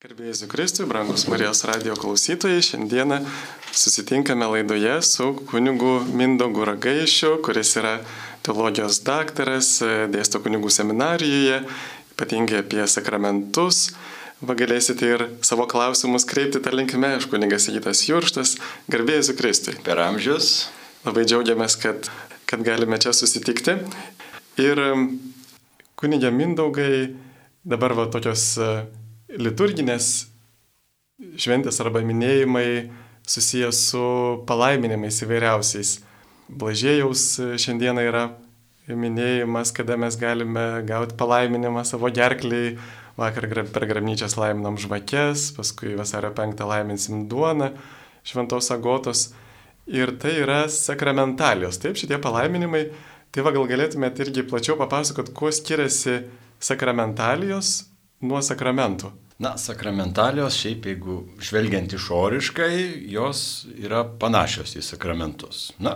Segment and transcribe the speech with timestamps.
[0.00, 3.18] Gerbėjai Kristui, brangus Marijos radio klausytojai, šiandieną
[3.76, 7.98] susitinkame laidoje su kunigu Mindogu Ragaišiu, kuris yra
[8.40, 9.68] teologijos daktaras,
[10.08, 11.58] dėsto kunigų seminarijoje,
[12.14, 13.90] ypatingai apie sakramentus.
[14.40, 18.54] Va galėsite ir savo klausimus kreipti tą linkme, aš kunigas Įgytas Jurštas,
[18.88, 19.74] garbėjai Kristui.
[19.84, 20.70] Per amžius.
[21.04, 22.08] Labai džiaugiamės, kad,
[22.48, 23.76] kad galime čia susitikti.
[24.64, 24.80] Ir
[26.00, 27.10] kunigė Mindaugai
[27.68, 28.48] dabar va tokios
[29.38, 30.30] liturginės
[31.38, 32.90] šventės arba minėjimai
[33.28, 34.04] susijęs su
[34.48, 35.98] palaiminimais įvairiausiais.
[36.50, 37.24] Blažėjaus
[37.62, 38.24] šiandieną yra
[38.90, 42.74] minėjimas, kada mes galime gauti palaiminimą savo gerkliai.
[43.20, 47.74] Vakar per grabnyčias laiminam žvakės, paskui vasario 5 laiminsim duoną,
[48.24, 49.28] šventos agotos.
[49.90, 51.78] Ir tai yra sakramentalijos.
[51.82, 52.86] Taip, šitie palaiminimai.
[53.30, 56.22] Tai va gal galėtumėte irgi plačiau papasakot, kuo skiriasi
[56.62, 57.89] sakramentalijos
[58.20, 59.12] nuo sakramentų?
[59.40, 62.74] Na, sakramentalijos šiaip, jeigu žvelgiant išoriškai,
[63.08, 63.44] jos
[63.80, 65.70] yra panašios į sakramentus.
[65.80, 65.94] Na,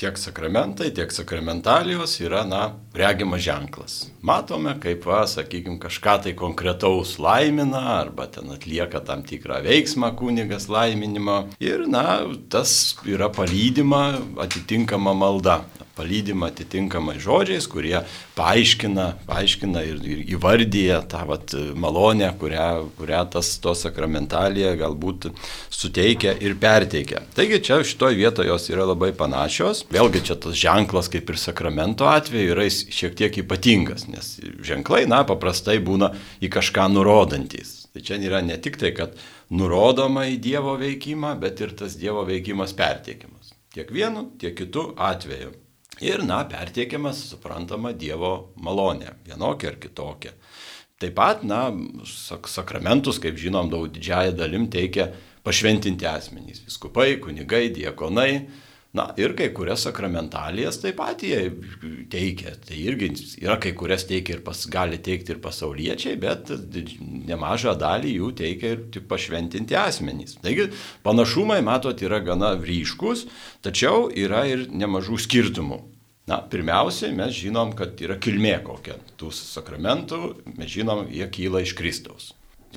[0.00, 2.62] tiek sakramentai, tiek sakramentalijos yra, na,
[2.96, 3.94] regimas ženklas.
[4.26, 10.66] Matome, kaip, va, sakykime, kažką tai konkretaus laimina arba ten atlieka tam tikrą veiksmą kunigas
[10.72, 15.60] laiminimo ir, na, tas yra palydima atitinkama malda
[16.00, 17.98] palydima atitinkamai žodžiais, kurie
[18.38, 25.28] paaiškina, paaiškina ir, ir įvardyja tą vat, malonę, kurią, kurią tas to sakramentalija galbūt
[25.68, 27.24] suteikia ir perteikia.
[27.36, 29.84] Taigi čia šitoje vietoje jos yra labai panašios.
[29.92, 35.22] Vėlgi čia tas ženklas kaip ir sakramento atveju yra šiek tiek ypatingas, nes ženklai, na,
[35.28, 37.76] paprastai būna į kažką nurodantis.
[37.92, 39.16] Tai čia yra ne tik tai, kad
[39.50, 43.50] nurodoma į Dievo veikimą, bet ir tas Dievo veikimas perteikiamas.
[43.74, 45.52] Tiek vienu, tiek kitu atveju.
[46.00, 50.32] Ir, na, pertiekiamas, suprantama, Dievo malonė, vienokia ar kitokia.
[51.00, 51.66] Taip pat, na,
[52.08, 55.10] sak sakramentus, kaip žinom, daug didžiąją dalim teikia
[55.44, 58.48] pašventinti asmenys- viskupai, kunigai, diekonai.
[58.92, 61.52] Na ir kai kurias sakramentalijas taip pat jie
[62.10, 62.56] teikia.
[62.58, 66.50] Tai irgi yra kai kurias teikia ir pas, gali teikti ir pasauliečiai, bet
[67.30, 70.34] nemažą dalį jų teikia ir tik pašventinti asmenys.
[70.42, 70.72] Taigi
[71.04, 73.28] panašumai, matot, yra gana ryškus,
[73.62, 75.80] tačiau yra ir nemažų skirtumų.
[76.30, 80.20] Na, pirmiausiai mes žinom, kad yra kilmė kokia tų sakramentų,
[80.54, 82.28] mes žinom, jie kyla iš Kristaus.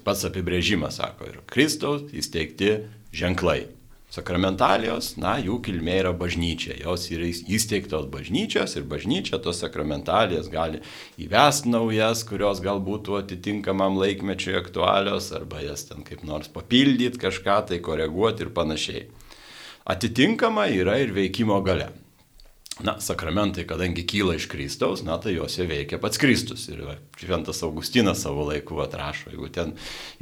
[0.02, 2.72] Pats apibrėžimas sako, ir Kristaus įsteigti
[3.14, 3.68] ženklai.
[4.14, 10.82] Sakramentalijos, na, jų kilmė yra bažnyčia, jos yra įsteigtos bažnyčios ir bažnyčia tos sakramentalijas gali
[11.22, 17.82] įvest naujas, kurios galbūt atitinkamam laikmečiui aktualios, arba jas ten kaip nors papildyti, kažką tai
[17.86, 19.10] koreguoti ir panašiai.
[19.90, 21.92] Atitinkama yra ir veikimo gale.
[22.82, 26.66] Na, sakramentai, kadangi kyla iš Kristaus, na, tai juose veikia pats Kristus.
[26.74, 26.82] Ir
[27.22, 29.74] Šventas Augustinas savo laiku atrašo, jeigu ten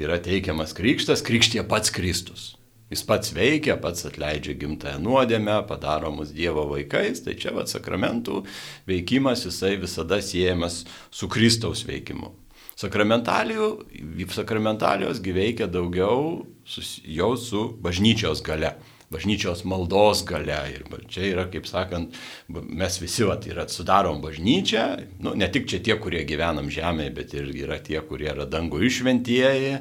[0.02, 2.58] yra teikiamas krikštas, krikštė pats Kristus.
[2.92, 8.44] Jis pats veikia, pats atleidžia gimtąją nuodėmę, padaro mus Dievo vaikais, tai čia vad sakramentų
[8.90, 12.36] veikimas jisai visada siejamas su Kristaus veikimu.
[12.76, 18.76] Sakramentalijos gyveikia daugiau sus, jau su bažnyčios gale
[19.12, 20.58] bažnyčios maldos gale.
[20.72, 22.16] Ir čia yra, kaip sakant,
[22.48, 24.86] mes visi vat, yra, sudarom bažnyčią,
[25.24, 28.82] nu, ne tik čia tie, kurie gyvenam žemėje, bet ir yra tie, kurie yra dangų
[28.88, 29.74] išventieji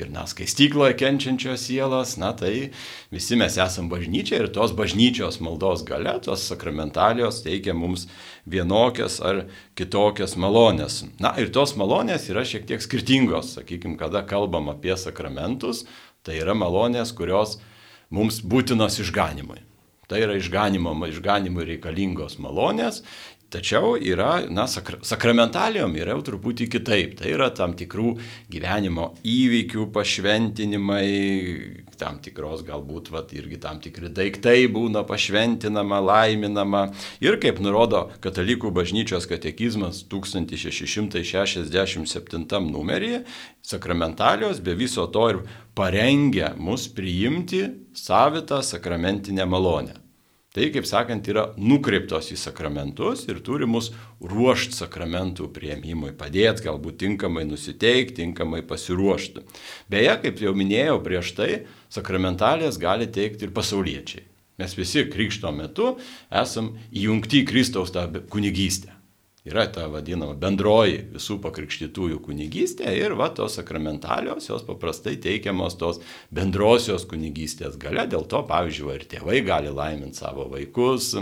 [0.00, 2.70] ir mes skaistykloje kenčiančios sielos, na tai
[3.14, 8.08] visi mes esam bažnyčia ir tos bažnyčios maldos gale, tos sakramentalijos teikia mums
[8.48, 9.44] vienokias ar
[9.78, 11.02] kitokias malonės.
[11.20, 15.84] Na ir tos malonės yra šiek tiek skirtingos, sakykime, kada kalbam apie sakramentus,
[16.24, 17.58] tai yra malonės, kurios
[18.10, 19.62] mums būtinos išganimui.
[20.08, 23.02] Tai yra išganimo, išganimui reikalingos malonės,
[23.50, 27.14] tačiau yra, na, sakra, sakramentalijom yra jau truputį kitaip.
[27.20, 28.18] Tai yra tam tikrų
[28.52, 31.08] gyvenimo įvykių pašventinimai,
[32.00, 36.82] tam tikros galbūt, vat, irgi tam tikri daiktai būna pašventinama, laiminama.
[37.24, 43.18] Ir kaip nurodo Katalikų bažnyčios katekizmas 1667 numeryje,
[43.64, 45.38] sakramentalijos be viso to ir
[45.78, 47.62] parengia mus priimti
[47.96, 50.07] savitą sakramentinę malonę.
[50.56, 53.90] Tai, kaip sakant, yra nukreiptos į sakramentus ir turi mus
[54.24, 59.44] ruošti sakramentų prieimimui, padėti galbūt tinkamai nusiteikti, tinkamai pasiruošti.
[59.92, 61.50] Beje, kaip jau minėjau prieš tai,
[61.92, 64.24] sakramentalės gali teikti ir pasauliečiai.
[64.58, 65.92] Mes visi krikšto metu
[66.34, 68.97] esam įjungti į Kristaus tą kunigystę.
[69.48, 76.02] Yra ta vadinama bendroji visų pakrikštytųjų kunigystė ir va tos sakramentalios, jos paprastai teikiamos tos
[76.34, 81.14] bendrosios kunigystės gale, dėl to, pavyzdžiui, ir tėvai gali laiminti savo vaikus,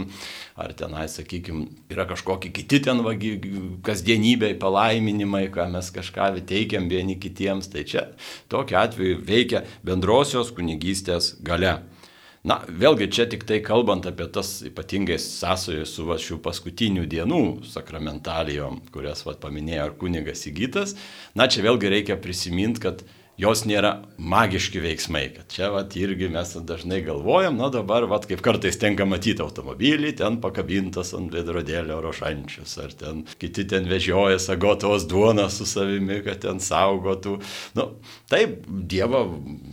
[0.58, 3.36] ar tenai, sakykime, yra kažkokie kiti ten vagi,
[3.86, 8.08] kasdienybei palaiminimai, ką mes kažką teikiam vieni kitiems, tai čia
[8.50, 11.78] tokiu atveju veikia bendrosios kunigystės gale.
[12.46, 17.40] Na, vėlgi čia tik tai kalbant apie tas ypatingai sąsojas su va, šių paskutinių dienų
[17.66, 20.94] sakramentalijom, kurias va, paminėjo ir kunigas įgytas,
[21.34, 23.02] na, čia vėlgi reikia prisiminti, kad
[23.40, 25.24] jos nėra magiški veiksmai.
[25.36, 30.14] Kad čia vat, irgi mes dažnai galvojam, na dabar, vat, kaip kartais tenka matyti automobilį,
[30.20, 36.42] ten pakabintas ant vedrodėlio rošančius, ar ten kiti ten vežioja sagotos duoną su savimi, kad
[36.46, 37.36] ten saugotų.
[37.78, 37.90] Nu,
[38.32, 39.26] taip, Dievo,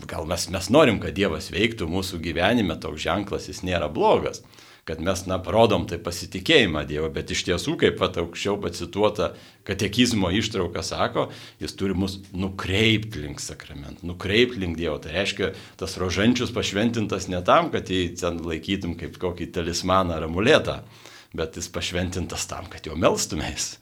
[0.10, 4.44] gal mes, mes norim, kad Dievas veiktų mūsų gyvenime, toks ženklas jis nėra blogas
[4.84, 9.30] kad mes, na, parodom tai pasitikėjimą Dievo, bet iš tiesų, kaip pat aukščiau pacituota
[9.68, 11.30] katekizmo ištrauka sako,
[11.64, 14.98] jis turi mus nukreipti link sakramentų, nukreipti link Dievo.
[15.04, 20.28] Tai reiškia, tas rožančius pašventintas ne tam, kad jį ten laikytum kaip kokį talismaną ar
[20.28, 20.82] amuletą,
[21.34, 23.78] bet jis pašventintas tam, kad jo melstumės.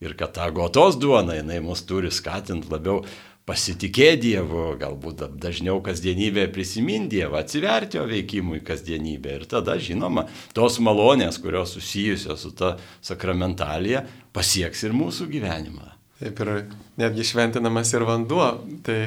[0.00, 3.04] Ir kad ta gotos duona, jinai mus turi skatinti labiau
[3.46, 9.38] pasitikėti Dievu, galbūt dažniau kasdienybėje prisiminti Dievą, atsiverti jo veikimui kasdienybėje.
[9.38, 10.26] Ir tada, žinoma,
[10.56, 12.74] tos malonės, kurios susijusios su ta
[13.06, 14.02] sakramentalija,
[14.34, 15.94] pasieks ir mūsų gyvenimą.
[16.18, 16.52] Taip ir
[16.98, 18.50] netgi šventinamas ir vanduo.
[18.82, 19.00] Tai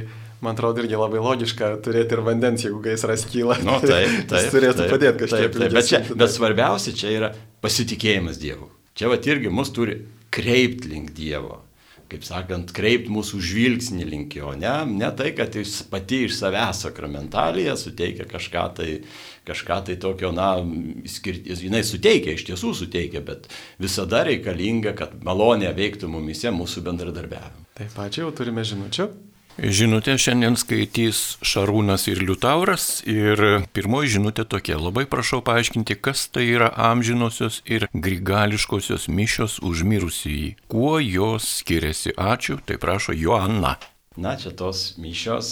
[0.46, 3.60] man atrodo irgi labai logiška turėti ir vandens, jeigu gaisras kyla.
[3.66, 4.46] Nu, taip, taip.
[4.46, 5.48] Jis turėtų taip, padėti kažkiek.
[5.50, 7.34] Taip, taip, bet, čia, bet svarbiausia čia yra
[7.66, 8.72] pasitikėjimas Dievu.
[8.96, 11.66] Čia va irgi mus turi kreipti link Dievo
[12.10, 16.84] kaip sakant, kreipti mūsų žvilgsnį link jo, ne, ne tai, kad jis pati iš savęs
[16.88, 18.90] sakramentalija suteikia kažką tai,
[19.48, 20.52] kažką tai tokio, na,
[21.10, 23.50] skirtis, jinai suteikia, iš tiesų suteikia, bet
[23.82, 27.68] visada reikalinga, kad malonė veiktų mumise mūsų bendradarbiavimą.
[27.80, 29.10] Taip, ačiū, jau turime žinučių.
[29.60, 33.42] Žinutė šiandien skaitys Šarūnas ir Liutauras ir
[33.76, 34.78] pirmoji žinutė tokia.
[34.80, 40.54] Labai prašau paaiškinti, kas tai yra amžinosios ir grigališkosios mišios užmirusieji.
[40.72, 42.16] Kuo jos skiriasi?
[42.16, 43.76] Ačiū, tai prašo Joanna.
[44.16, 45.52] Na, čia tos mišios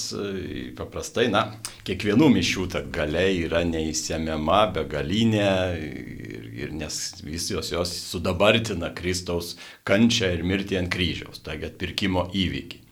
[0.80, 1.44] paprastai, na,
[1.88, 5.52] kiekvienų mišių ta galia yra neįsiemiama, begalinė,
[5.84, 9.58] ir, ir nes visos jos sudabartina Kristaus
[9.88, 12.87] kančią ir mirtį ant kryžiaus, taigi atpirkimo įvykį.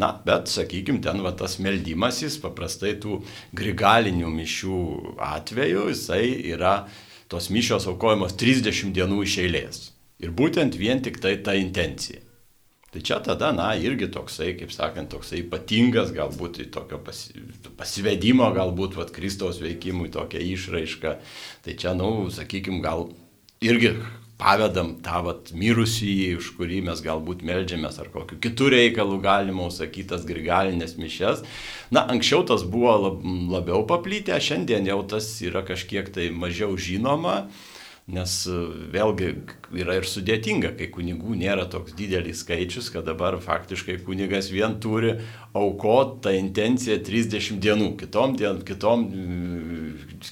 [0.00, 3.20] Na, bet, sakykime, ten va tas meldymasis, paprastai tų
[3.54, 4.78] grigalinių mišių
[5.22, 6.74] atveju, jisai yra
[7.30, 9.82] tos mišios aukojamos 30 dienų iš eilės.
[10.22, 12.22] Ir būtent vien tik tai ta intencija.
[12.94, 17.32] Tai čia tada, na, irgi toksai, kaip sakant, toksai ypatingas, galbūt tokio pasi,
[17.74, 21.16] pasivedimo, galbūt, vad, Kristaus veikimui tokia išraiška.
[21.66, 23.08] Tai čia, na, nu, sakykime, gal
[23.66, 23.96] irgi
[24.40, 30.26] pavedam tą vat, mirusį, už kurį mes galbūt melžiamės ar kokiu kitų reikalų galima užsakytas
[30.28, 31.44] grigalinės mišes.
[31.94, 33.22] Na, anksčiau tas buvo lab,
[33.54, 37.44] labiau paplytę, šiandien jau tas yra kažkiek tai mažiau žinoma.
[38.04, 38.54] Nes e,
[38.92, 39.30] vėlgi
[39.80, 45.14] yra ir sudėtinga, kai kunigų nėra toks didelis skaičius, kad dabar faktiškai kunigas vien turi
[45.56, 47.94] aukot tą intenciją 30 dienų.
[48.02, 49.06] Kitom, dien, kitom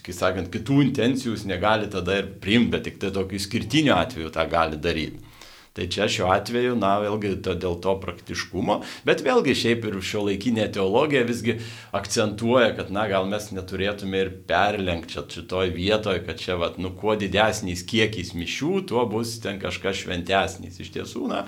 [0.04, 4.34] kai sakant, kitų intencijų jūs negali tada ir priimti, bet tik tai tokiu išskirtiniu atveju
[4.36, 5.31] tą gali daryti.
[5.72, 10.26] Tai čia šiuo atveju, na, vėlgi to, dėl to praktiškumo, bet vėlgi šiaip ir šio
[10.26, 11.54] laikinė teologija visgi
[11.96, 17.16] akcentuoja, kad, na, gal mes neturėtume ir perlenkti šitoj vietoje, kad čia, vat, nu, kuo
[17.16, 20.76] didesnis kiekis mišių, tuo bus ten kažkas šventesnis.
[20.84, 21.46] Iš tiesų, na,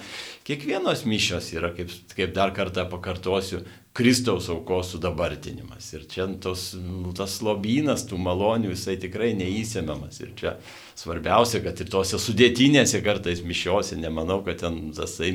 [0.49, 3.61] kiekvienos mišios yra, kaip, kaip dar kartą pakartosiu,
[3.95, 5.93] Kristaus aukos sudabartinimas.
[5.95, 10.19] Ir čia tos, nu, tas lobynas tų malonių jisai tikrai neįsiemiamas.
[10.25, 10.57] Ir čia
[10.99, 15.33] svarbiausia, kad ir tose sudėtinėse kartais mišiose, nemanau, kad ten tasai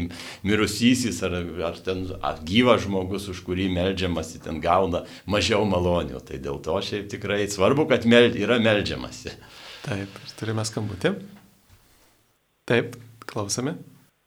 [0.47, 1.35] mirusysis ar,
[1.69, 6.23] ar ten ar gyvas žmogus, už kurį melžiamasi, ten gauna mažiau malonių.
[6.25, 9.35] Tai dėl to šiaip tikrai svarbu, kad mel, yra melžiamasi.
[9.85, 11.15] Taip, turime skambutį.
[12.69, 12.99] Taip,
[13.29, 13.77] klausome.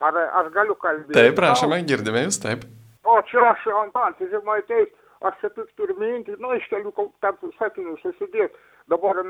[0.02, 1.14] Ar aš galiu kalbėti?
[1.14, 2.66] Taip, prašome, girdime jūs, taip.
[3.06, 4.90] O čia aš Antantis Žemaitais,
[5.26, 8.58] aš čia tik turiu mintį, nu, iš kelių tarp sakinių susidėti.
[8.92, 9.22] Dabar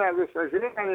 [0.00, 0.88] ne visą žinai,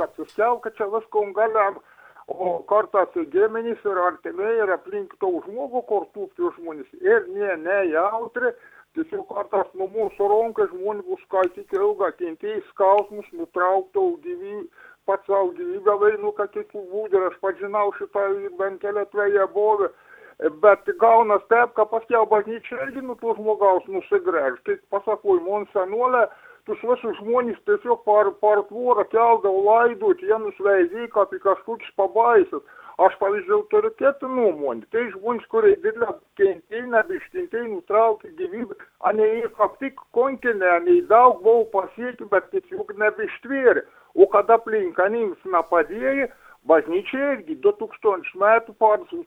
[0.00, 1.82] kad suskelk, kad čia viską galim.
[2.26, 6.88] O kartais gėmenys ir artimiai ir aplink to žmogų, kur tūpti žmonės.
[6.98, 8.50] Ir ne, ne jautri,
[8.98, 14.66] tiesiog kartais nuo mūsų ronkai žmonės bus skaityti ilgą, kentėjai skausmus, nutrauktų gyvybę
[15.06, 18.26] pats savo gyvybę vainu, kad kitų būdų ir aš pažinau šitą
[18.58, 19.92] bent keliatvėje buvę.
[20.38, 24.58] Bet gaunas taip, kad paskiau bažnyčia irgi nuo to žmogaus nusigręž.
[24.68, 26.26] Kaip pasakau, mums senuolė,
[26.68, 32.66] tus visus žmonės tiesiog par, par tvorą keldavo laidot, jie nusveizė, kad tai kažkoks pabaisas.
[33.00, 34.84] Aš, pavyzdžiui, turiu kitą nuomonę.
[34.92, 38.76] Tai žmonės, kurie didelę kentėjo, nebištintai nutraukė gyvybę,
[39.08, 43.88] ane jie kaip tik kontinė, ane daug buvo pasiekę, bet tiesiog nebištvėrė.
[44.16, 46.28] O kada aplinka jiems nepadėjo,
[46.68, 48.74] bažnyčia irgi 2000 metų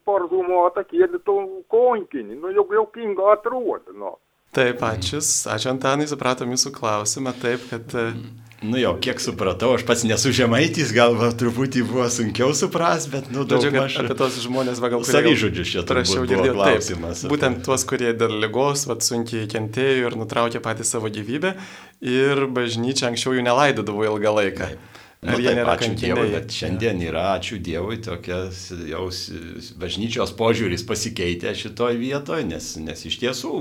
[0.05, 1.37] parzumuota kėlė to
[1.71, 2.39] kontinį.
[2.41, 3.95] Nu, jau jau kinga atrodo.
[3.95, 4.17] Nu.
[4.55, 5.21] Taip, ačiū.
[5.53, 7.35] Ačiū Antanai, supratom jūsų klausimą.
[7.41, 7.97] Taip, kad...
[7.97, 13.05] Mm Nu jo, kiek supratau, aš pats nesu žemaitis, gal va, truputį buvo sunkiau supras,
[13.11, 13.95] bet, nu, daug maž...
[14.01, 16.57] Apie tos žmonės, va, gal savyžudžius čia prašiau girdėti.
[16.57, 17.23] Klausimas.
[17.23, 21.53] Taip, būtent tuos, kurie dėl lygos, va, sunkiai kentėjo ir nutraukė patį savo gyvybę
[22.03, 24.73] ir bažnyčia anksčiau jų nelaidodavo ilgą laiką.
[24.73, 24.98] Taip.
[25.19, 26.13] Ar nu, taip, ačiū kankiniai?
[26.15, 29.09] Dievui, bet šiandien yra, ačiū Dievui, tokias jau
[29.81, 33.51] bažnyčios požiūris pasikeitė šitoj vietoje, nes, nes iš tiesų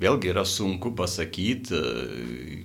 [0.00, 1.80] vėlgi yra sunku pasakyti,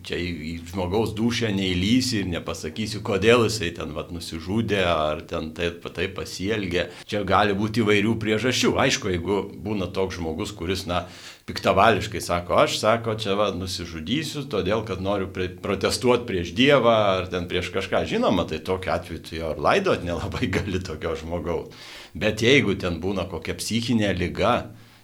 [0.08, 5.84] čia į žmogaus dušę neįlysi ir nepasakysiu, kodėl jisai ten vat, nusižudė ar ten taip,
[5.92, 6.88] taip pasielgė.
[7.12, 8.78] Čia gali būti įvairių priežasčių.
[8.86, 11.10] Aišku, jeigu būna toks žmogus, kuris, na,
[11.50, 17.32] piktavališkai sako, aš sako, čia va nusižudysiu, todėl kad noriu prie, protestuoti prieš Dievą ar
[17.32, 18.04] ten prieš kažką.
[18.10, 21.74] Žinoma, tai tokiu atveju tu jo ir laidot nelabai gali tokio žmogaus.
[22.14, 24.54] Bet jeigu ten būna kokia psichinė lyga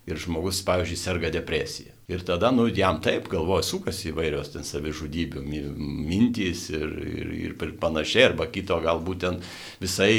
[0.06, 1.96] ir žmogus, pavyzdžiui, serga depresija.
[2.06, 8.28] Ir tada, nu, jam taip galvoja, sukasi įvairios ten savižudybių mintys ir, ir, ir panašiai,
[8.30, 9.40] arba kito galbūt ten
[9.82, 10.12] visai,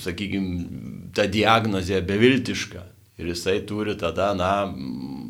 [0.00, 2.86] sakykime, ta diagnozė beviltiška.
[3.18, 4.50] Ir jisai turi tada, na,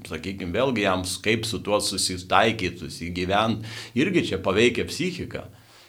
[0.09, 3.69] sakykime, vėlgi jam kaip su tuo susitaikyti, susigyventi,
[4.01, 5.45] irgi čia paveikia psichiką.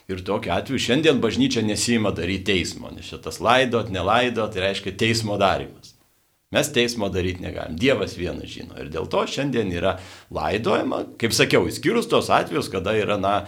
[0.06, 5.38] Ir tokiu atveju šiandien bažnyčia nesima daryti teismo, nes šitas laidot, nelaidot, tai reiškia teismo
[5.40, 5.96] darimas.
[6.54, 8.76] Mes teismo daryti negalim, Dievas vienas žino.
[8.78, 9.96] Ir dėl to šiandien yra
[10.30, 13.40] laidojama, kaip sakiau, įskyrus tos atvejus, kada yra, na,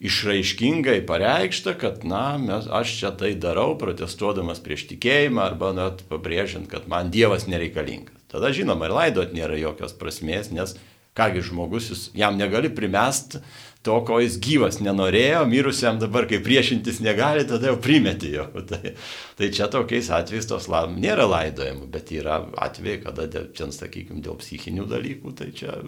[0.00, 6.70] išraiškingai pareikšta, kad, na, mes, aš čia tai darau, protestuodamas prieš tikėjimą arba net pabrėžiant,
[6.72, 8.16] kad man Dievas nereikalingas.
[8.30, 10.76] Tada žinoma, ir laidot nėra jokios prasmės, nes
[11.18, 13.40] kągi žmogus, jis, jam negali primest
[13.82, 18.46] to, ko jis gyvas nenorėjo, mirusiam dabar, kai priešintis negali, tada jau primeti jo.
[18.70, 18.94] Tai,
[19.36, 24.36] tai čia tokiais atvejais tos laim nėra laidojimų, bet yra atvejai, kada, ten, sakykime, dėl
[24.40, 25.80] psichinių dalykų, tai čia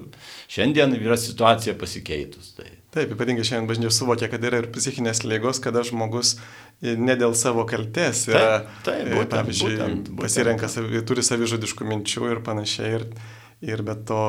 [0.52, 2.54] šiandien yra situacija pasikeitus.
[2.57, 2.81] Tai.
[2.92, 6.34] Taip, ypatingai šiandien bažnyčia suvokia, kad yra ir psichinės lygos, kada žmogus
[6.82, 10.20] ne dėl savo kalties yra, taip, taip, e, būtent, pavyzdžiui, būtent, būtent.
[10.20, 12.90] pasirenka, savi, turi savižudiškų minčių ir panašiai.
[12.99, 13.06] Ir,
[13.64, 14.20] ir be to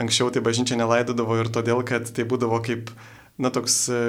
[0.00, 2.88] anksčiau tai bažnyčia nelaidodavo ir todėl, kad tai būdavo kaip,
[3.36, 4.00] na, toks e,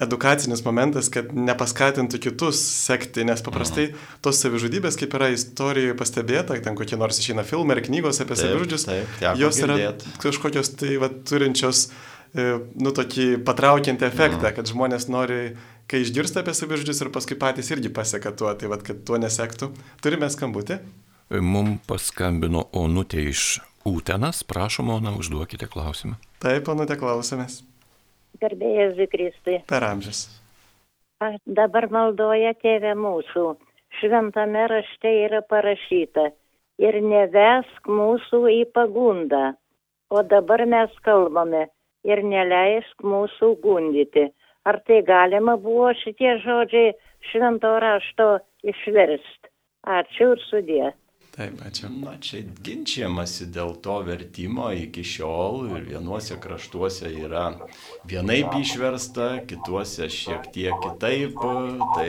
[0.00, 4.10] edukacinis momentas, kad nepaskatintų kitus sekti, nes paprastai mhm.
[4.24, 8.88] tos savižudybės, kaip yra istorijoje pastebėta, ten kokie nors išeina filmai ar knygos apie savižudžius,
[9.44, 10.12] jos yra girdėt.
[10.24, 14.54] kažkokios tai va, turinčios, e, nu, tokį patraukiantį efektą, mhm.
[14.58, 15.40] kad žmonės nori,
[15.90, 19.70] kai išgirsta apie savižudžius ir paskui patys irgi paseka tuo, tai va, kad tuo nesektų.
[20.04, 20.80] Turime skambutį.
[21.42, 26.16] Mums paskambino Onutė iš Ūtenas, prašom, Ona, užduokite klausimą.
[26.42, 27.60] Taip, Onutė, klausomės.
[28.42, 29.60] Garbėjai Zikristui.
[29.70, 30.26] Per amžius.
[31.22, 33.54] Aš dabar maldoja tėvė mūsų.
[34.00, 36.28] Šventame rašte yra parašyta.
[36.82, 39.54] Ir nevesk mūsų į pagundą.
[40.12, 41.66] O dabar mes kalbame.
[42.06, 44.28] Ir neleisk mūsų gundyti.
[44.66, 46.94] Ar tai galima buvo šitie žodžiai
[47.30, 48.28] švento rašto
[48.72, 49.50] išversti?
[49.96, 50.92] Ačiū ir sudė.
[51.36, 51.90] Taip, ačiū.
[51.92, 57.42] Na, čia ginčiamasi dėl to vertimo iki šiol ir vienuose kraštuose yra
[58.08, 61.36] vienaip išversta, kituose šiek tiek kitaip.
[61.36, 62.06] Tai,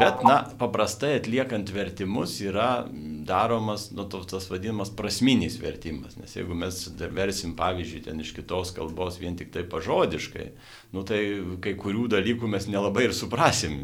[0.00, 2.86] bet, na, paprastai atliekant vertimus yra
[3.28, 6.16] daromas, nu, tas vadinamas prasminis vertimas.
[6.16, 6.80] Nes jeigu mes
[7.12, 10.48] versim, pavyzdžiui, ten iš kitos kalbos vien tik tai pažodiškai,
[10.92, 11.20] nu, tai
[11.64, 13.76] kai kurių dalykų mes nelabai ir suprasim.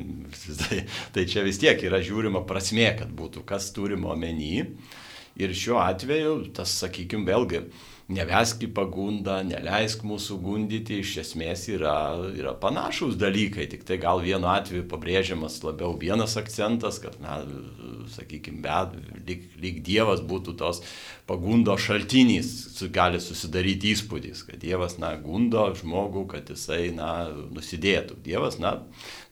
[0.59, 0.81] Tai,
[1.15, 4.67] tai čia vis tiek yra žiūrima prasmė, kad būtų kas turimo omeny.
[5.39, 7.63] Ir šiuo atveju tas, sakykime, vėlgi,
[8.09, 14.23] nevesk į pagundą, neleisk mūsų gundyti, iš esmės yra, yra panašus dalykai, tik tai gal
[14.25, 17.43] vienu atveju pabrėžiamas labiau vienas akcentas, kad, na,
[18.15, 18.97] sakykime, bet
[19.29, 20.81] lyg, lyg Dievas būtų tos
[21.29, 22.55] pagundo šaltinys,
[22.97, 28.23] gali susidaryti įspūdis, kad Dievas, na, gundo žmogų, kad jisai, na, nusidėtų.
[28.25, 28.79] Dievas, na,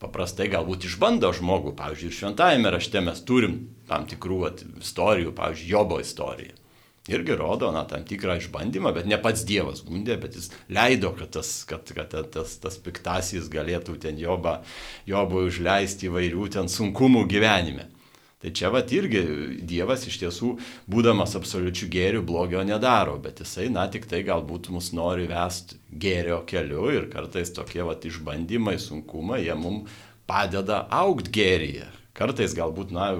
[0.05, 5.73] paprastai galbūt išbando žmogų, pavyzdžiui, ir šventajame rašte mes turim tam tikrų at, istorijų, pavyzdžiui,
[5.73, 6.66] Jobo istorija
[7.09, 11.33] irgi rodo, na, tam tikrą išbandymą, bet ne pats Dievas gundė, bet jis leido, kad
[11.39, 14.61] tas, kad, kad tas, tas piktasis galėtų ten jobą,
[15.09, 17.91] jobui užleisti įvairių ten sunkumų gyvenime.
[18.43, 19.23] Tai čia vat irgi
[19.65, 20.51] Dievas iš tiesų,
[20.93, 26.43] būdamas absoliučių gėrių, blogio nedaro, bet jisai, na, tik tai galbūt mus nori vesti gėrio
[26.47, 29.89] keliu ir kartais tokie vat išbandymai, sunkumai, jie mums
[30.29, 31.89] padeda aukti gėryje.
[32.17, 33.11] Kartais galbūt, na,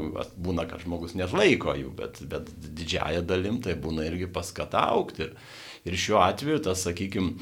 [0.41, 5.27] būna, kad žmogus net laiko jų, bet, bet didžiaja dalim tai būna irgi paskata aukti.
[5.27, 5.37] Ir,
[5.85, 7.35] ir šiuo atveju tas, sakykime,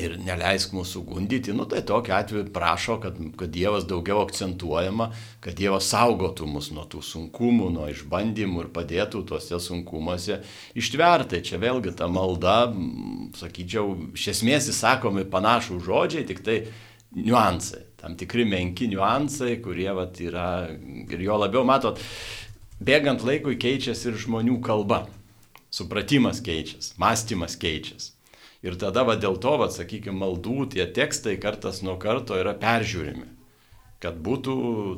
[0.00, 5.10] ir neleisk mūsų gundyti, nu tai tokiu atveju prašo, kad, kad Dievas daugiau akcentuojama,
[5.44, 10.40] kad Dievas saugotų mus nuo tų sunkumų, nuo išbandymų ir padėtų tuose sunkumuose
[10.78, 11.42] ištvertai.
[11.44, 12.72] Čia vėlgi ta malda,
[13.36, 16.62] sakyčiau, iš esmės įsakomi panašų žodžiai, tik tai
[17.12, 22.00] niuansai, tam tikri menki niuansai, kurie vat, yra ir jo labiau matot,
[22.82, 25.04] bėgant laikui keičiasi ir žmonių kalba,
[25.70, 28.10] supratimas keičiasi, mąstymas keičiasi.
[28.66, 33.28] Ir tada va dėl to, va, sakykime, maldų tie tekstai kartas nuo karto yra peržiūrimi.
[34.02, 34.54] Kad būtų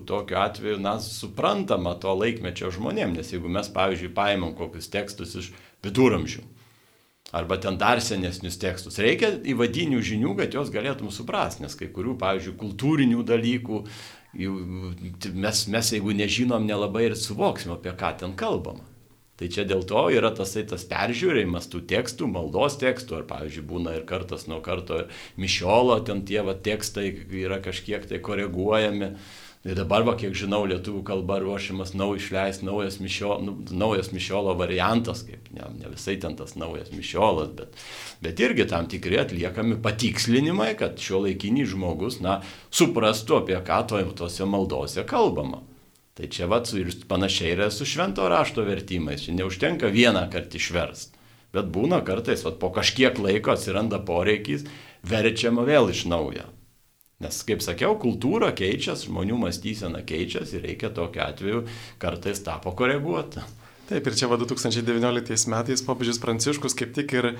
[0.08, 5.50] tokiu atveju, na, suprantama to laikmečio žmonėm, nes jeigu mes, pavyzdžiui, paimam kokius tekstus iš
[5.84, 6.40] viduramžių,
[7.34, 12.14] arba ten dar senesnius tekstus, reikia įvadinių žinių, kad juos galėtum suprasti, nes kai kurių,
[12.20, 13.84] pavyzdžiui, kultūrinių dalykų,
[15.34, 18.86] mes, mes jeigu nežinom, nelabai ir suvoksime, apie ką ten kalbama.
[19.34, 23.96] Tai čia dėl to yra tasai tas peržiūrėjimas tų tekstų, maldos tekstų, ar pavyzdžiui būna
[23.98, 25.00] ir kartas nuo karto
[25.42, 27.08] mišiolo, ten tie va, tekstai
[27.42, 29.16] yra kažkiek tai koreguojami.
[29.64, 34.52] Ir dabar, va, kiek žinau, lietuvių kalba ruošiamas nau išleis naujas, mišio, nu, naujas mišiolo
[34.60, 37.78] variantas, kaip ne, ne visai ten tas naujas mišiolas, bet,
[38.20, 44.02] bet irgi tam tikri atliekami patikslinimai, kad šio laikinį žmogus, na, suprastų, apie ką to,
[44.20, 45.62] tose maldose kalbama.
[46.14, 49.24] Tai čia vat ir panašiai yra su švento rašto vertimais.
[49.24, 51.16] Čia neužtenka vieną kartą išverst.
[51.56, 54.68] Bet būna kartais, vat, po kažkiek laiko atsiranda poreikis,
[55.02, 56.46] verčiama vėl iš naujo.
[57.22, 61.60] Nes, kaip sakiau, kultūra keičiasi, žmonių mąstysena keičiasi ir reikia tokiu atveju
[62.02, 63.44] kartais tą pakoreguoti.
[63.84, 67.34] Taip, ir čia va 2019 metais popiežius Pranciškus kaip tik ir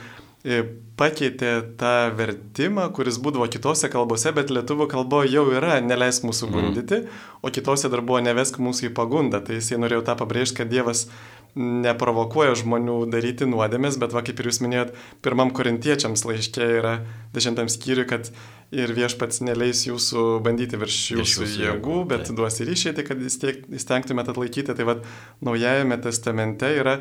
[0.44, 0.58] E,
[1.00, 1.50] pakeitė
[1.80, 7.22] tą vertimą, kuris būdavo kitose kalbose, bet lietuvių kalboje jau yra neleisk mūsų gundyti, mm.
[7.40, 9.40] o kitose dar buvo nevesk mūsų į pagundą.
[9.40, 11.06] Tai jisai norėjo tą pabrėžti, kad Dievas
[11.54, 16.94] neprovokuoja žmonių daryti nuodėmės, bet va kaip ir jūs minėjot, pirmam korintiečiams laiškė yra
[17.34, 18.30] dešimtam skyriui, kad
[18.74, 22.34] ir viešpats neleis jūsų bandyti virš jūsų virš jėgų, bet tai.
[22.40, 24.74] duos ir išėti, kad įstengtumėte atlaikyti.
[24.74, 25.06] Tai vad
[25.46, 26.98] naujajame testamente yra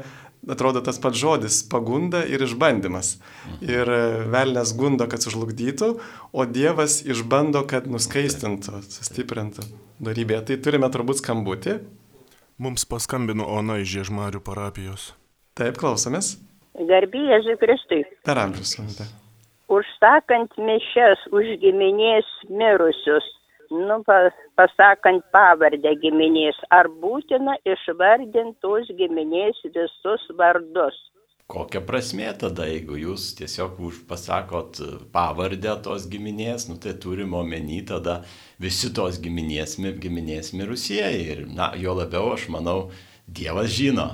[0.50, 3.18] atrodo tas pats žodis- pagunda ir išbandymas.
[3.18, 3.70] Mhm.
[3.70, 6.00] Ir e, velnės gundo, kad sužlugdytų,
[6.34, 9.66] o Dievas išbando, kad nuskaistintų, sustiprintų
[10.02, 10.46] darybėje.
[10.46, 11.80] Tai turime turbūt skambutį.
[12.64, 15.12] Mums paskambino Ona iš Žiežmarių parapijos.
[15.60, 16.38] Taip, klausomės.
[16.80, 18.04] Garbėjai Kristui.
[18.26, 18.78] Per amžius.
[19.74, 23.28] Užsakant mišes už giminės mirusius
[23.74, 24.00] nu,
[24.60, 30.98] pasakant pavardę giminės, ar būtina išvardinti tos giminės visus vardus.
[31.52, 33.76] Kokia prasmė tada, jeigu jūs tiesiog
[34.08, 34.80] pasakot
[35.14, 38.22] pavardę tos giminės, nu tai turime omeny tada
[38.64, 41.28] visi tos giminės, giminės mirusieji.
[41.36, 42.92] Ir, na, jo labiau, aš manau,
[43.28, 44.08] Dievas žino.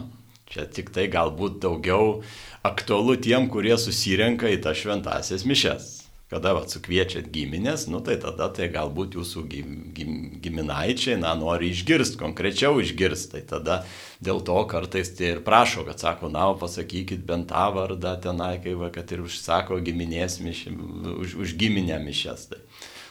[0.49, 2.19] Čia tik tai galbūt daugiau
[2.65, 5.98] aktualu tiem, kurie susirenka į tas šventasias mišes
[6.29, 10.11] kada vat, sukviečiat giminės, nu tai tada tai galbūt jūsų gim, gim,
[10.43, 13.79] giminaičiai, na, nori išgirsti, konkrečiau išgirsti, tai tada
[14.21, 18.77] dėl to kartais tai ir prašo, kad sako, na, pasakykit bent tą vardą tenai, kai
[18.77, 20.79] va, kad ir užsako giminės mišim,
[21.17, 22.49] už, už giminę mišes.
[22.53, 22.63] Tai.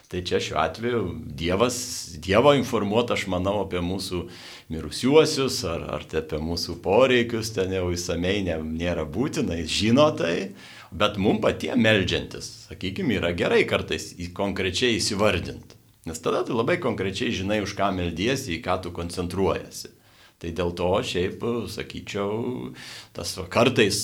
[0.09, 1.00] Tai čia šiuo atveju
[1.37, 1.76] Dievas,
[2.16, 4.22] Dievo informuot, aš manau, apie mūsų
[4.72, 10.54] mirusiuosius ar, ar apie mūsų poreikius, ten jau įsamei nėra būtina, jis žino tai,
[10.90, 15.77] Bet mums patiems melžiantis, sakykime, yra gerai kartais konkrečiai įsivardinti.
[16.09, 19.92] Nes tada tu labai konkrečiai žinai, už ką meldiesi, į ką tu koncentruojasi.
[20.38, 21.42] Tai dėl to šiaip,
[21.74, 22.70] sakyčiau,
[23.12, 23.98] tas kartais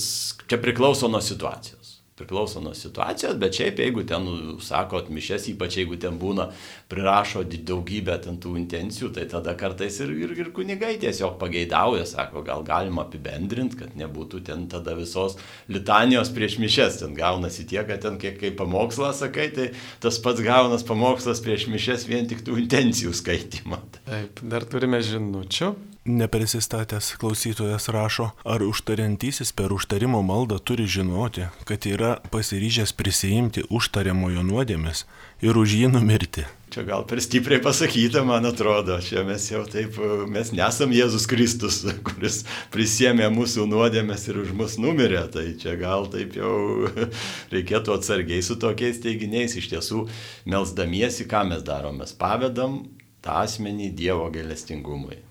[0.51, 1.84] čia priklauso nuo situacijos
[2.18, 4.27] priklauso nuo situacijos, bet šiaip jeigu ten
[4.62, 6.46] sako atmišės, ypač jeigu ten būna,
[6.90, 12.44] prirašo daugybę ten tų intencijų, tai tada kartais ir, ir, ir kunigai tiesiog pageidauja, sako,
[12.46, 15.35] gal galima apibendrinti, kad nebūtų ten tada visos
[15.66, 19.70] litanijos prieš mišės, ten gaunasi tiek, kad ten kiek kaip pamokslą sakai, tai
[20.05, 23.83] tas pats gaunas pamokslas prieš mišės vien tik tų intencijų skaitimą.
[24.07, 25.74] Taip, dar turime žinučių.
[26.04, 34.44] Neprisistatęs klausytojas rašo, ar užtariantysis per užtarimo maldą turi žinoti, kad yra pasiryžęs prisijimti užtariamojo
[34.44, 35.06] nuodėmės
[35.40, 36.44] ir už jį numirti.
[36.76, 39.00] Čia gal per stipriai pasakyta, man atrodo.
[39.00, 39.96] Čia mes jau taip,
[40.28, 42.42] mes nesam Jėzus Kristus, kuris
[42.74, 45.24] prisėmė mūsų nuodėmės ir už mus numirė.
[45.32, 46.84] Tai čia gal taip jau
[47.54, 49.56] reikėtų atsargiai su tokiais teiginiais.
[49.56, 50.04] Iš tiesų,
[50.44, 52.02] melsdamiesi, ką mes darom?
[52.04, 52.82] Mes pavedam
[53.24, 55.24] tą asmenį Dievo gailestingumui.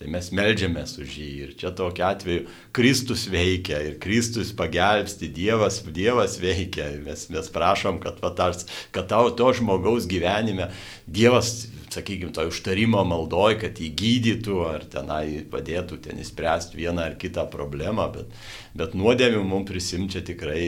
[0.00, 5.82] Tai mes melžiamės už jį ir čia tokiu atveju Kristus veikia ir Kristus pagelbsti, Dievas,
[5.84, 6.86] Dievas veikia.
[7.04, 8.64] Mes, mes prašom, kad, va, tars,
[8.96, 10.70] kad tau to žmogaus gyvenime
[11.04, 17.16] Dievas sakykime, to užtarimo maldoj, kad jį gydytų ar tenai padėtų ten įspręsti vieną ar
[17.20, 18.30] kitą problemą, bet,
[18.78, 20.62] bet nuodėmių mums prisimti čia tikrai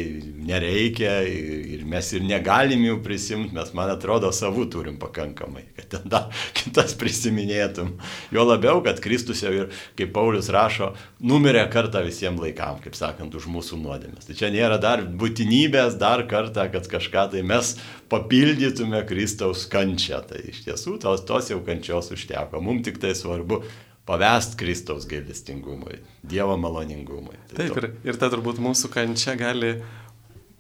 [0.47, 6.09] nereikia ir mes ir negalim jų prisimti, mes man atrodo savų turim pakankamai, kad ten
[6.13, 7.95] dar kitas prisiminėtum.
[8.35, 13.35] Jo labiau, kad Kristus jau ir, kaip Paulius rašo, numirė kartą visiems laikam, kaip sakant,
[13.35, 14.29] už mūsų nuodėmės.
[14.29, 17.77] Tai čia nėra dar būtinybės dar kartą, kad kažką tai mes
[18.13, 20.21] papildytume Kristaus kančią.
[20.29, 22.61] Tai iš tiesų tos, tos jau kančios užteko.
[22.65, 23.63] Mums tik tai svarbu
[24.09, 27.39] pavest Kristaus gailestingumui, Dievo maloningumui.
[27.53, 29.77] Tai Taip, ir, ir ta turbūt mūsų kančia gali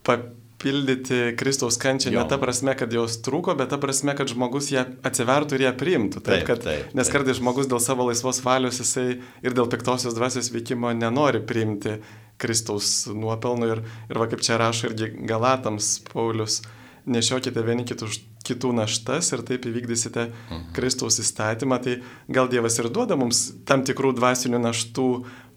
[0.06, 2.22] papildyti Kristaus kančią jo.
[2.22, 5.72] ne ta prasme, kad jos trūko, bet ta prasme, kad žmogus ją atsivertų ir ją
[5.78, 6.22] priimtų.
[6.22, 9.08] Taip, taip, kad, taip, nes kartais žmogus dėl savo laisvos valios jisai
[9.42, 11.98] ir dėl piktosios dvasios veikimo nenori priimti
[12.42, 16.62] Kristaus nuopelnų ir, ir va kaip čia rašo irgi Galatams Paulius
[17.06, 20.68] nešiokite vieni kitus, kitų naštas ir taip įvykdysite mhm.
[20.76, 21.98] Kristaus įstatymą, tai
[22.32, 25.08] gal Dievas ir duoda mums tam tikrų dvasinių naštų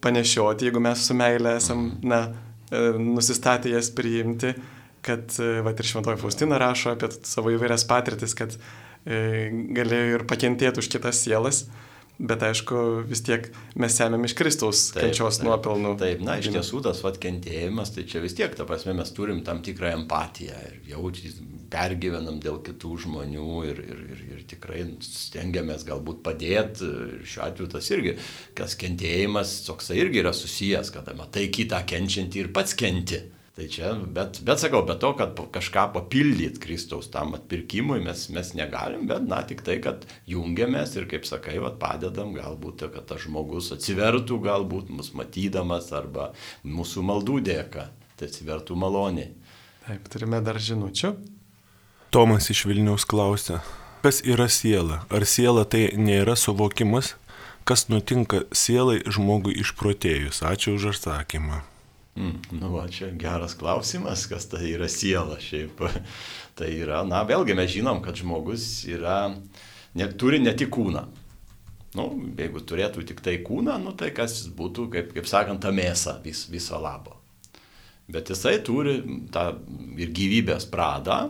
[0.05, 2.09] panešioti, jeigu mes su meilė esam, mhm.
[2.09, 2.21] na,
[2.69, 4.53] e, nusistatę jas priimti,
[5.05, 10.29] kad, e, va ir Šventoji Faustina rašo apie savo įvairias patirtis, kad e, galėjo ir
[10.29, 11.65] pakentėti už kitas sielas.
[12.15, 15.95] Bet aišku, vis tiek mes semėm iš Kristaus taip, kančios taip, nuopelnų.
[15.99, 19.41] Taip, na, iš tiesų tas vat kentėjimas, tai čia vis tiek, ta prasme, mes turim
[19.43, 21.33] tam tikrą empatiją ir jaučiai
[21.75, 26.87] pergyvenam dėl kitų žmonių ir, ir, ir, ir tikrai stengiamės galbūt padėti.
[26.87, 28.15] Ir šiuo atveju tas irgi,
[28.55, 33.25] kas kentėjimas, toksai irgi yra susijęs, kad matai kitą kenčiantį ir pats kenti.
[33.55, 38.49] Tai čia, bet, bet sakau, be to, kad kažką papildyti Kristaus tam atpirkimui mes, mes
[38.51, 43.21] negalim, bet, na, tik tai, kad jungiamės ir, kaip sakai, vat, padedam, galbūt, kad tas
[43.23, 46.33] žmogus atsivertų, galbūt mus matydamas arba
[46.67, 47.85] mūsų maldų dėka,
[48.19, 49.29] tai atsivertų maloniai.
[49.85, 51.13] Taip, turime dar žinučių.
[52.11, 53.61] Tomas iš Vilniaus klausia,
[54.03, 55.05] kas yra siela?
[55.07, 57.13] Ar siela tai nėra suvokimas,
[57.63, 60.43] kas nutinka sielai žmogui išprotėjus?
[60.43, 61.61] Ačiū už atsakymą.
[62.15, 65.83] Mm, nu, va, čia geras klausimas, kas tai yra siela šiaip.
[66.55, 69.33] Tai yra, na, vėlgi mes žinom, kad žmogus yra,
[69.99, 71.01] ne, turi ne tik kūną.
[71.99, 72.05] Nu,
[72.39, 76.45] jeigu turėtų tik tai kūną, nu, tai kas būtų, kaip, kaip sakant, ta mėsa vis,
[76.47, 77.17] viso labo.
[78.07, 79.01] Bet jisai turi
[79.35, 79.49] tą
[79.99, 81.25] ir gyvybės pradą,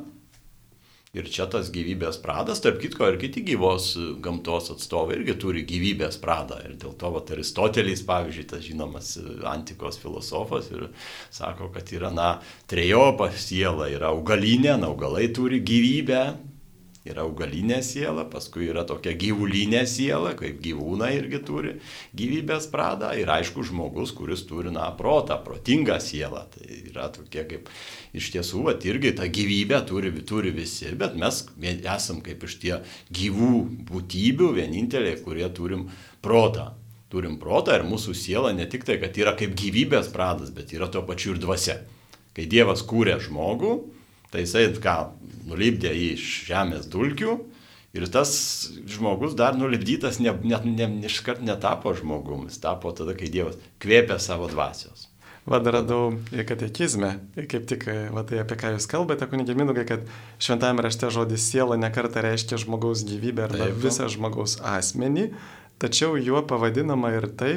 [1.16, 6.18] Ir čia tas gyvybės pradas, tarp kitko, ir kiti gyvos gamtos atstovai irgi turi gyvybės
[6.20, 6.58] pradą.
[6.68, 9.14] Ir dėl to, vat, Aristotelis, pavyzdžiui, tas žinomas
[9.48, 10.90] antikos filosofas, ir
[11.34, 12.34] sako, kad yra, na,
[12.68, 16.26] trejopa siela, yra augalinė, na, augalai turi gyvybę,
[17.06, 21.74] yra augalinė siela, paskui yra tokia gyvulinė siela, kaip gyvūnai irgi turi
[22.18, 26.46] gyvybės pradą ir aišku žmogus, kuris turi, na, protą, protingą sielą.
[26.54, 27.70] Tai yra tokie kaip
[28.18, 31.44] iš tiesų, va, irgi tą gyvybę turi, turi visi, bet mes
[31.96, 32.80] esam kaip iš tie
[33.14, 33.54] gyvų
[33.92, 35.90] būtybių vieninteliai, kurie turim
[36.26, 36.74] protą.
[37.14, 40.90] Turim protą ir mūsų siela ne tik tai, kad yra kaip gyvybės pradas, bet yra
[40.92, 41.78] tuo pačiu ir dvasia.
[42.36, 43.76] Kai Dievas kūrė žmogų,
[44.36, 44.94] Tai jisai ką,
[45.48, 47.38] nulipdė iš žemės dulkių
[47.96, 48.34] ir tas
[48.92, 53.56] žmogus dar nulipdytas net ne, ne, ne, iškart netapo žmogum, jis tapo tada, kai Dievas
[53.80, 55.08] kvėpė savo dvasios.
[55.48, 56.18] Vad radau
[56.50, 60.04] katekizme, kaip tik, va tai apie ką jūs kalbate, kunigė Minugai, kad
[60.42, 63.82] šventame rašte žodis siela nekarta reiškia žmogaus gyvybę arba Taip.
[63.88, 65.30] visą žmogaus asmenį,
[65.80, 67.54] tačiau juo pavadinama ir tai,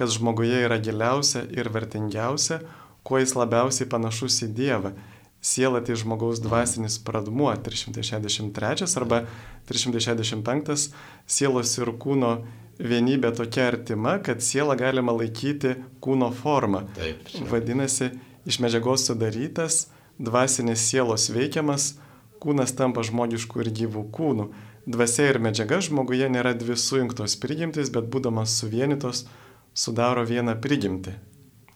[0.00, 2.62] kas žmoguje yra giliausia ir vertingiausia,
[3.04, 4.96] kuo jis labiausiai panašus į Dievą
[5.42, 9.24] siela tai žmogaus dvasinis pradmuo 363 arba
[9.66, 10.90] 365
[11.26, 12.36] sielos ir kūno
[12.82, 16.86] vienybė tokia artima, kad sielą galima laikyti kūno formą.
[16.96, 17.26] Taip.
[17.28, 17.44] Čia.
[17.50, 18.10] Vadinasi,
[18.48, 19.88] iš medžiagos sudarytas,
[20.22, 21.96] dvasinės sielos veikiamas,
[22.42, 24.48] kūnas tampa žmogiškų ir gyvų kūnų.
[24.82, 29.26] Dvasia ir medžiaga žmoguje nėra dvi sujungtos prigimtis, bet būdamas suvienytos
[29.74, 31.14] sudaro vieną prigimtį.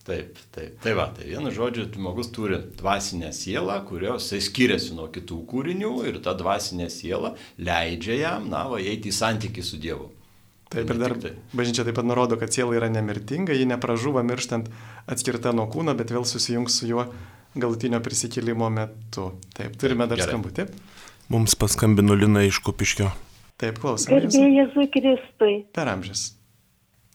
[0.06, 0.76] Taip, taip.
[0.84, 5.90] Tai va, tai vienu žodžiu, žmogus turi dvasinę sielą, kurios jis skiriasi nuo kitų kūrinių
[6.06, 10.12] ir ta dvasinė siela leidžia jam, na, va, eiti į santykių su Dievu.
[10.70, 11.32] Taip ir dar tai.
[11.54, 14.70] bažnyčia taip pat nurodo, kad siela yra nemirtinga, ji nepražuva mirštant
[15.10, 17.06] atskirta nuo kūno, bet vėl susijungs su juo
[17.58, 19.32] galutinio prisikėlimo metu.
[19.58, 20.34] Taip, turime dar Gerai.
[20.34, 20.68] skambutį.
[21.34, 23.10] Mums paskambino Lina iš Kupiškio.
[23.58, 24.20] Taip, klausome.
[24.20, 25.54] Gerbėjai Jėzui Kristui.
[25.74, 26.35] Per amžius.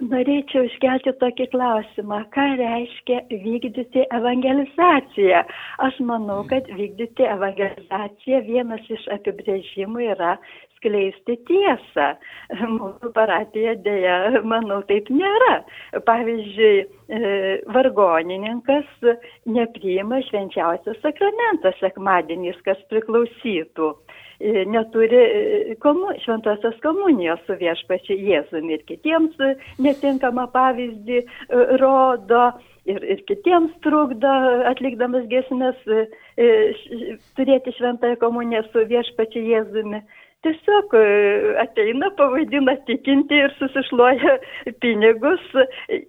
[0.02, 5.44] Norėčiau iškelti tokį klausimą, ką reiškia vykdyti evangelizaciją.
[5.86, 10.32] Aš manau, kad vykdyti evangelizaciją vienas iš apibrėžimų yra
[10.80, 12.08] skleisti tiesą.
[12.80, 15.60] Mūsų parapija dėja, manau, taip nėra.
[16.10, 17.22] Pavyzdžiui, e,
[17.78, 18.90] vargonininkas
[19.46, 23.94] nepriima švenčiausias sakramentas sekmadienis, kas priklausytų
[24.72, 29.38] neturi e, komu, šventosios komunijos su viešpačiu Jėzumi ir kitiems
[29.82, 31.24] netinkamą pavyzdį
[31.82, 32.50] rodo
[32.86, 34.32] ir, ir kitiems trukdo
[34.72, 36.06] atlikdamas gesmes e,
[36.38, 36.50] e,
[37.38, 40.02] turėti šventąją komuniją su viešpačiu Jėzumi.
[40.46, 41.04] Tiesiog e,
[41.62, 44.38] ateina, pavaidina tikinti ir susišluoja
[44.82, 45.44] pinigus,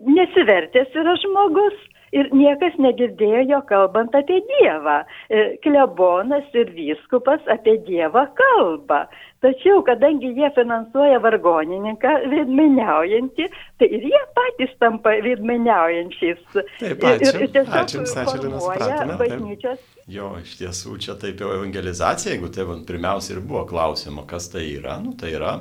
[0.08, 5.02] nesivertęs yra žmogus ir niekas negirdėjo jo kalbant apie Dievą.
[5.28, 9.06] E, klebonas ir vyskupas apie Dievą kalba.
[9.42, 13.48] Tačiau, kadangi jie finansuoja vargonininką veidmainiaujantį,
[13.80, 16.44] tai ir jie patys tampa veidmainiaujančiais.
[16.54, 17.32] Taip, ačiū.
[17.32, 19.18] Ir, ir tiesiog ačiū Jums, ačiū, supratome.
[19.24, 19.86] bažnyčios.
[20.12, 24.68] Jo, iš tiesų čia taip jau evangelizacija, jeigu tai pirmiausia ir buvo klausimo, kas tai
[24.76, 25.56] yra, nu, tai yra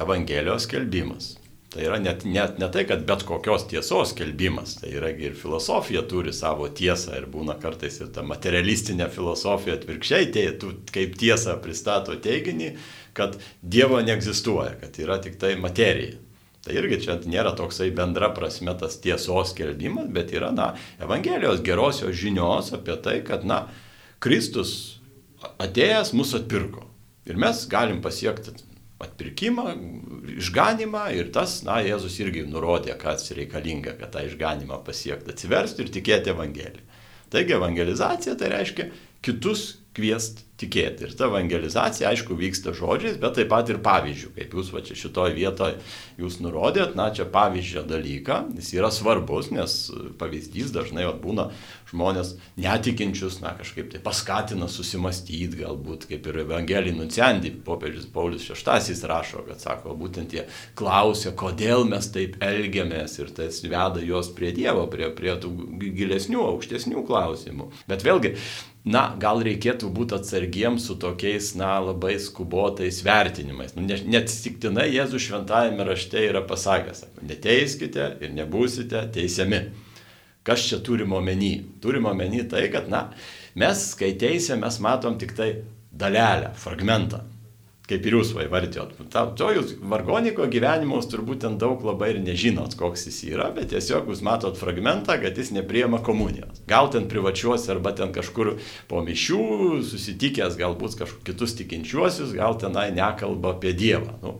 [0.00, 1.34] Evangelijos kelbimas.
[1.76, 6.06] Tai yra net, net ne tai, kad bet kokios tiesos kelbimas, tai yra ir filosofija
[6.08, 11.58] turi savo tiesą ir būna kartais ir ta materialistinė filosofija atvirkščiai, tai tu kaip tiesą
[11.60, 12.70] pristato teiginį,
[13.12, 16.16] kad Dievo neegzistuoja, kad yra tik tai materija.
[16.64, 20.70] Tai irgi čia nėra toksai bendra prasme tas tiesos kelbimas, bet yra, na,
[21.04, 23.66] Evangelijos gerosios žinios apie tai, kad, na,
[24.24, 24.72] Kristus
[25.60, 26.88] atėjęs mus atpirko.
[27.28, 28.56] Ir mes galim pasiekti
[29.02, 29.66] atpirkimą,
[30.38, 35.92] išganimą ir tas, na, Jėzus irgi nurodė, kas reikalinga, kad tą išganimą pasiekti, atsiversti ir
[35.98, 36.86] tikėti Evangeliją.
[37.30, 38.86] Taigi evangelizacija tai reiškia
[39.24, 41.06] kitus kviest tikėti.
[41.06, 44.96] Ir ta evangelizacija, aišku, vyksta žodžiais, bet taip pat ir pavyzdžių, kaip jūs va čia
[44.96, 45.76] šitoje vietoje
[46.20, 49.76] jūs nurodėt, na čia pavyzdžio dalyką, jis yra svarbus, nes
[50.20, 51.50] pavyzdys dažnai va, būna
[51.90, 58.96] žmonės netikinčius, na kažkaip tai paskatina susimastyti, galbūt kaip ir Evangelijų nucendi, popiežius Paulius VI
[59.10, 60.46] rašo, kad sako, būtent jie
[60.78, 65.52] klausia, kodėl mes taip elgiamės ir tas veda juos prie Dievo, prie, prie tų
[65.96, 67.70] gilesnių, aukštesnių klausimų.
[67.90, 68.34] Bet vėlgi,
[68.86, 70.16] na, gal reikėtų būti
[70.46, 73.74] atsargiems su tokiais, na, labai skubotais vertinimais.
[73.74, 79.70] Nu, Neatsitiktinai Jėzus šventajame rašte yra pasakęs, neteiskite ir nebūsite teisiami.
[80.44, 81.64] Kas čia turime omeny?
[81.82, 83.10] Turime omeny tai, kad, na,
[83.54, 87.24] mes, kai teisė, mes matom tik tai dalelę, fragmentą
[87.90, 88.96] kaip ir jūs vardėjot.
[89.38, 94.10] To jūs vargoniko gyvenimus turbūt ten daug labai ir nežinot, koks jis yra, bet tiesiog
[94.10, 96.62] jūs matot fragmentą, kad jis nepriema komunijos.
[96.70, 98.56] Gal ten privačiuose arba ten kažkur
[98.90, 104.18] po mišių susitikęs galbūt kažkokius kitus tikinčiuosius, gal tenai nekalba apie Dievą.
[104.22, 104.36] Nu,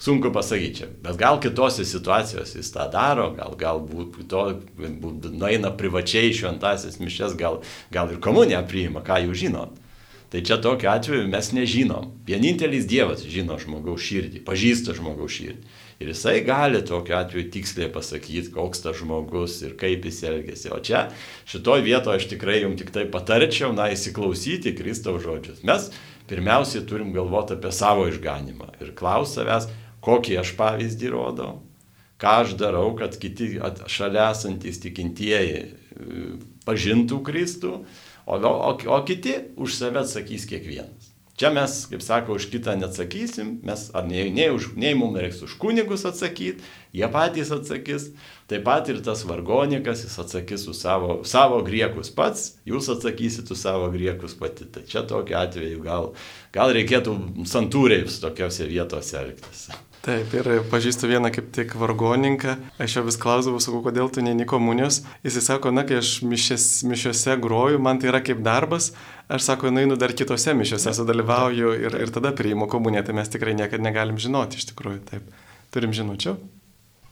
[0.00, 4.44] sunku pasakyti bet gal kitose situacijose jis tą daro, gal galbūt to
[5.32, 7.60] nueina privačiai šventasis mišes, gal,
[7.92, 9.82] gal ir komuniją priima, ką jūs žinot.
[10.30, 12.10] Tai čia tokiu atveju mes nežinom.
[12.26, 15.76] Vienintelis Dievas žino žmogaus širdį, pažįsta žmogaus širdį.
[16.02, 20.68] Ir jisai gali tokiu atveju tiksliai pasakyti, koks tas žmogus ir kaip jis elgesi.
[20.74, 21.06] O čia
[21.48, 25.62] šitoje vietoje aš tikrai jums tik tai patarčiau, na, įsiklausyti Kristaus žodžius.
[25.64, 25.88] Mes
[26.28, 29.70] pirmiausiai turim galvoti apie savo išganimą ir klaus savęs,
[30.04, 31.62] kokį aš pavyzdį rodau,
[32.20, 33.54] ką aš darau, kad kiti
[33.88, 35.70] šalia esantys tikintieji e,
[36.68, 37.72] pažintų Kristų
[38.26, 41.16] o, o, o kiti už save atsakys kiekvienas.
[41.36, 45.42] Čia mes, kaip sako, už kitą neatsakysim, mes ar nei, nei, už, nei mums reiks
[45.44, 46.64] už kunigus atsakyti,
[46.96, 48.06] jie patys atsakys,
[48.48, 53.60] taip pat ir tas vargonikas, jis atsakys už savo, savo griekus pats, jūs atsakysit už
[53.60, 54.64] savo griekus pati.
[54.64, 56.14] Tai čia tokiu atveju gal,
[56.56, 59.66] gal reikėtų santūriai tokiuose vietose elgtis.
[60.06, 64.44] Taip, ir pažįstu vieną kaip tik vargoninką, aš jo vis klausdavau, sakau, kodėl tu neini
[64.46, 65.00] komunijos.
[65.26, 68.92] Jis sako, na, kai aš mišės, mišiuose groju, man tai yra kaip darbas,
[69.26, 73.56] aš sako, nueinu dar kitose mišiuose, sudalyvauju ir, ir tada priimu komuniją, tai mes tikrai
[73.58, 75.00] niekada negalim žinoti iš tikrųjų.
[75.10, 75.26] Taip,
[75.74, 76.36] turim žinučių.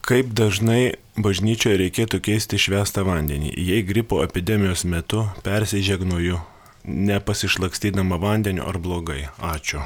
[0.07, 6.39] Kaip dažnai bažnyčioje reikėtų keisti švestą vandenį, jei gripo epidemijos metu persižegnoju,
[6.87, 9.25] nepasišlakstydama vandeniu ar blogai?
[9.43, 9.83] Ačiū.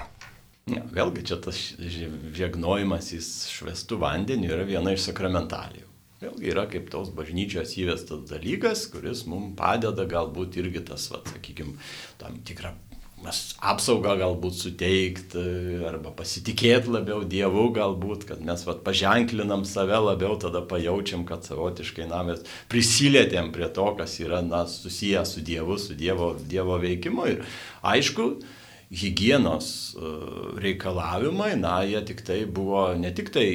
[0.69, 1.59] Ja, vėlgi čia tas
[2.39, 5.87] žegnojimas į švestų vandenį yra viena iš sakramentalijų.
[6.19, 11.77] Vėlgi yra kaip tos bažnyčios įvestas dalykas, kuris mums padeda galbūt irgi tas, va, sakykime,
[12.19, 12.75] tam tikrą
[13.27, 15.43] apsaugą galbūt suteikti
[15.89, 22.09] arba pasitikėti labiau Dievu galbūt, kad mes vat, paženklinam save labiau, tada pajaučiam, kad savotiškai
[22.09, 27.27] na, mes prisilietėm prie to, kas yra na, susijęs su Dievu, su Dievo, dievo veikimu.
[27.33, 27.45] Ir
[27.83, 28.31] aišku,
[28.91, 30.11] hygienos e,
[30.61, 33.49] reikalavimai, na, jie tik tai buvo ne tik tai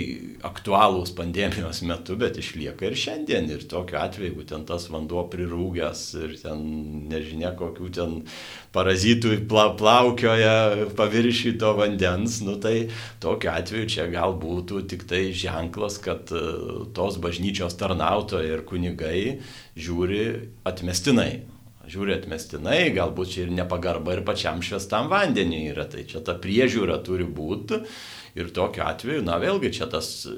[0.46, 3.50] aktualūs pandemijos metu, bet išlieka ir šiandien.
[3.50, 6.62] Ir tokiu atveju, jeigu ten tas vanduo prirūgęs ir ten
[7.10, 8.13] nežinia kokių ten
[8.76, 12.91] parazitų pla, plaukioja paviršį to vandens, nu tai
[13.24, 16.43] tokiu atveju čia gal būtų tik tai ženklas, kad e,
[16.93, 19.24] tos bažnyčios tarnautojai ir kunigai
[19.74, 20.24] žiūri
[20.69, 21.53] atmestinai
[21.89, 27.02] žiūri atmestinai, galbūt čia ir nepagarba ir pačiam švestam vandeniui yra, tai čia ta priežiūra
[27.04, 27.84] turi būti.
[28.34, 30.32] Ir tokiu atveju, na vėlgi čia tas e,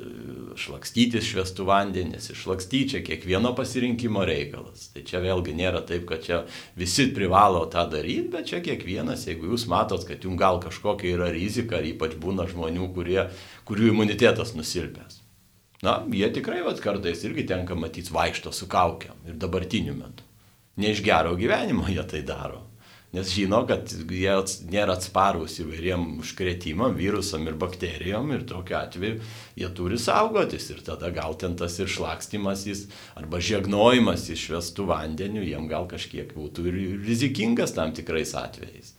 [0.59, 4.89] šlakstytis švestų vandenis, išlakstyti čia kiekvieno pasirinkimo reikalas.
[4.91, 6.41] Tai čia vėlgi nėra taip, kad čia
[6.75, 11.31] visi privalo tą daryti, bet čia kiekvienas, jeigu jūs matot, kad jums gal kažkokia yra
[11.31, 13.21] rizika, ypač būna žmonių, kurie,
[13.63, 15.21] kurių imunitetas nusilpęs.
[15.87, 20.24] Na, jie tikrai, vad kartais irgi tenka matyti vaikšto su kaukiam ir dabartiniu metu
[20.77, 22.65] ne iš gero gyvenimo jie tai daro.
[23.15, 24.33] Nes žino, kad jie
[24.67, 29.21] nėra atsparus įvairiem užkretimam, virusam ir bakterijom ir tokiu atveju
[29.55, 32.83] jie turi saugotis ir tada gal ten tas ir šlakstimas jis
[33.15, 38.91] arba žiegnojimas išvestų vandeniu jiem gal kažkiek būtų ir rizikingas tam tikrais atvejais.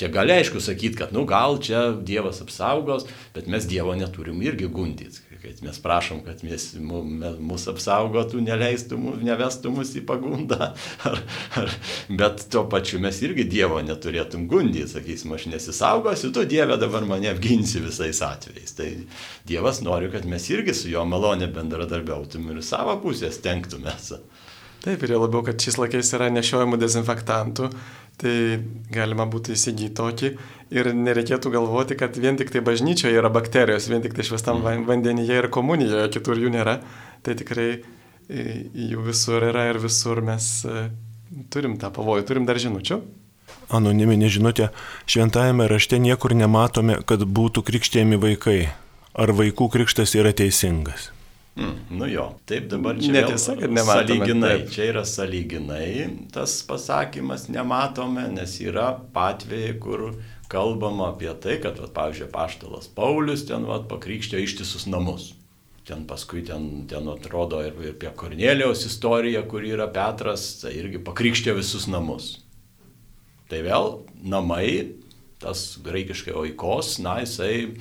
[0.00, 3.06] Čia gali aišku sakyti, kad nu gal čia Dievas apsaugos,
[3.36, 9.72] bet mes Dievo neturim irgi gundyti kad mes prašom, kad mes, mūsų apsaugotų, neleistų, nevestų
[9.74, 10.72] mus į pagundą.
[11.08, 11.18] Ar,
[11.58, 11.72] ar,
[12.08, 17.30] bet tuo pačiu mes irgi Dievo neturėtum gundyti, sakysim, aš nesisaugosiu, tu Dieve dabar mane
[17.32, 18.76] apginsi visais atvejais.
[18.78, 18.88] Tai
[19.48, 24.12] Dievas nori, kad mes irgi su jo malonė bendradarbiautum ir savo pusės tenktumės.
[24.82, 27.68] Taip, ir labiau, kad šiais laikais yra nešiojamų dezinfektantų,
[28.18, 28.34] tai
[28.90, 30.30] galima būtų įsigyti tokį
[30.74, 34.86] ir nereikėtų galvoti, kad vien tik tai bažnyčioje yra bakterijos, vien tik tai švestam mhm.
[34.90, 36.80] vandenyje ir komunijoje, kitur jų nėra.
[37.22, 37.68] Tai tikrai
[38.28, 40.86] jų visur yra ir visur mes e,
[41.52, 43.00] turim tą pavojų, turim dar žinučių.
[43.72, 44.70] Anoniminė žinutė,
[45.08, 48.60] šventajame rašte niekur nematome, kad būtų krikštėjami vaikai.
[49.12, 51.10] Ar vaikų krikštas yra teisingas?
[51.56, 54.06] Mm, nu jo, taip dabar čia netiesa, kad nematome.
[54.08, 54.70] Saliginai, taip.
[54.72, 55.88] čia yra saliginai
[56.32, 60.06] tas pasakymas nematome, nes yra patvėjai, kur
[60.52, 65.34] kalbama apie tai, kad, vat, pavyzdžiui, paštalas Paulius ten vat, pakrikštė ištisus namus.
[65.84, 71.56] Ten paskui ten, ten atrodo ir apie Kornelijos istoriją, kur yra Petras, tai irgi pakrikštė
[71.58, 72.36] visus namus.
[73.50, 73.88] Tai vėl
[74.24, 74.94] namai,
[75.42, 77.74] tas graikiškai oikos, na, jisai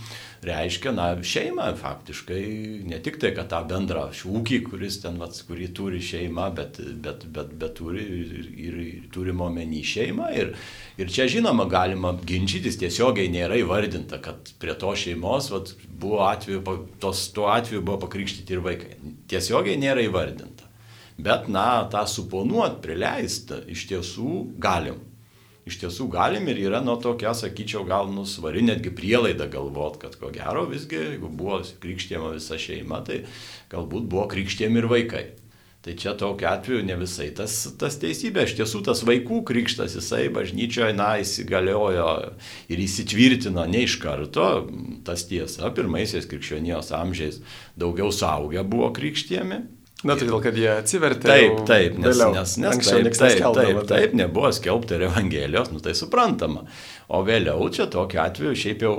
[0.45, 2.41] reiškia, na, šeimą faktiškai,
[2.89, 7.27] ne tik tai, kad tą bendrą šūkį, kuris ten, vats, kurį turi šeima, bet, bet,
[7.33, 8.79] bet, bet turi ir, ir
[9.13, 10.31] turimo omeny šeimą.
[10.41, 10.55] Ir,
[11.01, 16.63] ir čia, žinoma, galima ginčytis, tiesiogiai nėra įvardinta, kad prie to šeimos vat, buvo atveju,
[17.03, 18.97] tos, tuo atveju buvo pakrikštyti ir vaikai.
[19.29, 20.69] Tiesiogiai nėra įvardinta.
[21.21, 24.97] Bet, na, tą suponuot, prileist, iš tiesų galim
[25.71, 30.29] iš tiesų galim ir yra nuo tokia, sakyčiau, gal nusvari netgi prielaida galvot, kad ko
[30.35, 33.23] gero visgi, jeigu buvo krikštėma visa šeima, tai
[33.71, 35.25] galbūt buvo krikštėmi ir vaikai.
[35.81, 38.43] Tai čia tokiu atveju ne visai tas, tas teisybė.
[38.45, 42.11] Iš tiesų tas vaikų krikštas, jisai bažnyčioje, na, įsigaliojo
[42.69, 44.49] ir įsitvirtino ne iš karto.
[45.07, 47.41] Tas tiesa, pirmaisiais krikščionijos amžiais
[47.81, 49.63] daugiau saugia buvo krikštėmi,
[50.01, 51.27] Na, todėl, kad jie atsivertė.
[51.29, 52.33] Taip, taip, nes, vėliau.
[52.33, 56.65] nes, nes taip, taip, taip, taip, nebuvo skelbta ir Evangelijos, nu tai suprantama.
[57.11, 58.95] O vėliau čia tokiu atveju šiaip jau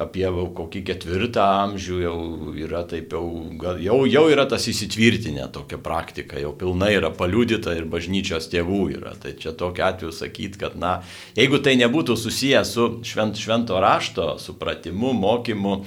[0.00, 0.24] apie
[0.56, 2.16] kokį ketvirtą amžių jau
[2.60, 3.24] yra taip jau,
[3.80, 9.16] jau, jau yra tas įsitvirtinę tokia praktika, jau pilnai yra paliudyta ir bažnyčios tėvų yra.
[9.20, 10.98] Tai čia tokiu atveju sakyti, kad na,
[11.36, 15.80] jeigu tai nebūtų susijęs su švent, švento rašto supratimu, mokymu,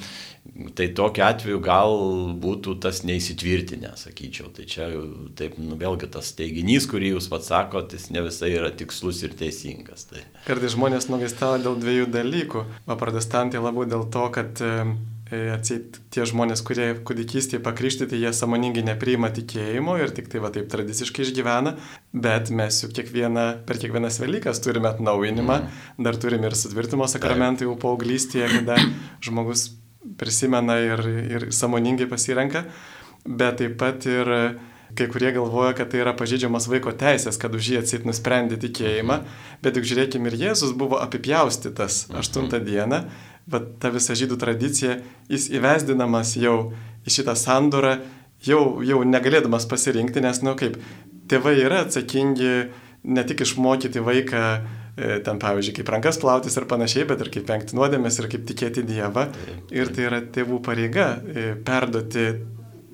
[0.75, 1.93] Tai tokiu atveju gal
[2.41, 4.49] būtų tas neįsitvirtinę, sakyčiau.
[4.55, 4.87] Tai čia
[5.37, 9.35] taip, nu, vėlgi tas teiginys, kurį jūs pats sakote, jis ne visai yra tikslus ir
[9.39, 10.07] teisingas.
[10.09, 10.23] Tai.
[10.47, 12.65] Kartais žmonės nugaistavo dėl dviejų dalykų.
[12.89, 14.71] O protestantai labiau dėl to, kad e,
[15.29, 20.53] e, atseit tie žmonės, kurie kūdikystėje pakrikštyti, jie samoningai nepriima tikėjimo ir tik tai va
[20.55, 21.75] taip tradiciškai išgyvena,
[22.15, 26.01] bet mes juk kiekvieną, per kiekvienas Velykas turime atnaujinimą, mm.
[26.07, 28.79] dar turime ir sutvirtimo sakramentą jau paauglystėje, kada
[29.25, 29.69] žmogus
[30.17, 32.63] prisimena ir, ir samoningai pasirenka,
[33.25, 34.33] bet taip pat ir
[34.97, 39.19] kai kurie galvoja, kad tai yra pažydžiamas vaiko teisės, kad už jį atsit nusprendė tikėjimą,
[39.61, 43.03] bet juk žiūrėkime, ir Jėzus buvo apipjaustytas aštuntą dieną,
[43.49, 44.97] bet ta visa žydų tradicija,
[45.29, 46.71] jis įvesdinamas jau
[47.05, 47.99] į šitą sandorą,
[48.45, 50.81] jau, jau negalėdamas pasirinkti, nes, na nu, kaip,
[51.29, 52.53] tėvai yra atsakingi
[53.05, 54.78] ne tik išmokyti vaiką E,
[55.25, 58.83] ten pavyzdžiui, kaip rankas plautis ir panašiai, bet ir kaip vengti nuodėmės ir kaip tikėti
[58.87, 59.27] Dievą.
[59.75, 62.25] Ir tai yra tėvų pareiga e, perduoti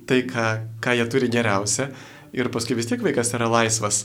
[0.06, 0.46] tai, ką,
[0.82, 1.90] ką jie turi geriausia.
[2.36, 4.04] Ir paskui vis tiek vaikas yra laisvas.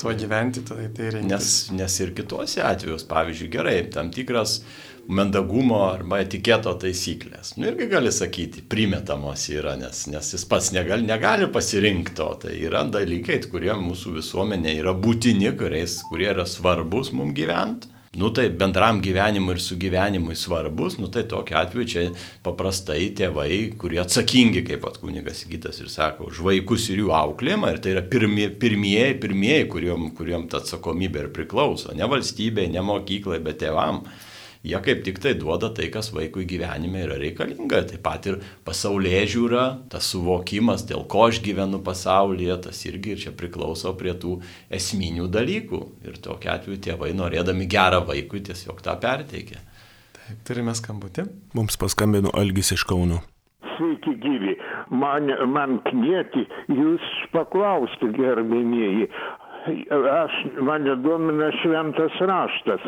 [0.00, 1.28] Tuo gyventi, tai tai reikia.
[1.28, 4.60] Nes, nes ir kitose atvejus, pavyzdžiui, gerai, tam tikras
[5.10, 7.54] mandagumo arba etiketo taisyklės.
[7.58, 12.28] Nu irgi gali sakyti, primetamos yra, nes, nes jis pats negali, negali pasirinkti to.
[12.44, 18.30] Tai yra dalykai, kurie mūsų visuomenė yra būtini, kuriais, kurie yra svarbus mums gyventi nu
[18.30, 22.00] tai bendram gyvenimui ir sugyvenimui svarbus, nu tai tokiu atveju čia
[22.42, 27.70] paprastai tėvai, kurie atsakingi, kaip pat kunigas Gytas ir sako, už vaikus ir jų auklėjimą,
[27.70, 32.82] ir tai yra pirmie, pirmieji, pirmieji, kuriuom, kuriuom ta atsakomybė ir priklauso, ne valstybė, ne
[32.82, 34.02] mokyklai, bet tėvam
[34.66, 37.82] jie kaip tik tai duoda tai, kas vaikui gyvenime yra reikalinga.
[37.90, 43.34] Taip pat ir pasaulyje žiūra, tas suvokimas, dėl ko aš gyvenu pasaulyje, tas irgi čia
[43.36, 44.38] priklauso prie tų
[44.80, 45.82] esminių dalykų.
[46.08, 49.64] Ir tokia atveju tėvai norėdami gerą vaikui tiesiog tą perteikia.
[50.16, 51.28] Taip, turime skambutį.
[51.58, 53.24] Mums paskambino Algis iš Kauno.
[53.76, 54.58] Sveiki gyvi.
[54.92, 59.06] Man, man knieti, jūs paklausti, gerbėmieji,
[60.24, 62.80] aš, mane domina šventas raštas.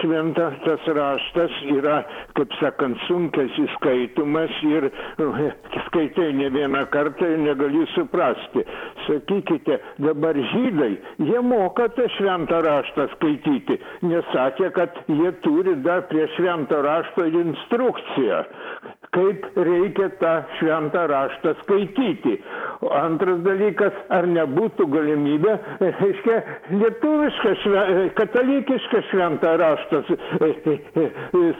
[0.00, 2.02] Šventas raštas yra,
[2.38, 4.88] kaip sakant, sunkiai įskaitomas ir
[5.88, 8.64] skaitai ne vieną kartą ir negali suprasti.
[9.06, 10.92] Sakykite, dabar žydai,
[11.30, 17.26] jie moka tą šventą raštą skaityti, nes sakė, kad jie turi dar prie švento rašto
[17.26, 18.44] ir instrukciją
[19.14, 22.36] kaip reikia tą šventą raštą skaityti.
[22.86, 26.29] O antras dalykas, ar nebūtų galimybė, reiškia,
[26.72, 27.54] lietuvišką,
[28.18, 30.02] katalikišką šventą raštą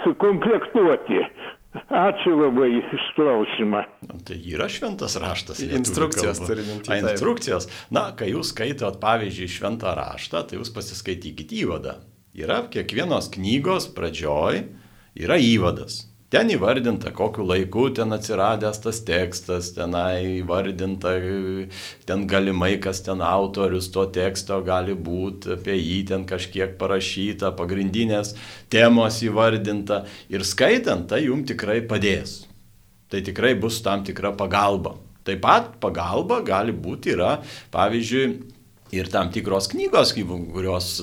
[0.05, 1.25] sukomplektuoti.
[1.71, 3.85] Ačiū labai iš klausimą.
[4.27, 5.61] Tai yra šventas raštas.
[5.63, 6.91] Instrukcijos turi minti.
[6.99, 7.69] Instrukcijos.
[7.95, 12.01] Na, kai jūs skaitot, pavyzdžiui, šventą raštą, tai jūs pasiskaitykite įvadą.
[12.35, 14.65] Yra kiekvienos knygos pradžioj,
[15.23, 16.10] yra įvadas.
[16.31, 21.17] Ten įvardinta, kokiu laiku ten atsiradęs tas tekstas, tenai įvardinta,
[22.07, 28.37] ten galimai, kas ten autorius to teksto gali būti, apie jį ten kažkiek parašyta, pagrindinės
[28.71, 30.05] temos įvardinta.
[30.31, 32.45] Ir skaitant, tai jums tikrai padės.
[33.11, 34.95] Tai tikrai bus tam tikra pagalba.
[35.27, 37.41] Taip pat pagalba gali būti yra,
[37.75, 38.27] pavyzdžiui,
[38.95, 41.01] ir tam tikros knygos, kurios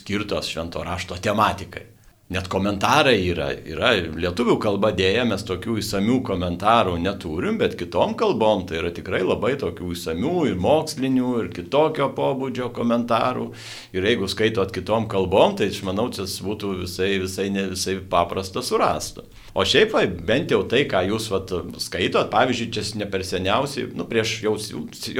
[0.00, 1.91] skirtos švento rašto tematikai.
[2.32, 8.62] Net komentarai yra, yra lietuvių kalba dėja, mes tokių įsamių komentarų neturim, bet kitom kalbom
[8.68, 13.50] tai yra tikrai labai tokių įsamių ir mokslinių ir kitokio pobūdžio komentarų.
[13.92, 18.64] Ir jeigu skaitot kitom kalbom, tai aš manau, čia būtų visai, visai, ne visai paprasta
[18.64, 19.26] surasti.
[19.52, 19.92] O šiaip,
[20.24, 21.52] bent jau tai, ką jūs vat,
[21.84, 24.56] skaitot, pavyzdžiui, čia ne per seniausiai, nu, prieš jau,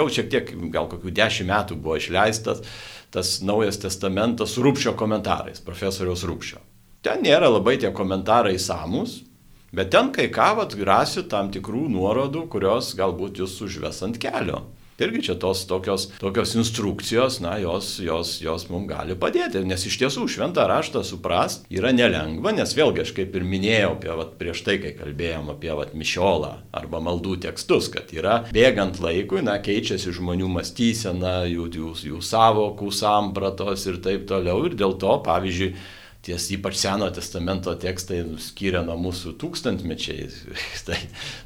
[0.00, 2.64] jau šiek tiek, gal kokių dešimt metų buvo išleistas
[3.12, 6.71] tas naujas testamentas su Rūpšio komentarais, profesoriaus Rūpšio.
[7.02, 9.24] Ten nėra labai tie komentarai samus,
[9.74, 14.60] bet ten kai ką vat rasiu tam tikrų nuorodų, kurios galbūt jūs užves ant kelio.
[15.02, 19.96] Irgi čia tos tokios, tokios instrukcijos, na, jos, jos, jos mums gali padėti, nes iš
[19.98, 24.60] tiesų šventą raštą suprast yra nelengva, nes vėlgi aš kaip ir minėjau apie, vat, prieš
[24.68, 30.14] tai, kai kalbėjom apie vat, mišiolą arba maldų tekstus, kad yra bėgant laikui, na, keičiasi
[30.20, 34.60] žmonių mąstysena, jų, jų, jų savokų sampratos ir taip toliau.
[34.68, 35.72] Ir dėl to, pavyzdžiui,
[36.22, 40.28] ties ypač Seno testamento tekstai skiria nuo mūsų tūkstantmečiai.
[40.86, 40.98] tai,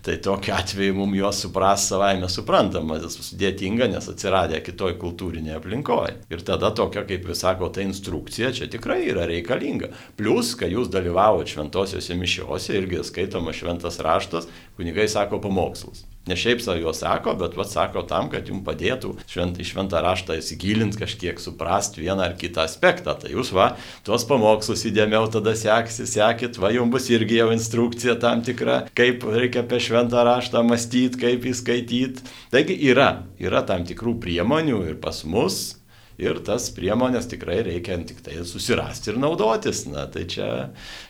[0.04, 6.18] tai tokiu atveju mums juos supras savaime suprantama, tas sudėtinga, nes atsiradė kitoj kultūrinėje aplinkoje.
[6.32, 9.92] Ir tada tokia, kaip jūs sako, ta instrukcija čia tikrai yra reikalinga.
[10.20, 16.04] Plus, kai jūs dalyvavote šventosiuose mišiuose, irgi skaitoma šventas raštas, kunigai sako pamokslus.
[16.26, 20.38] Ne šiaip savo juos sako, bet vad sako tam, kad jums padėtų švent, šventą raštą
[20.40, 23.14] įsigilinti kažkiek, suprasti vieną ar kitą aspektą.
[23.20, 23.68] Tai jūs va,
[24.06, 29.22] tuos pamokslus įdėmiau tada seksi, sekit, va, jums bus irgi jau instrukcija tam tikra, kaip
[29.22, 32.26] reikia apie šventą raštą mąstyti, kaip įskaityti.
[32.50, 35.76] Taigi yra, yra tam tikrų priemonių ir pas mus,
[36.20, 39.84] ir tas priemonės tikrai reikia tik tai susirasti ir naudotis.
[39.90, 40.48] Na, tai čia,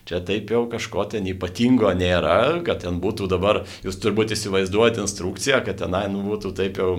[0.09, 5.63] čia taip jau kažko ten ypatingo nėra, kad ten būtų dabar, jūs turbūt įsivaizduojate instrukciją,
[5.67, 6.91] kad tenai nu, būtų taip jau,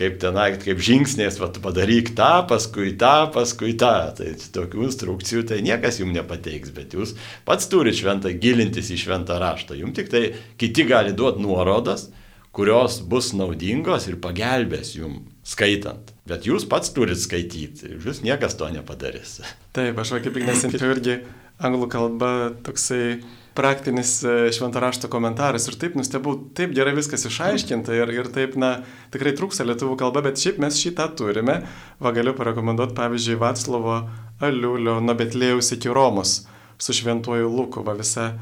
[0.00, 3.94] kaip tenai, kaip žingsnės, va, padaryk tą, paskui tą, paskui tą.
[4.18, 7.14] Tai tokių instrukcijų tai niekas jums nepateiks, bet jūs
[7.46, 9.78] pats turite šventą gilintis į šventą raštą.
[9.78, 10.26] Jums tik tai
[10.60, 12.08] kiti gali duoti nuorodas
[12.54, 16.12] kurios bus naudingos ir pagelbės jums skaitant.
[16.28, 19.40] Bet jūs pats turit skaityti, jūs niekas to nepadarys.
[19.76, 21.18] Taip, aš kaip tik nesinčiau irgi
[21.62, 22.30] anglų kalba
[22.66, 23.20] toksai
[23.54, 28.56] praktinis e, šventą rašto komentaras ir taip nustebau, taip gerai viskas išaiškinta ir, ir taip,
[28.58, 28.80] na,
[29.14, 31.60] tikrai trūksta lietuvių kalba, bet šiaip mes šitą turime.
[32.02, 34.00] Va galiu parekomenduoti, pavyzdžiui, Vaclovo
[34.42, 36.40] Aliulio nuo Betlėjaus iki Romos
[36.82, 38.32] su šventuoju Luku, va visa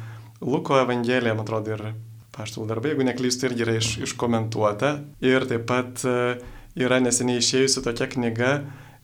[0.41, 1.93] Luko evangelija, man atrodo, ir
[2.33, 4.95] paštalų darbai, jeigu neklystu, irgi yra iš, iškomentuota.
[5.29, 6.17] Ir taip pat e,
[6.79, 8.53] yra neseniai išėjusi tokia knyga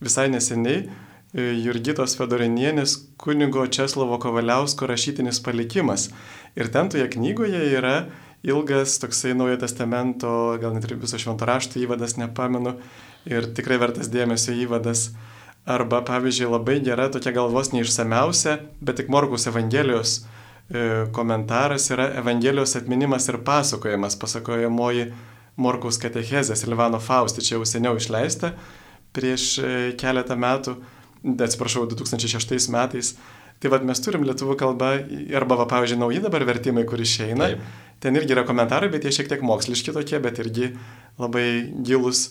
[0.01, 0.89] visai neseniai e,
[1.65, 6.09] Jurgitos Fedorinienės kunigo Česlovo Kovaliausko rašytinis palikimas.
[6.57, 8.09] Ir ten toje knygoje yra
[8.47, 10.31] ilgas toksai Naujojo testamento,
[10.63, 12.77] gal net ir viso švento rašto įvadas, nepamenu,
[13.29, 15.11] ir tikrai vertas dėmesio įvadas.
[15.69, 20.23] Arba, pavyzdžiui, labai gera tokia galvos neišsameusia, bet tik Morkus Evangelijos
[20.73, 25.11] e, komentaras yra Evangelijos atminimas ir pasakojimas, pasakojamoji
[25.59, 28.55] Morkaus katechezė Silvano Fausti, čia jau seniau išleista
[29.17, 30.77] prieš e, keletą metų,
[31.35, 33.15] atsiprašau, 2006 metais.
[33.59, 34.93] Tai vad mes turim lietuvų kalbą,
[35.35, 37.51] arba, va, pavyzdžiui, nauji dabar vertimai, kur išeina.
[37.51, 37.87] Taip.
[37.99, 40.71] Ten irgi yra komentarai, bet jie šiek tiek moksliški tokie, bet irgi
[41.19, 41.49] labai
[41.87, 42.29] gilus.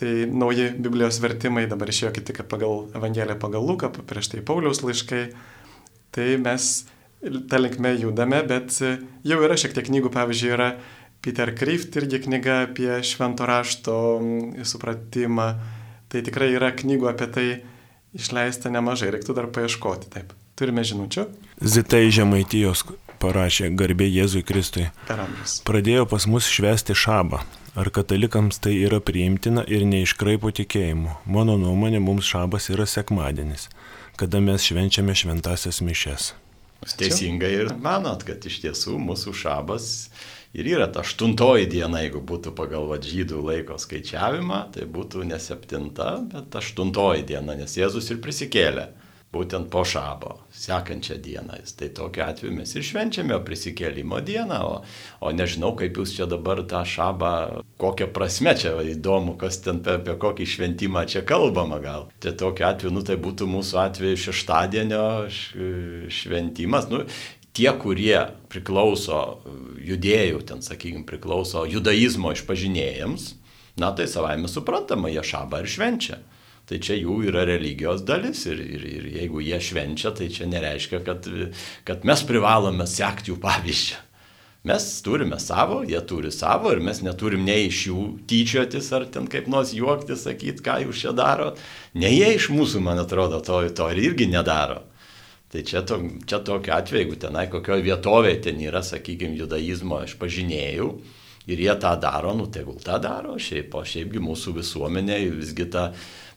[0.00, 4.80] Tai nauji Biblijos vertimai dabar išėjo kaip tik pagal Evangeliją pagal Luką, prieš tai Pauliaus
[4.84, 5.22] laiškai.
[6.16, 6.72] Tai mes
[7.20, 8.76] tą linkmę judame, bet
[9.24, 10.70] jau yra šiek tiek knygų, pavyzdžiui, yra
[11.24, 13.96] Peter Kryft irgi knyga apie švento rašto
[14.62, 15.48] supratimą.
[16.06, 17.46] Tai tikrai yra knygų apie tai
[18.16, 20.10] išleista nemažai, reiktų dar paieškoti.
[20.12, 20.34] Taip.
[20.56, 21.26] Turime žinučių.
[21.60, 22.84] Zita iš Žemaitijos
[23.20, 24.86] parašė garbė Jėzui Kristui.
[25.08, 25.60] Per amžius.
[25.68, 27.42] Pradėjo pas mus švesti šabą.
[27.76, 31.18] Ar katalikams tai yra priimtina ir neiškraipo tikėjimu?
[31.28, 33.68] Mano nuomonė, mums šabas yra sekmadienis,
[34.16, 36.30] kada mes švenčiame šventasias mišes.
[36.96, 39.90] Teisingai ir manot, kad iš tiesų mūsų šabas
[40.56, 46.16] ir yra ta aštuntoji diena, jeigu būtų pagal žydų laiko skaičiavimą, tai būtų ne septinta,
[46.32, 48.88] bet aštuntoji diena, nes Jėzus ir prisikėlė
[49.36, 51.58] būtent po šabo, sekančią dieną.
[51.78, 54.76] Tai tokiu atveju mes ir švenčiame prisikėlimo dieną, o,
[55.20, 57.32] o nežinau, kaip jūs čia dabar tą šabą,
[57.82, 62.08] kokią prasme čia įdomu, kas ten apie, apie kokį šventimą čia kalbama gal.
[62.22, 65.04] Tai tokiu atveju, nu tai būtų mūsų atveju šeštadienio
[66.20, 66.88] šventimas.
[66.92, 67.04] Nu,
[67.56, 68.18] tie, kurie
[68.52, 69.40] priklauso
[69.80, 73.32] judėjų, ten sakykime, priklauso judaizmo išpažinėjams,
[73.80, 76.20] na tai savaime suprantama, jie šabą ir švenčia
[76.66, 80.98] tai čia jų yra religijos dalis ir, ir, ir jeigu jie švenčia, tai čia nereiškia,
[81.06, 81.28] kad,
[81.86, 84.02] kad mes privalome sekti jų pavyzdžių.
[84.66, 89.28] Mes turime savo, jie turi savo ir mes neturim nei iš jų tyčiotis ar ten
[89.30, 91.52] kaip nors juokti, sakyti, ką jūs čia daro.
[91.94, 94.82] Ne jie iš mūsų, man atrodo, to, to irgi nedaro.
[95.56, 95.96] Tai čia, to,
[96.28, 100.88] čia tokiu atveju, jeigu tenai kokioje vietovėje ten yra, sakykime, judaizmo išpažinėjų
[101.48, 105.86] ir jie tą daro, nu tegul tą daro, šiaip, o šiaipgi mūsų visuomenė visgi ta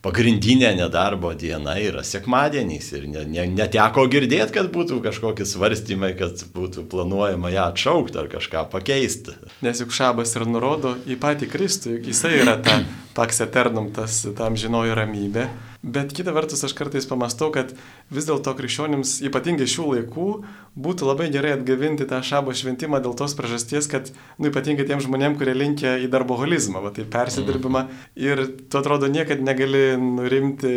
[0.06, 6.40] pagrindinė nedarbo diena yra sekmadienis ir ne, ne, neteko girdėti, kad būtų kažkokie svarstymai, kad
[6.56, 9.36] būtų planuojama ją atšaukti ar kažką pakeisti.
[9.66, 12.80] Nes juk šabas ir nurodo į patį Kristų, juk jisai yra ta
[13.20, 15.50] paks eternum, tas tam žinojo ramybė.
[15.80, 17.70] Bet kita vertus aš kartais pamastau, kad
[18.12, 20.28] vis dėlto krikščionims, ypatingai šių laikų,
[20.76, 25.38] būtų labai gerai atgavinti tą šabo šventimą dėl tos priežasties, kad, nu, ypatingai tiem žmonėm,
[25.40, 28.02] kurie linkia į darboholizmą, va, tai persidirbimą mm.
[28.20, 30.74] ir tu atrodo niekada negali nurimti,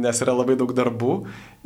[0.00, 1.12] nes yra labai daug darbų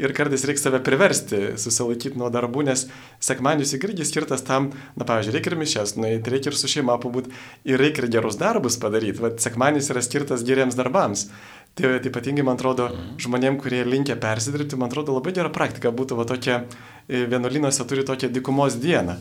[0.01, 2.87] ir kartais reikia save priversti susilaikyti nuo darbų, nes
[3.23, 7.33] sekmanis irgi skirtas tam, na, pavyzdžiui, reikia ir mišes, nueiti, reikia ir su šeima pabūti
[7.69, 11.29] ir reikia ir gerus darbus padaryti, va, sekmanis yra skirtas geriems darbams.
[11.77, 13.13] Tai, ypatingai, man atrodo, mhm.
[13.25, 16.65] žmonėm, kurie linkia persidirbti, man atrodo, labai gera praktika būtų va tokia,
[17.09, 19.17] e, vienuolynuose turi tokią dikumos dieną.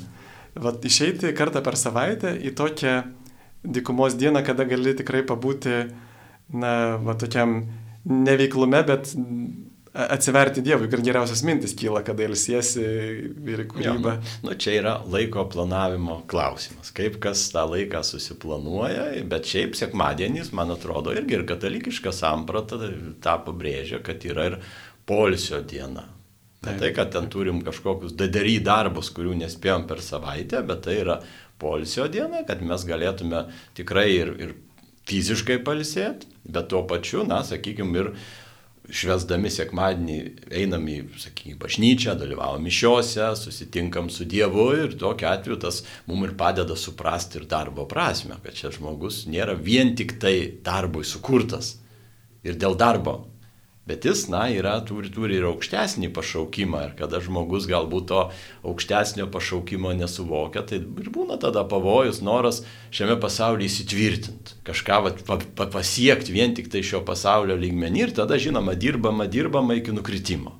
[0.59, 2.97] Va išeiti kartą per savaitę į tokią
[3.63, 5.77] dikumos dieną, kada gali tikrai pabūti,
[6.51, 7.61] na, va tokiam
[8.03, 9.13] neveiklume, bet
[9.93, 12.83] atsiverti Dievui ir geriausias mintis kyla, kada ilsiesi
[13.51, 14.13] ir kūryba.
[14.15, 16.93] Ja, nu, čia yra laiko planavimo klausimas.
[16.95, 22.79] Kaip kas tą laiką susiplanuoja, bet šiaip sekmadienis, man atrodo, irgi ir katalikiška samprata
[23.23, 24.57] tą pabrėžia, kad yra ir
[25.09, 26.07] polsio diena.
[26.61, 31.17] Ne tai, kad ten turim kažkokius dadarį darbus, kurių nespėjom per savaitę, bet tai yra
[31.61, 34.53] polsio diena, kad mes galėtume tikrai ir, ir
[35.09, 38.11] fiziškai palsėti, bet tuo pačiu, na, sakykime, ir
[38.89, 40.17] švesdami sekmadienį
[40.57, 46.35] einam į, sakykime, bažnyčią, dalyvavom mišiuose, susitinkam su Dievu ir tokiu atveju tas mums ir
[46.39, 51.77] padeda suprasti ir darbo prasme, kad čia žmogus nėra vien tik tai darbui sukurtas.
[52.41, 53.30] Ir dėl darbo
[53.91, 56.79] Bet jis, na, yra, turi, turi ir aukštesnį pašaukimą.
[56.85, 58.19] Ir kada žmogus galbūt to
[58.63, 62.61] aukštesnio pašaukimo nesuvokia, tai ir būna tada pavojus, noras
[62.95, 64.53] šiame pasaulyje įsitvirtinti.
[64.69, 69.27] Kažką vat, pa, pa, pasiekti vien tik tai šio pasaulio lygmenį ir tada, žinoma, dirbama,
[69.27, 70.53] dirbama iki nukritimo.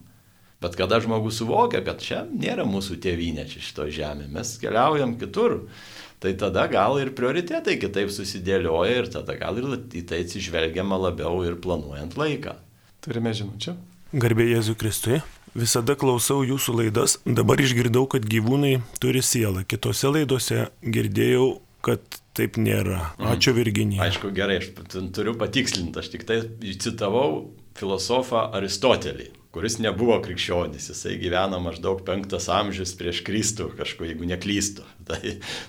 [0.60, 5.56] Bet kada žmogus suvokia, kad čia nėra mūsų tėvynė čia šito žemė, mes keliaujam kitur,
[6.20, 11.40] tai tada gal ir prioritetai kitaip susidėlioja ir tada gal ir į tai atsižvelgiama labiau
[11.48, 12.58] ir planuojant laiką.
[13.02, 13.74] Turime žinučių.
[14.22, 15.22] Garbė Jėzui Kristui.
[15.58, 19.66] Visada klausau jūsų laidas, dabar išgirdau, kad gyvūnai turi sielą.
[19.68, 21.48] Kitose laidose girdėjau,
[21.84, 22.04] kad
[22.38, 23.02] taip nėra.
[23.18, 23.28] Mhm.
[23.34, 24.06] Ačiū Virginija.
[24.06, 24.70] Aišku, gerai, aš
[25.16, 26.40] turiu patikslinti, aš tik tai
[26.80, 27.50] citavau
[27.80, 34.86] filosofą Aristotelį, kuris nebuvo krikščionis, jisai gyveno maždaug penktas amžius prieš Kristų, kažko jeigu neklystu.
[35.12, 35.20] Tai,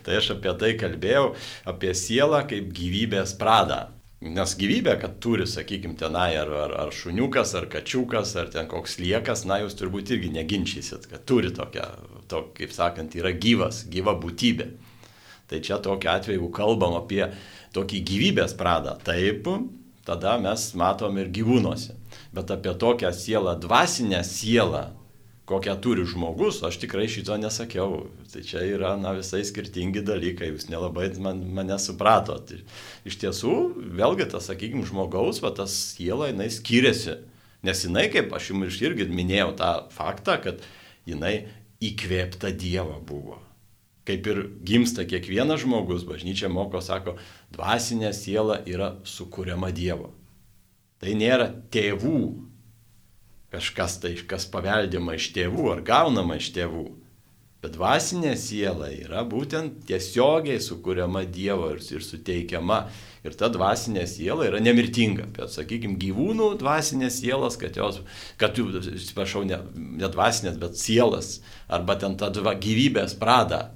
[0.07, 1.33] tai aš apie tai kalbėjau,
[1.67, 3.89] apie sielą kaip gyvybės pradą.
[4.23, 9.01] Nes gyvybė, kad turi, sakykime, tenai ar, ar, ar šuniukas, ar kačiukas, ar ten koks
[9.03, 11.89] liekas, na jūs turbūt irgi neginčysit, kad turi tokią,
[12.31, 14.69] to, kaip sakant, yra gyvas, gyva būtybė.
[15.51, 17.25] Tai čia tokiu atveju, jeigu kalbam apie
[17.75, 19.51] tokį gyvybės pradą, taip,
[20.07, 21.99] tada mes matom ir gyvūnuose.
[22.33, 24.87] Bet apie tokią sielą, dvasinę sielą,
[25.49, 28.07] kokią turi žmogus, aš tikrai šito nesakiau.
[28.33, 32.55] Tai čia yra na, visai skirtingi dalykai, jūs nelabai man, mane supratot.
[33.09, 33.57] Iš tiesų,
[33.99, 37.19] vėlgi tas, sakykime, žmogaus, va, tas siela, jinai skiriasi.
[37.67, 40.63] Nes jinai, kaip aš jums irgi minėjau tą faktą, kad
[41.07, 41.49] jinai
[41.83, 43.39] įkvėpta Dievo buvo.
[44.07, 47.15] Kaip ir gimsta kiekvienas žmogus, bažnyčia moko, sako,
[47.55, 50.11] dvasinė siela yra sukūriama Dievo.
[51.03, 52.19] Tai nėra tėvų
[53.53, 56.89] kažkas tai, kas paveldima iš tėvų ar gaunama iš tėvų.
[57.63, 62.79] Bet dvasinė siela yra būtent tiesiogiai sukūriama Dievo ir, ir suteikiama.
[63.23, 65.29] Ir ta dvasinė siela yra nemirtinga.
[65.37, 68.01] Bet, sakykime, gyvūnų dvasinės sielas, kad jos,
[68.41, 71.37] kad jų, atsiprašau, ne, ne dvasinės, bet sielas,
[71.71, 73.69] arba ten ta gyvybės prada,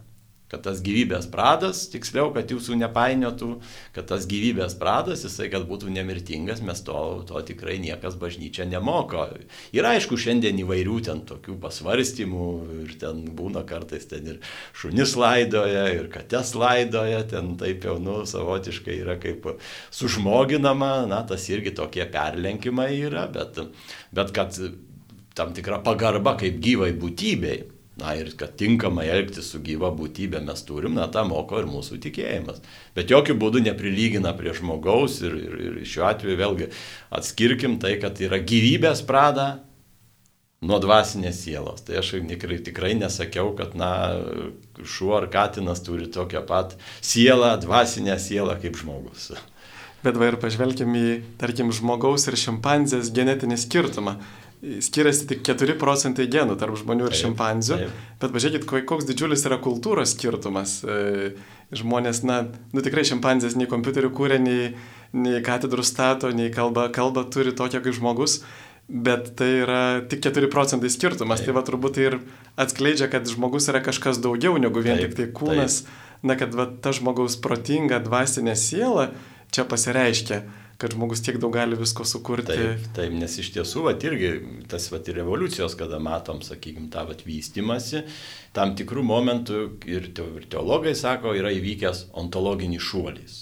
[0.53, 3.49] kad tas gyvybės pradas, tiksliau, kad jūsų nepainiotų,
[3.97, 9.27] kad tas gyvybės pradas, jisai, kad būtų nemirtingas, mes to, to tikrai niekas bažnyčia nemoko.
[9.75, 12.47] Ir aišku, šiandien įvairių ten tokių pasvarstymų
[12.85, 14.41] ir ten būna kartais ten ir
[14.79, 19.51] šunis laidoja, ir kates laidoja, ten taip jau, nu, savotiškai yra kaip
[19.95, 23.59] sužmoginama, na, tas irgi tokie perlenkimai yra, bet,
[24.15, 24.55] bet kad
[25.37, 27.65] tam tikra pagarba kaip gyvai būtybei
[27.97, 31.97] Na ir kad tinkamai elgtis su gyva būtybė mes turim, na tą moko ir mūsų
[32.05, 32.61] tikėjimas.
[32.97, 36.69] Bet jokių būdų neprilygina prie žmogaus ir, ir, ir šiuo atveju vėlgi
[37.17, 39.49] atskirkim tai, kad yra gyvybės prada
[40.61, 41.83] nuo dvasinės sielos.
[41.89, 43.91] Tai aš tikrai, tikrai nesakiau, kad na,
[44.85, 49.33] šuo ar katinas turi tokią pat sielą, dvasinę sielą kaip žmogus.
[50.05, 51.07] Bet va ir pažvelkim į,
[51.41, 54.21] tarkim, žmogaus ir šimpanzės genetinį skirtumą
[54.83, 58.05] skiriasi tik 4 procentai genų tarp žmonių ir taip, šimpanzių, taip.
[58.23, 60.79] bet pažiūrėkit, koks didžiulis yra kultūros skirtumas.
[60.83, 61.35] E,
[61.77, 62.43] žmonės, na,
[62.75, 64.71] nu tikrai šimpanzės nei kompiuterių kūrė, nei,
[65.17, 68.41] nei katedrų stato, nei kalba, kalba turi tokią kaip žmogus,
[68.87, 71.43] bet tai yra tik 4 procentai skirtumas.
[71.43, 71.51] Taip.
[71.51, 72.21] Tai va turbūt tai ir
[72.59, 76.21] atskleidžia, kad žmogus yra kažkas daugiau negu vien taip, tik tai kūnas, taip.
[76.27, 79.11] na, kad va ta žmogaus protinga dvasinė siela
[79.55, 80.43] čia pasireiškia
[80.77, 82.53] kad žmogus tiek daug gali visko sukurti.
[82.53, 84.33] Taip, taip nes iš tiesų, vat, irgi
[84.71, 88.05] tas vat, ir revoliucijos, kada matom, sakykime, tą vat, vystimasi,
[88.57, 90.11] tam tikrų momentų ir
[90.53, 93.39] teologai sako, yra įvykęs ontologinis šuolis.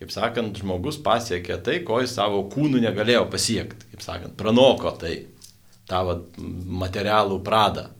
[0.00, 3.92] Kaip sakant, žmogus pasiekė tai, ko jis savo kūnų negalėjo pasiekti.
[3.92, 5.14] Kaip sakant, pranoko tai,
[5.88, 6.40] tą vat,
[6.84, 7.90] materialų pradą.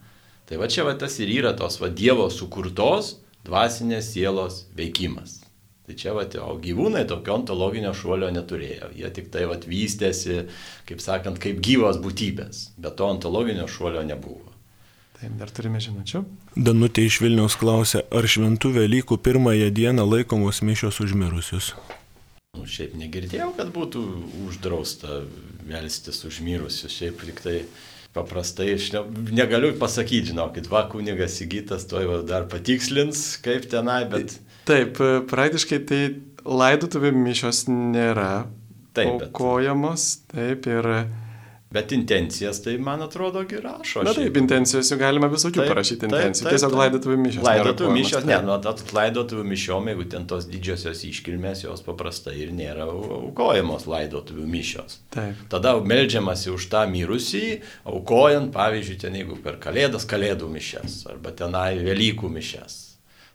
[0.44, 3.14] Tai va čia va tas ir yra tos va Dievo sukurtos
[3.46, 5.43] dvasinės sielos veikimas.
[5.84, 8.88] Tai čia, vat, o gyvūnai tokio ontologinio šuolio neturėjo.
[8.96, 10.46] Jie tik tai vat, vystėsi,
[10.88, 12.70] kaip sakant, kaip gyvos būtybės.
[12.80, 14.54] Bet to ontologinio šuolio nebuvo.
[15.18, 16.22] Taip, dar turime žinučių.
[16.56, 21.74] Danutė iš Vilniaus klausė, ar šventų Velykų pirmąją dieną laikomos mišios užmirusius?
[22.56, 24.02] Nu, šiaip negirdėjau, kad būtų
[24.46, 25.20] uždrausta
[25.68, 26.96] melstis užmirusius.
[26.96, 27.58] Šiaip tik tai
[28.16, 29.04] paprastai, aš ne,
[29.36, 34.38] negaliu pasakyti, žinokit, va, kunigas įgytas, to jau dar patikslins, kaip tenai, bet...
[34.68, 35.00] Taip,
[35.30, 36.00] praktiškai tai
[36.44, 38.46] laidotuvių mišios nėra
[38.96, 40.90] taip, aukojamos, taip, ir
[41.74, 44.04] Bet intencijas tai, man atrodo, rašo.
[44.06, 46.52] Na taip, intencijos jau galima visokių taip, parašyti intencijų.
[46.54, 47.46] Tiesiog laidotuvių mišios.
[47.48, 48.58] Laidotuvių mišios, ne, nu,
[48.94, 55.00] laidotuvių mišiom, jeigu ten tos didžiosios iškilmės, jos paprastai ir nėra aukojamos laidotuvių mišios.
[55.18, 55.42] Taip.
[55.50, 57.44] Tada melžiamasi už tą mirusį,
[57.90, 62.93] aukojant, pavyzdžiui, ten jeigu per kalėdas kalėdų mišes arba tenai Velykų mišes.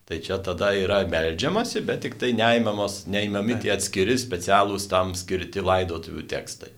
[0.09, 5.61] Tai čia tada yra melžiamasi, bet tik tai neįmamos, neįmami tie atskiri specialūs tam skirti
[5.61, 6.71] laidotuvių tekstai.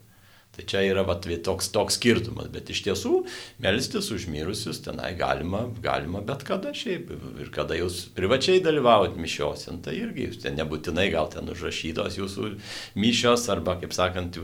[0.51, 3.11] Tai čia yra vat, toks, toks skirtumas, bet iš tiesų
[3.63, 7.13] melstis už mirusius tenai galima, galima bet kada šiaip.
[7.39, 12.51] Ir kada jūs privačiai dalyvaujat mišiose, tai irgi jūs ten nebūtinai gal ten užrašytos jūsų
[12.99, 14.41] mišios arba, kaip sakant,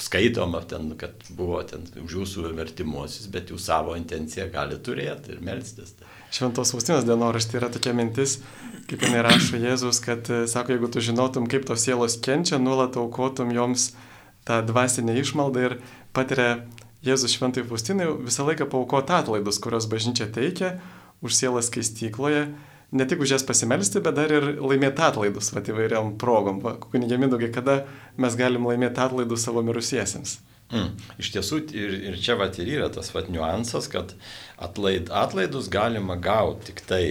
[0.00, 5.44] skaitoma ten, kad buvo ten už jūsų vertimuosius, bet jūs savo intenciją gali turėti ir
[5.44, 5.92] melstis.
[6.32, 8.38] Šventos Faustinos dienoraštė yra tokia mintis,
[8.88, 13.52] kaip jinai rašo Jėzus, kad sako, jeigu tu žinotum, kaip tos sielos kenčia, nuolat aukotum
[13.52, 13.90] joms
[14.48, 15.74] tą dvasinę išmaldą ir
[16.16, 16.62] patiria
[17.04, 20.76] Jėzus šventai Faustinai visą laiką paukoti atlaidus, kurios bažnyčia teikia
[21.22, 22.46] už sielą skaistykloje,
[22.92, 26.62] ne tik už jas pasimelsti, bet dar ir laimėti atlaidus, va įvairiam progom.
[26.88, 27.82] Kunigė Mindaugai, kada
[28.16, 30.38] mes galim laimėti atlaidus savo mirusiesiems?
[30.72, 30.94] Mm.
[31.20, 34.14] Iš tiesų, ir, ir čia vat ir yra tas vat niuansas, kad
[34.56, 37.04] atlaid, atlaidus galima gauti tik tai,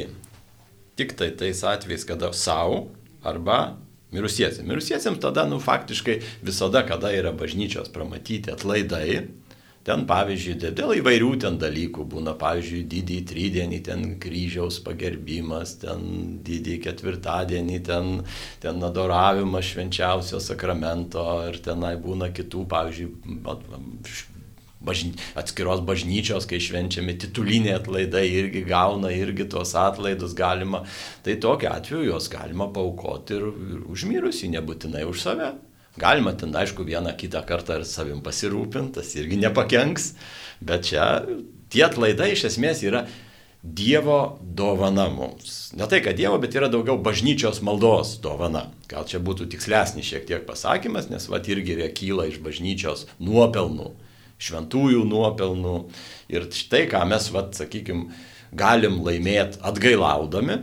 [0.98, 2.88] tik tai tais atvejais, kada savo
[3.22, 3.78] arba
[4.12, 4.68] mirusiesiems.
[4.68, 9.22] Mirusiesiems tada, nu, faktiškai visada, kada yra bažnyčios pramatyti atlaidai,
[9.82, 16.04] Ten, pavyzdžiui, dėl įvairių ten dalykų būna, pavyzdžiui, didį trydienį, ten kryžiaus pagerbimas, ten
[16.46, 18.12] didį ketvirtadienį, ten,
[18.62, 23.10] ten adoravimas švenčiausio sakramento ir tenai būna kitų, pavyzdžiui,
[24.86, 30.84] bažny, atskiros bažnyčios, kai švenčiami tituliniai atlaidai, irgi gauna, irgi tuos atlaidus galima.
[31.26, 35.52] Tai tokiu atveju juos galima paukoti ir, ir užmirusi, nebūtinai už save.
[36.00, 40.14] Galima ten, aišku, vieną kitą kartą ir savim pasirūpinti, tas irgi nepakenks,
[40.64, 41.08] bet čia
[41.72, 43.06] tie atlaidai iš esmės yra
[43.62, 45.70] Dievo dovana mums.
[45.78, 48.64] Ne tai, kad Dievo, bet yra daugiau bažnyčios maldos dovana.
[48.90, 53.92] Gal čia būtų tikslesnis šiek tiek pasakymas, nes va irgi kyla iš bažnyčios nuopelnų,
[54.42, 55.76] šventųjų nuopelnų.
[56.34, 58.10] Ir štai ką mes, va, sakykime,
[58.58, 60.58] galim laimėti atgailaudami,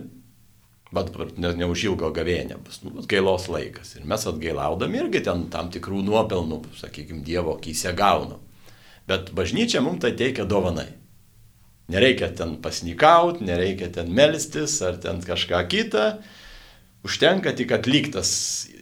[0.95, 3.93] Bet neužilgo gavėnė bus, nu, gailos laikas.
[3.99, 8.41] Ir mes atgailaudami irgi ten tam tikrų nuopelnų, sakykime, Dievo akise gaunam.
[9.09, 10.89] Bet bažnyčia mums tai teikia dovanai.
[11.93, 16.09] Nereikia ten pasnikauti, nereikia ten melstis ar ten kažką kitą.
[17.05, 18.31] Užtenka tik atliktas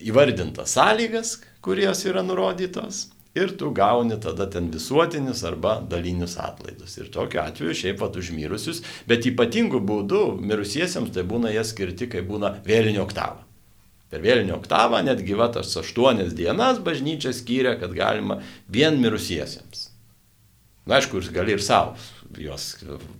[0.02, 3.04] įvardintas sąlygas, kurios yra nurodytos
[3.36, 6.96] ir tu gauni tada ten visuotinius arba dalinius atlaidus.
[6.98, 12.24] Ir tokiu atveju šiaip pat užmirusius, bet ypatingų būdų mirusiesiems tai būna jie skirti, kai
[12.26, 13.44] būna vėlinio oktava.
[14.10, 19.90] Per vėlinio oktavą netgi va tas aštuonias dienas bažnyčia skyrė, kad galima vien mirusiesiems.
[20.86, 21.96] Na, aišku, gali ir savo
[22.38, 22.76] juos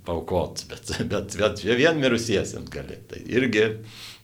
[0.06, 2.98] paukot, bet, bet, bet vien mirusiesiems gali.
[3.10, 3.64] Tai irgi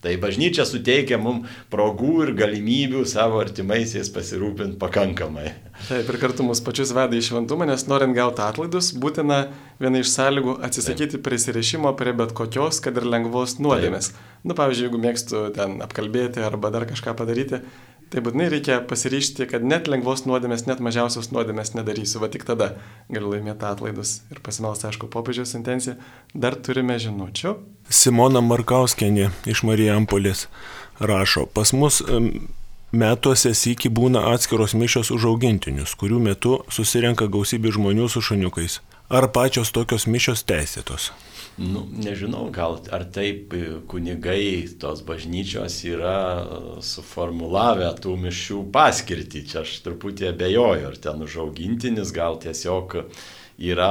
[0.02, 5.52] Tai bažnyčia suteikia mums progų ir galimybių savo artimaisiais pasirūpinti pakankamai.
[5.86, 9.44] Taip, ir kartu mus pačius veda į šventumą, nes norint gauti atlaidus, būtina
[9.78, 11.24] viena iš sąlygų atsisakyti Taip.
[11.28, 14.10] prisirišimo prie bet kokios, kad ir lengvos nuodėmės.
[14.42, 17.62] Na, nu, pavyzdžiui, jeigu mėgstu ten apkalbėti arba dar kažką padaryti,
[18.12, 22.74] Tai būtinai reikia pasiryšti, kad net lengvos nuodėmės, net mažiausios nuodėmės nedarysiu, va tik tada
[23.08, 25.94] galiu laimėti atlaidus ir pasimelsti, aišku, popiežiaus intenciją.
[26.36, 27.54] Dar turime žinučių.
[27.88, 30.44] Simona Markauskienė iš Marijampolės
[31.00, 32.02] rašo, pas mus
[32.92, 38.82] metuose sėki būna atskiros mišios už augintinius, kurių metu susirenka gausybė žmonių su šuniukais.
[39.08, 41.10] Ar pačios tokios mišios teisėtos?
[41.58, 43.52] Nu, nežinau, gal ar taip
[43.90, 46.16] kunigai tos bažnyčios yra
[46.80, 49.44] suformulavę tų mišių paskirtį.
[49.50, 53.02] Čia aš truputį abejoju, ar ten užaugintinis gal tiesiog
[53.62, 53.90] yra,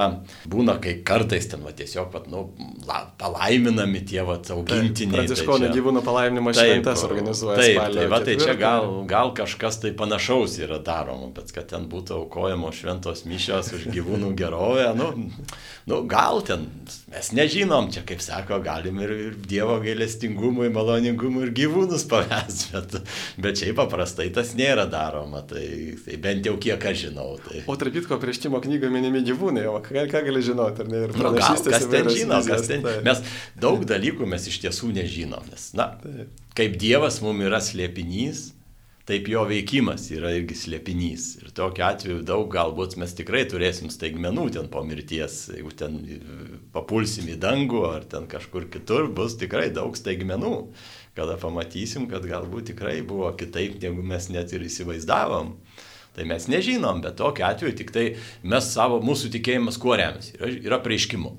[0.51, 2.43] būna, kai kartais ten va, tiesiog pat, nu,
[2.87, 5.21] la, palaiminami tie va, augintiniai.
[5.21, 7.57] Pranciškonų tai gyvūnų palaiminimo šventės organizuoja.
[7.61, 11.87] Taip, tai, va, tai čia gal, gal kažkas tai panašaus yra daroma, bet kad ten
[11.91, 15.09] būtų aukojamos šventos mišios už gyvūnų gerovę, nu,
[15.89, 16.67] nu, gal ten,
[17.11, 22.99] mes nežinom, čia kaip sako, galim ir, ir Dievo gailestingumui, maloningumui ir gyvūnus pavest, bet,
[23.41, 27.35] bet šiaip paprastai tas nėra daroma, tai, tai bent jau kiek aš žinau.
[27.41, 27.63] Tai.
[27.71, 30.89] O tarp kitko, prieš timo knygą minimi gyvūnai žinai, o ką, ką gali žinoti, ar
[30.91, 31.03] ne?
[31.07, 32.85] Ir nu, gal, kas ten žino, kas ten.
[32.85, 32.97] Tai.
[33.07, 33.21] Mes
[33.61, 36.41] daug dalykų mes iš tiesų nežinom, nes, na, taip.
[36.57, 38.49] kaip Dievas mums yra slėpinys,
[39.11, 41.27] taip jo veikimas yra irgi slėpinys.
[41.41, 45.97] Ir tokiu atveju daug galbūt mes tikrai turėsim staigmenų ten po mirties, jeigu ten
[46.75, 50.55] papulsim į dangų ar ten kažkur kitur, bus tikrai daug staigmenų,
[51.17, 55.55] kada pamatysim, kad galbūt tikrai buvo kitaip, negu mes net ir įsivaizdavom.
[56.15, 58.05] Tai mes nežinom, bet tokiu atveju tik tai
[58.43, 60.35] mes savo, mūsų tikėjimas kuo remiasi?
[60.39, 61.31] Yra, yra prieiškimu.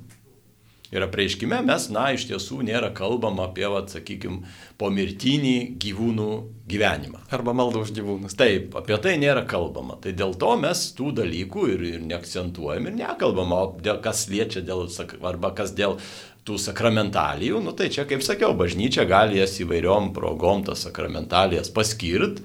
[0.93, 4.43] Ir prieiškime mes, na, iš tiesų nėra kalbama apie, va, sakykime,
[4.81, 6.27] pomirtinį gyvūnų
[6.69, 7.23] gyvenimą.
[7.33, 8.37] Arba maldą už gyvūnus.
[8.37, 9.97] Taip, apie tai nėra kalbama.
[10.05, 14.61] Tai dėl to mes tų dalykų ir, ir neakcentuojam ir nekalbam, o dėl, kas liečia
[14.69, 14.85] dėl,
[15.25, 15.97] arba kas dėl
[16.45, 22.45] tų sakramentalijų, nu tai čia, kaip sakiau, bažnyčia gali jas įvairiom progom tas sakramentalijas paskirti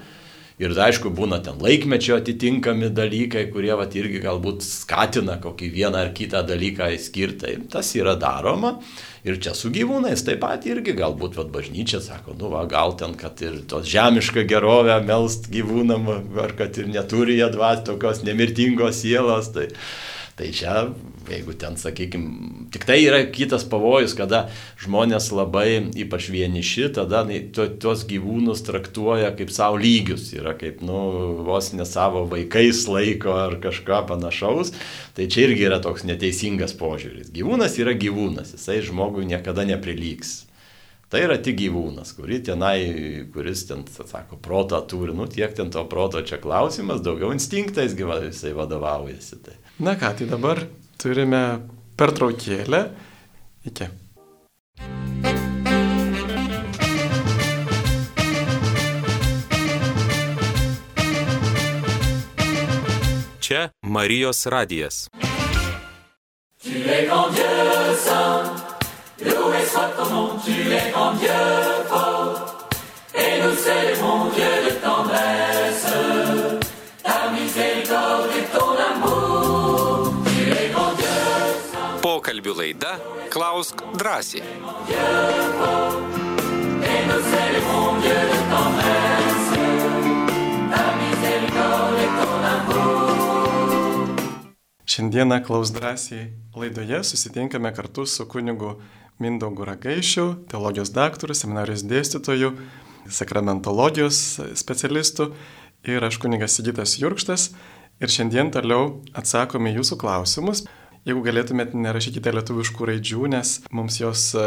[0.57, 6.09] Ir aišku, būna ten laikmečio atitinkami dalykai, kurie vat, irgi galbūt skatina kokį vieną ar
[6.17, 7.51] kitą dalyką įskirtai.
[7.69, 8.79] Tas yra daroma.
[9.27, 13.13] Ir čia su gyvūnais taip pat irgi galbūt vat, bažnyčia sako, nu va, gal ten,
[13.19, 16.09] kad ir tos žemišką gerovę melst gyvūnam,
[16.41, 19.53] ar kad ir neturi jie dvas tokios nemirtingos sielos.
[19.53, 19.69] Tai
[20.37, 20.91] Tai čia,
[21.25, 24.43] jeigu ten, sakykime, tik tai yra kitas pavojus, kada
[24.77, 27.23] žmonės labai, ypač vieniši, tada
[27.57, 30.99] to, tuos gyvūnus traktuoja kaip savo lygius, yra kaip, nu,
[31.47, 34.75] vos ne savo vaikais laiko ar kažką panašaus.
[35.17, 37.33] Tai čia irgi yra toks neteisingas požiūris.
[37.33, 40.43] Gyvūnas yra gyvūnas, jisai žmogui niekada neprilygs.
[41.09, 42.77] Tai yra tik gyvūnas, kuri tenai,
[43.33, 48.19] kuris ten, sako, protą turi, nu tiek ten to proto čia klausimas, daugiau instinktais gyva,
[48.27, 49.41] jisai vadovaujasi.
[49.41, 49.57] Tai.
[49.79, 50.57] Na ką, tai dabar
[50.97, 51.41] turime
[51.93, 52.79] pertraukėlę.
[53.69, 53.85] Iki.
[63.39, 65.07] Čia Marijos radijas.
[66.57, 68.49] Tu es grand Dieu saint,
[69.21, 72.16] loué soit ton nom, tu es grand Dieu fort,
[92.03, 94.15] et ton amour.
[94.85, 98.75] Šiandieną klaus drąsiai laidoje susitinkame kartu su kunigu
[99.19, 102.51] Mindaugu Ragaišiu, teologijos daktaru, seminarijos dėstytoju,
[103.09, 105.31] sakramentologijos specialistu
[105.87, 107.51] ir aš kunigas Sigitas Jurkštas.
[107.97, 110.67] Ir šiandien toliau atsakome jūsų klausimus.
[111.07, 114.41] Jeigu galėtumėte, nerašykite lietuviškų raidžių, nes mums jos e,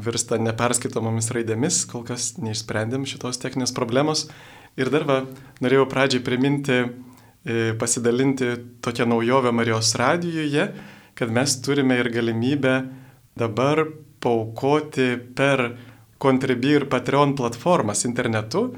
[0.00, 4.22] virsta neperskaitomomis raidėmis, kol kas neišsprendėm šitos techninės problemos.
[4.80, 5.18] Ir dar va,
[5.60, 6.86] norėjau pradžiai priminti e,
[7.76, 8.48] pasidalinti
[8.80, 10.64] tokią naujovę Marijos radijuje,
[11.20, 12.78] kad mes turime ir galimybę
[13.36, 13.84] dabar
[14.24, 15.66] paukoti per
[16.16, 18.70] Contribui ir Patreon platformas internetu.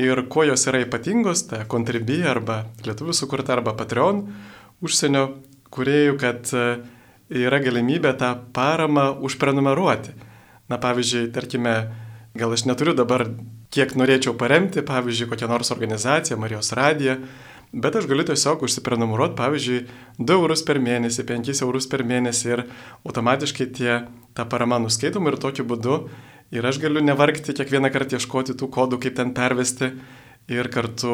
[0.00, 4.24] Ir kuo jos yra ypatingos, tai Contribui arba lietuvių sukurta arba Patreon
[4.80, 5.26] užsienio
[5.74, 6.64] kuriejų, kad e,
[7.44, 10.14] yra galimybė tą paramą užprenumeruoti.
[10.68, 11.76] Na pavyzdžiui, tarkime,
[12.38, 13.26] gal aš neturiu dabar,
[13.72, 17.20] kiek norėčiau paremti, pavyzdžiui, kokią nors organizaciją, Marijos radiją,
[17.72, 19.80] Bet aš galiu tiesiog užsiprenumeruoti, pavyzdžiui,
[20.16, 22.62] 2 eurus per mėnesį, 5 eurus per mėnesį ir
[23.04, 23.98] automatiškai tie,
[24.32, 25.98] ta parama nuskaitoma ir tokiu būdu
[26.56, 29.90] ir aš galiu nevargti kiekvieną kartą ieškoti tų kodų, kaip ten pervesti
[30.48, 31.12] ir kartu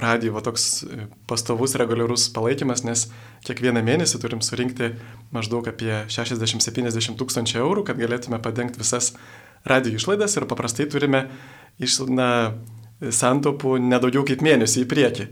[0.00, 0.84] radijo va, toks
[1.28, 3.06] pastovus reguliarus palaikymas, nes
[3.46, 4.94] kiekvieną mėnesį turim surinkti
[5.34, 9.12] maždaug apie 60-70 tūkstančių eurų, kad galėtume padengti visas
[9.68, 11.26] radijo išlaidas ir paprastai turime
[11.78, 12.30] iš, na,
[13.00, 15.30] santopų nedaugiau kaip mėnesį į priekį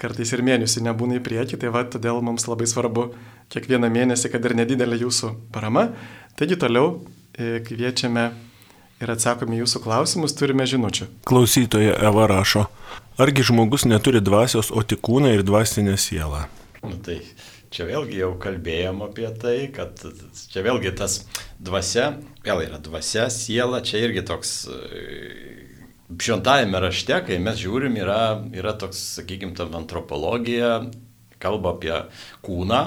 [0.00, 3.08] kartais ir mėnesių nebūna į priekį, tai va, todėl mums labai svarbu
[3.54, 5.88] kiekvieną mėnesį, kad ir nedidelė jūsų parama.
[6.38, 6.96] Taigi toliau
[7.30, 8.24] e, kviečiame
[9.02, 11.08] ir atsakome jūsų klausimus, turime žinučių.
[11.28, 12.66] Klausytoja Eva rašo,
[13.18, 16.46] argi žmogus neturi dvasios, o tik kūną ir dvasinę sielą?
[16.84, 17.20] Nu, tai
[17.74, 20.02] čia vėlgi jau kalbėjom apie tai, kad
[20.50, 21.22] čia vėlgi tas
[21.58, 22.12] dvasia,
[22.46, 24.54] vėl yra dvasia, siela, čia irgi toks
[26.20, 28.20] šventajame rašte, kai mes žiūrim, yra,
[28.54, 30.76] yra toks, sakykime, ta antropologija,
[31.42, 31.96] kalba apie
[32.44, 32.82] kūną,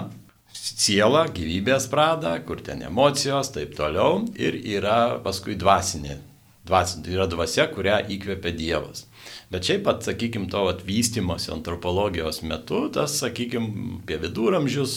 [0.57, 6.19] sielą, gyvybės pradą, kur ten emocijos, taip toliau, ir yra paskui dvasinė.
[6.67, 9.05] Dvasinė yra dvasia, kurią įkvėpia Dievas.
[9.51, 14.95] Bet šiaip pat, sakykime, to atvystimosi antropologijos metu, tas, sakykime, apie viduramžius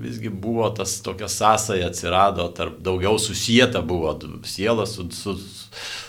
[0.00, 4.14] visgi buvo tas tokia sąsaja atsirado, tarp daugiau susijęta buvo
[4.48, 5.36] siela su, su,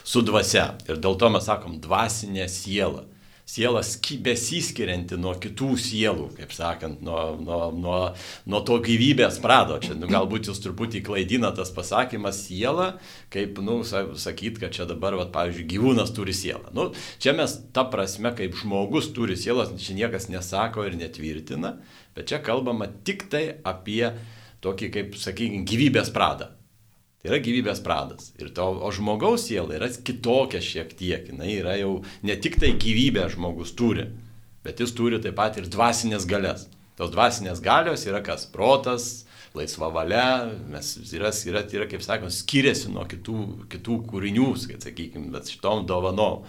[0.04, 0.70] su dvasia.
[0.88, 3.04] Ir dėl to mes sakom dvasinė siela.
[3.50, 3.82] Siela
[4.26, 7.98] besiskirianti nuo kitų sielų, kaip sakant, nuo, nuo, nuo,
[8.46, 9.80] nuo to gyvybės prado.
[9.84, 12.94] Čia nu, galbūt jūs truputį klaidina tas pasakymas siela,
[13.34, 16.72] kaip, nu, sakyt, kad čia dabar, va, pavyzdžiui, gyvūnas turi sielą.
[16.78, 16.90] Nu,
[17.22, 21.76] čia mes ta prasme, kaip žmogus turi sielą, čia niekas nesako ir netvirtina,
[22.16, 24.06] bet čia kalbama tik tai apie
[24.62, 26.54] tokį, kaip, sakykime, gyvybės pradą.
[27.22, 28.32] Tai yra gyvybės pradas.
[28.42, 31.28] Ir to, o žmogaus siela yra kitokia šiek tiek.
[31.30, 34.08] Jis yra jau ne tik tai gyvybę žmogus turi,
[34.66, 36.66] bet jis turi taip pat ir dvasinės galės.
[36.98, 38.48] Tos dvasinės galios yra kas?
[38.50, 43.38] Protas, laisva valia, mes yra, yra, yra kaip sakoma, skiriasi nuo kitų,
[43.72, 46.46] kitų kūrinių, sakykime, bet šitom dovanom.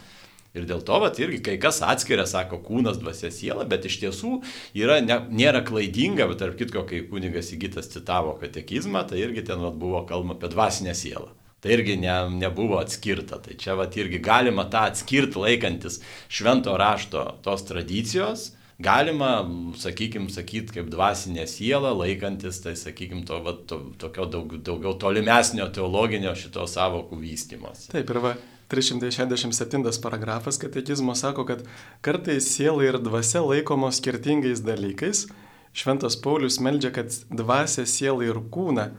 [0.53, 4.33] Ir dėl to, vat, irgi kai kas atskiria, sako, kūnas, dvasia, siela, bet iš tiesų
[4.77, 9.65] yra, ne, nėra klaidinga, bet tarp kitko, kai kunigas įgytas citavo katekizmą, tai irgi ten
[9.65, 11.31] vat, buvo kalbama apie dvasinę sielą.
[11.63, 13.39] Tai irgi ne, nebuvo atskirta.
[13.41, 18.51] Tai čia vat, irgi galima tą atskirti laikantis švento rašto tos tradicijos.
[18.83, 19.45] Galima,
[19.79, 25.69] sakykime, sakyti kaip dvasinė siela, laikantis, tai, sakykime, to, va, to, tokio daug, daugiau tolimesnio
[25.73, 27.87] teologinio šito savokų vystimos.
[27.93, 28.33] Taip, ir va,
[28.73, 31.63] 367 paragrafas katekizmo sako, kad
[32.01, 35.27] kartais siela ir dvasia laikomos skirtingais dalykais.
[35.73, 38.91] Šventas Paulius meldžia, kad dvasia, siela ir kūną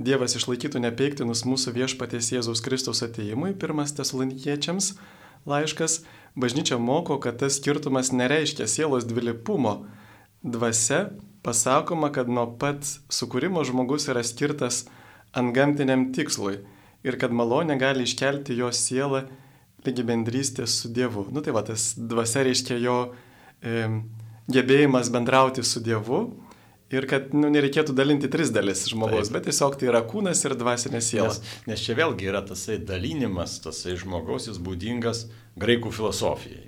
[0.00, 4.94] Dievas išlaikytų nepeiktinus mūsų viešpaties Jėzaus Kristaus ateimui, pirmas tesalonikiečiams
[5.50, 5.98] laiškas,
[6.40, 9.82] bažnyčia moko, kad tas skirtumas nereiškia sielos dvilipumo.
[10.40, 11.10] Dvasia
[11.44, 14.86] pasakoma, kad nuo pat sukūrimo žmogus yra skirtas
[15.36, 16.62] antgamtiniam tikslui
[17.06, 19.24] ir kad malonė gali iškelti jo sielą
[19.86, 21.26] lygi bendrystės su Dievu.
[21.32, 22.96] Nu tai va, tas dvasia reiškia jo
[23.62, 23.86] e,
[24.52, 26.24] gebėjimas bendrauti su Dievu
[26.90, 29.38] ir kad nu, nereikėtų dalinti tris dalis žmogaus, Taip.
[29.38, 31.30] bet tiesiog tai yra kūnas ir dvasinė siela.
[31.30, 35.28] Nes, nes čia vėlgi yra tasai dalinimas, tasai žmogaus jis būdingas
[35.60, 36.66] graikų filosofijai.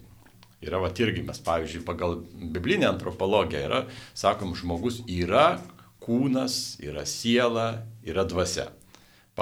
[0.63, 2.21] Yra va irgi mes, pavyzdžiui, pagal
[2.55, 3.81] biblinę antropologiją yra,
[4.15, 5.57] sakom, žmogus yra
[6.03, 8.69] kūnas, yra siela, yra dvasia.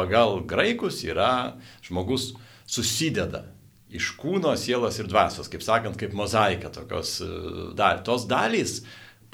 [0.00, 2.30] Pagal graikus yra žmogus
[2.64, 3.44] susideda
[3.90, 7.30] iš kūno, sielos ir dvasios, kaip sakant, kaip mozaika tokios e,
[7.76, 8.00] dar.
[8.06, 8.80] Tos dalys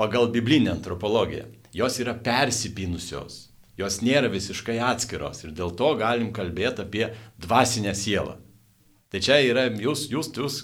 [0.01, 1.47] pagal biblinę antropologiją,
[1.77, 3.47] jos yra persipinusios,
[3.79, 7.07] jos nėra visiškai atskiros ir dėl to galim kalbėti apie
[7.43, 8.39] dvasinę sielą.
[9.07, 10.57] Tai čia yra, jūs, jūs, jūs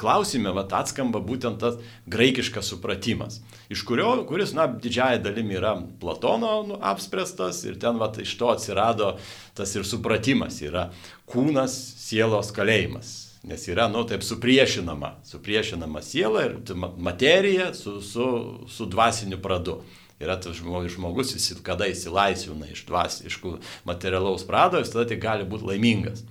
[0.00, 1.76] klausime, vat, atskamba būtent tas
[2.10, 3.36] graikiškas supratimas,
[3.70, 8.50] iš kurio, kuris, na, didžiaja dalimi yra Platono nu, apspręstas ir ten, vat, iš to
[8.50, 9.12] atsirado
[9.54, 10.88] tas ir supratimas, yra
[11.30, 13.14] kūnas, sielos kalėjimas.
[13.46, 16.58] Nes yra, nu, taip supriešinama, supriešinama siela ir
[16.98, 18.26] materija su, su,
[18.66, 19.78] su dvasiniu pradu
[20.18, 23.38] yra tas žmogus, jis kada įsilaisvina iš, dvas, iš
[23.86, 26.24] materialaus prado, jis tada tik gali būti laimingas.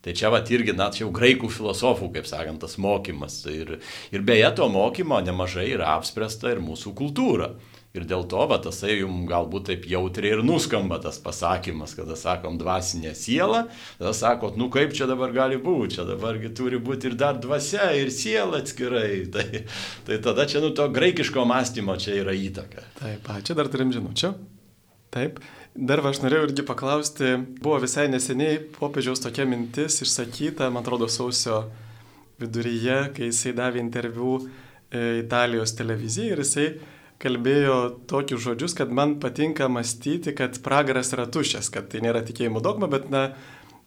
[0.00, 3.42] Tai čia vat irgi, na, čia jau graikų filosofų, kaip sakant, tas mokymas.
[3.52, 3.76] Ir,
[4.14, 7.50] ir beje, to mokymo nemažai yra apspręsta ir mūsų kultūra.
[7.90, 12.54] Ir dėl to, va, tasai jums galbūt taip jautriai ir nuskamba tas pasakymas, kada sakom
[12.60, 13.64] dvasinė siela,
[13.98, 17.90] tada sakot, nu kaip čia dabar gali būti, čia dabargi turi būti ir dar dvasia,
[17.98, 19.26] ir siela atskirai.
[19.34, 19.64] Tai,
[20.06, 22.86] tai tada čia, nu, to graikiško mąstymo čia yra įtaka.
[23.02, 24.32] Taip, čia dar turim žinučių.
[25.10, 25.42] Taip.
[25.80, 27.28] Dar aš norėjau irgi paklausti,
[27.64, 31.62] buvo visai neseniai popiežiaus tokia mintis išsakyta, man atrodo, sausio
[32.40, 36.66] viduryje, kai jisai davė interviu e, Italijos televizijai ir jisai
[37.20, 37.78] kalbėjo
[38.12, 42.88] tokius žodžius, kad man patinka mąstyti, kad pragaras yra tuščias, kad tai nėra tikėjimo dogma,
[42.92, 43.30] bet na,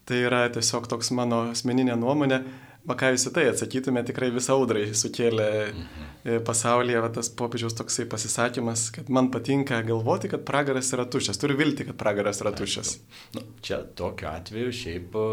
[0.10, 2.42] tai yra tiesiog toks mano asmeninė nuomonė.
[2.84, 6.42] Va ką jūs į tai atsakytume, tikrai visą audrai sukėlė mhm.
[6.44, 11.40] pasaulyje va, tas popiežiaus toksai pasisakymas, kad man patinka galvoti, kad pragaras yra tuščias.
[11.40, 12.98] Turiu vilti, kad pragaras yra tuščias.
[13.38, 15.24] Nu, čia tokiu atveju šiaip e,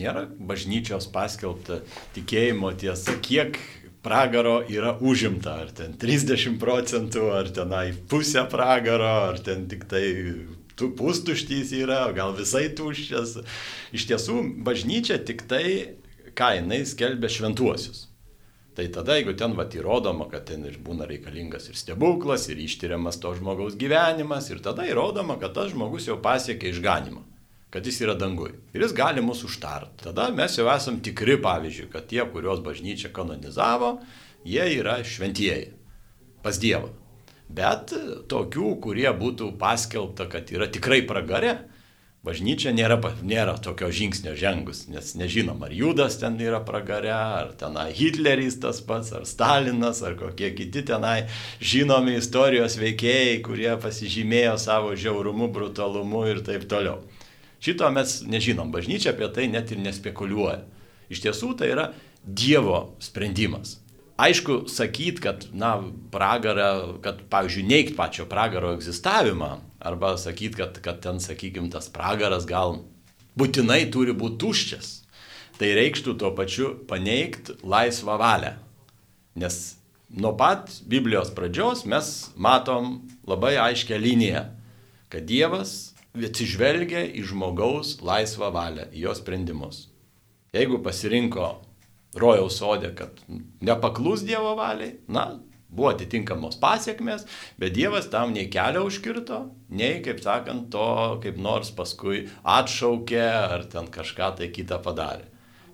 [0.00, 1.82] nėra bažnyčios paskelbta
[2.16, 3.60] tikėjimo tiesa, kiek
[4.08, 10.06] pragaro yra užimta, ar ten 30 procentų, ar tenai pusę pragaro, ar ten tik tai
[10.78, 13.40] tu pustuštys yra, gal visai tuščias.
[13.92, 15.98] Iš tiesų, bažnyčia tik tai
[16.38, 18.06] ką jinai skelbia šventuosius.
[18.78, 23.18] Tai tada, jeigu ten vat įrodoma, kad ten ir būna reikalingas ir stebuklas, ir ištyriamas
[23.18, 27.24] to žmogaus gyvenimas, ir tada įrodoma, kad tas žmogus jau pasiekė išganimą,
[27.74, 28.52] kad jis yra dangui.
[28.70, 29.96] Ir jis gali mus užtart.
[30.04, 33.96] Tada mes jau esam tikri, pavyzdžiui, kad tie, kuriuos bažnyčia kanonizavo,
[34.46, 35.72] jie yra šventieji
[36.46, 36.92] pas Dievą.
[37.50, 37.96] Bet
[38.30, 41.56] tokių, kurie būtų paskelbta, kad yra tikrai pragare,
[42.26, 47.92] bažnyčia nėra, nėra tokio žingsnio žengus, nes nežinom, ar Judas ten yra pragare, ar tenai
[47.94, 51.28] Hitleris tas pats, ar Stalinas, ar kokie kiti tenai
[51.60, 57.00] žinomi istorijos veikėjai, kurie pasižymėjo savo žiaurumu, brutalumu ir taip toliau.
[57.62, 60.62] Šito mes nežinom, bažnyčia apie tai net ir nespekuliuoja.
[61.10, 61.90] Iš tiesų tai yra
[62.22, 63.78] Dievo sprendimas.
[64.18, 65.76] Aišku, sakyt, kad, na,
[66.10, 72.48] pragarą, kad, pavyzdžiui, neigt pačio pragaro egzistavimą, arba sakyt, kad, kad ten, sakykime, tas pragaras
[72.48, 72.80] gal
[73.38, 74.88] būtinai turi būti tuščias,
[75.60, 78.56] tai reikštų tuo pačiu paneigti laisvą valią.
[79.38, 79.78] Nes
[80.10, 84.48] nuo pat Biblijos pradžios mes matom labai aiškę liniją,
[85.14, 89.86] kad Dievas atsižvelgia į žmogaus laisvą valią, į jo sprendimus.
[90.50, 91.52] Jeigu pasirinko
[92.20, 93.20] rojaus sodė, kad
[93.64, 95.28] nepaklus Dievo valiai, na,
[95.68, 97.26] buvo atitinkamos pasiekmes,
[97.60, 103.68] bet Dievas tam nei kelią užkirto, nei, kaip sakant, to kaip nors paskui atšaukė ar
[103.72, 105.28] ten kažką tai kitą padarė.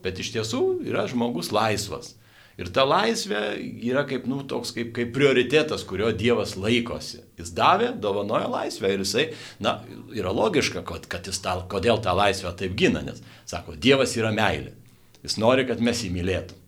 [0.05, 2.15] Bet iš tiesų yra žmogus laisvas.
[2.55, 7.25] Ir ta laisvė yra kaip, nu, toks kaip, kaip prioritetas, kurio Dievas laikosi.
[7.41, 9.25] Jis davė, dovanojo laisvę ir jisai,
[9.65, 9.81] na,
[10.15, 14.31] yra logiška, kad, kad jis tą, kodėl tą laisvę taip gina, nes, sako, Dievas yra
[14.35, 14.77] meilė.
[15.25, 16.61] Jis nori, kad mes jį mylėtum.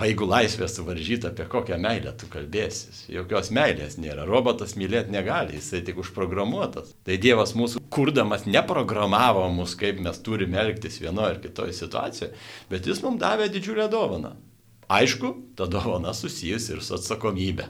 [0.00, 2.94] O jeigu laisvė suvaržyta, apie kokią meilę tu kalbėsi?
[3.12, 4.24] Jokios meilės nėra.
[4.24, 6.94] Robotas mylėti negali, jisai tik užprogramuotas.
[7.04, 12.30] Tai Dievas mūsų kurdamas neprogramavo mus, kaip mes turime elgtis vienoje ar kitoje situacijoje,
[12.72, 14.32] bet jis mums davė didžiulę dovaną.
[14.90, 17.68] Aišku, ta dovana susijusi ir su atsakomybė.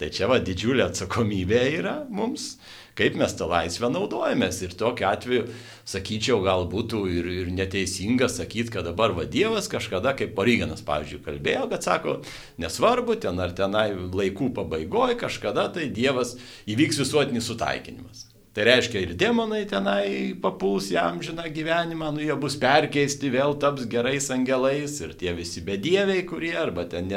[0.00, 2.54] Tai čia va didžiulė atsakomybė yra mums
[2.96, 4.62] kaip mes tą laisvę naudojamės.
[4.64, 5.46] Ir tokiu atveju,
[5.88, 11.24] sakyčiau, gal būtų ir, ir neteisinga sakyti, kad dabar va Dievas kažkada, kaip Paryginas, pavyzdžiui,
[11.26, 12.20] kalbėjo, kad sako,
[12.62, 16.36] nesvarbu, ten ar tenai laikų pabaigoje kažkada tai Dievas
[16.70, 18.26] įvyks visuotinis sutaikinimas.
[18.56, 23.84] Tai reiškia ir demonai tenai papuls į amžiną gyvenimą, nu jie bus perkeisti, vėl taps
[23.92, 27.10] gerais angelais ir tie visi bedieviai, kurie arba ten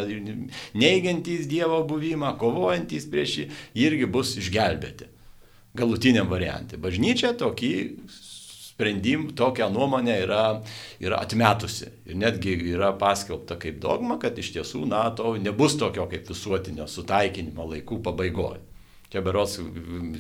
[0.76, 3.48] neigiantys Dievo buvimą, kovojantys prieš jį,
[3.86, 5.08] irgi bus išgelbėti.
[5.78, 6.80] Galutiniam variantui.
[6.82, 7.74] Bažnyčia tokį
[8.80, 10.44] sprendim, tokią nuomonę yra,
[11.04, 11.90] yra atmetusi.
[12.08, 17.68] Ir netgi yra paskelbta kaip dogma, kad iš tiesų NATO nebus tokio kaip visuotinio sutaikinimo
[17.74, 18.64] laikų pabaigoje.
[19.10, 19.58] Čia beros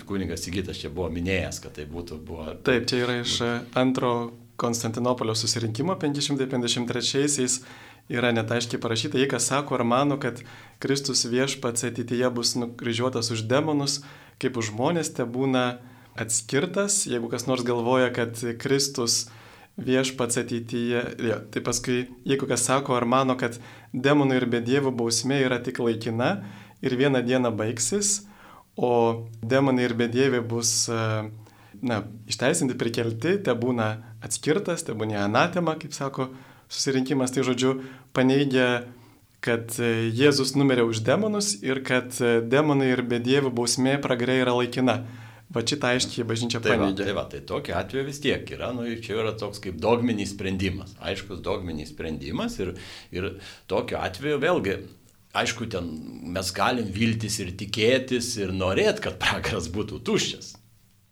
[0.10, 2.48] kunigas Sigitas čia buvo minėjęs, kad tai būtų buvo.
[2.66, 3.38] Taip, čia yra iš
[3.78, 4.14] antro
[4.60, 7.62] Konstantinopolio susirinkimo 553-aisiais
[8.10, 10.42] yra net aiškiai parašyta, jei kas sako ar mano, kad
[10.84, 14.02] Kristus viešpats ateityje bus nukryžiuotas už demonus,
[14.40, 15.80] kaip už žmonės te būna
[16.20, 19.28] atskirtas, jeigu kas nors galvoja, kad Kristus
[19.80, 23.60] viešpats ateityje, ja, tai paskui, jeigu kas sako ar mano, kad
[23.94, 26.42] demonų ir bedievių bausmė yra tik laikina
[26.84, 28.26] ir vieną dieną baigsis,
[28.76, 31.00] o demonai ir bedieviai bus e,
[31.84, 33.90] na, išteisinti, prikelti, te būna
[34.24, 36.30] atskirtas, te būna anatema, kaip sako
[36.72, 37.80] susirinkimas, tai žodžiu,
[38.16, 38.86] paneigia,
[39.46, 44.56] kad e, Jėzus numirė už demonus ir kad e, demonai ir bedievių bausmė pragarė yra
[44.58, 45.02] laikina.
[45.50, 46.60] Va šitą aiškiai bažnyčia.
[46.62, 49.80] Tai va, tai, va, tai tokia atveju vis tiek yra, nu, čia yra toks kaip
[49.82, 52.76] dogminis sprendimas, aiškus dogminis sprendimas ir,
[53.10, 53.32] ir
[53.72, 54.76] tokiu atveju vėlgi
[55.34, 55.90] aišku, ten
[56.34, 60.56] mes galim viltis ir tikėtis ir norėt, kad pragaras būtų tuščias.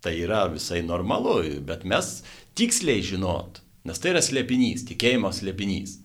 [0.02, 2.22] Tai yra visai normalu, bet mes
[2.58, 5.98] tiksliai žinot, nes tai yra slėpinys, tikėjimo slėpinys.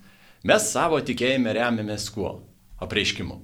[0.42, 2.40] Mes savo tikėjime remiamės kuo?
[2.82, 3.36] Apreiškimu.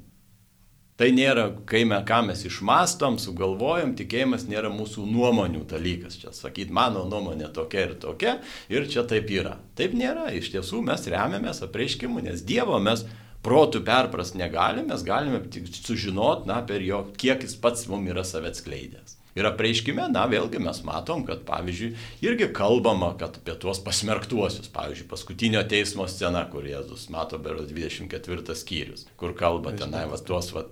[0.99, 6.17] Tai nėra, kai mes ką mes išmastom, sugalvojam, tikėjimas nėra mūsų nuomonių dalykas.
[6.19, 8.33] Čia sakyt, mano nuomonė tokia ir tokia
[8.67, 9.61] ir čia taip yra.
[9.79, 13.07] Taip nėra, iš tiesų mes remiamės apreiškimu, nes Dievo mes
[13.47, 18.27] protų perpras negalim, mes galime tik sužinoti, na, per jo, kiek jis pats mums yra
[18.27, 19.15] save atskleidęs.
[19.39, 21.93] Ir apreiškime, na, vėlgi mes matom, kad, pavyzdžiui,
[22.27, 28.59] irgi kalbama, kad apie tuos pasmerktuosius, pavyzdžiui, paskutinio teismo scena, kur Jėzus mato beros 24
[28.59, 30.65] skyrius, kur kalba tenai, va, tuos, va,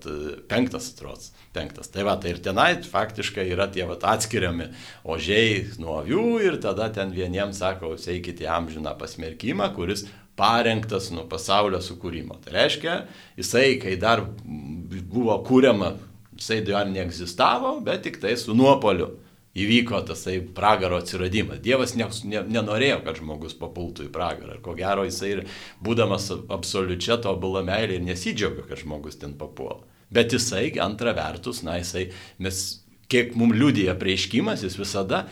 [0.50, 1.92] penktas, atrods, penktas.
[1.94, 4.72] Tai va, tai ir tenai faktiškai yra tie, va, atskiriami
[5.06, 10.06] ožiai nuo avių ir tada ten vieniems sako, eikite amžiną pasmerkimą, kuris
[10.36, 12.36] parengtas nuo pasaulio sukūrimo.
[12.44, 12.98] Tai reiškia,
[13.38, 15.94] jisai, kai dar buvo kūriama,
[16.36, 19.14] jisai dar neegzistavo, bet tik tai su nuopoliu
[19.56, 21.62] įvyko tasai pragaro atsiradimas.
[21.64, 24.58] Dievas ne, ne, nenorėjo, kad žmogus papultų į pragarą.
[24.58, 25.44] Ir ko gero jisai ir
[25.84, 29.82] būdamas absoliučia tobulą meilę ir nesidžiaugia, kad žmogus ten papuola.
[30.12, 32.10] Bet jisai, antra vertus, na jisai,
[32.42, 32.62] mes,
[33.10, 35.24] kiek mums liūdija prieškimas, jis visada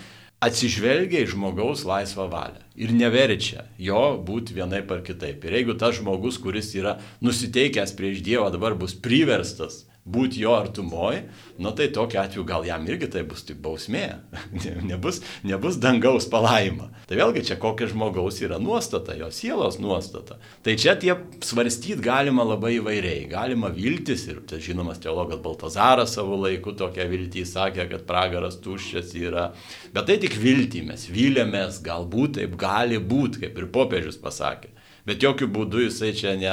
[0.44, 5.44] atsižvelgia į žmogaus laisvą valią ir neverčia jo būti vienaip ar kitaip.
[5.46, 11.22] Ir jeigu tas žmogus, kuris yra nusiteikęs prieš Dievą, dabar bus priverstas būti jo artumoji,
[11.64, 14.05] nu tai tokiu atveju gal jam irgi tai bus tik bausmė,
[14.90, 16.90] nebus, nebus dangaus palaima.
[17.09, 20.36] Tai vėlgi čia kokia žmogaus yra nuostata, jo sielos nuostata.
[20.64, 26.36] Tai čia tie svarstyti galima labai įvairiai, galima viltis ir tai žinomas teologas Baltazaras savo
[26.42, 29.50] laiku tokią viltį sakė, kad pragaras tuščias yra.
[29.96, 34.73] Bet tai tik viltį mes vilėmės, galbūt taip gali būti, kaip ir popiežius pasakė
[35.09, 36.52] bet jokių būdų jisai čia ne,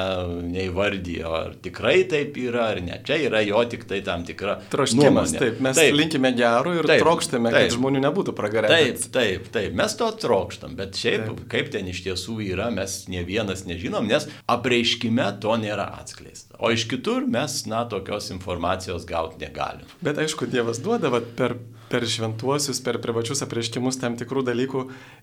[0.51, 2.99] neįvardyjo, ar tikrai taip yra, ar ne.
[3.07, 5.35] Čia yra jo tik tai tam tikra troškimas.
[5.37, 8.71] Taip, mes taip, linkime gerų ir taip, trokštame, taip, kad žmonių nebūtų pragarę.
[8.71, 11.43] Taip, taip, taip, mes to trokštam, bet šiaip taip.
[11.55, 16.50] kaip ten iš tiesų yra, mes ne vienas nežinom, nes apreiškime to nėra atskleista.
[16.61, 19.87] O iš kitur mes, na, tokios informacijos gauti negalim.
[20.05, 21.57] Bet aišku, Dievas duoda vat, per
[21.91, 24.81] per šventuosius, per privačius apreiškimus tam tikrų dalykų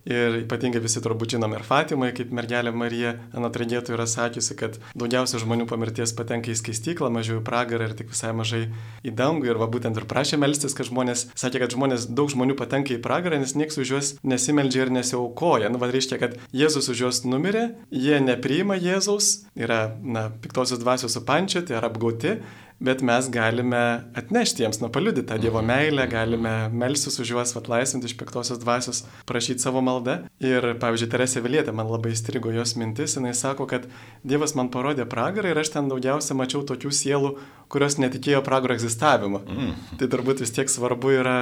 [0.08, 4.76] ir ypatingai visi turbūt žinom ir Fatimai, kaip mergelė Marija anot regėtų yra sakiusi, kad
[4.98, 8.66] daugiausia žmonių po mirties patenka į skaistyklą, mažiau į pragarą ir tik visai mažai
[9.00, 12.58] į dangų ir va būtent ir prašė melstis, kad žmonės, sakė, kad žmonės, daug žmonių
[12.58, 15.72] patenka į pragarą, nes niekas už juos nesimeldžia ir nesiaukoja.
[15.72, 21.16] Nu, va reiškia, kad Jėzus už juos numirė, jie nepriima Jėzaus, yra, na, piktosios dvasios
[21.28, 22.38] supančioti ar apgauti
[22.80, 28.06] bet mes galime atnešti jiems, na, paliudyti tą Dievo meilę, galime melsis už juos atlaisvinti
[28.06, 30.20] iš piktosios dvasios, prašyti savo maldą.
[30.38, 33.88] Ir, pavyzdžiui, Teresė Vilietė man labai įstrigo jos mintis, jinai sako, kad
[34.22, 37.32] Dievas man parodė pragarą ir aš ten daugiausia mačiau tokių sielų,
[37.66, 39.42] kurios netikėjo pragaro egzistavimo.
[39.42, 39.74] Mm.
[39.98, 41.38] Tai turbūt vis tiek svarbu yra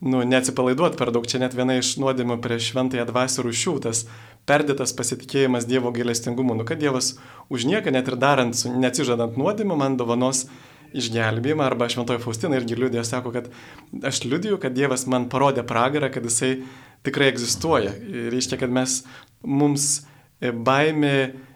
[0.00, 1.26] nu, neatsipalaiduoti per daug.
[1.28, 4.06] Čia net viena iš nuodėmų prieš šventąją dvasių rušių, tas
[4.48, 6.56] perdėtas pasitikėjimas Dievo gailestingumu.
[6.56, 7.14] Nu, kad Dievas
[7.52, 10.46] už nieką, net ir darant, neatsižadant nuodėmę, man dovanos
[10.96, 13.50] išgelbėjimą, arba Šventoji Faustina irgi liūdėjo, sako, kad
[14.06, 16.56] aš liūdėjau, kad Dievas man parodė pragarą, kad jisai
[17.06, 17.92] tikrai egzistuoja.
[18.10, 19.02] Ir reiškia, kad mes,
[19.44, 20.00] mums
[20.40, 21.14] baimė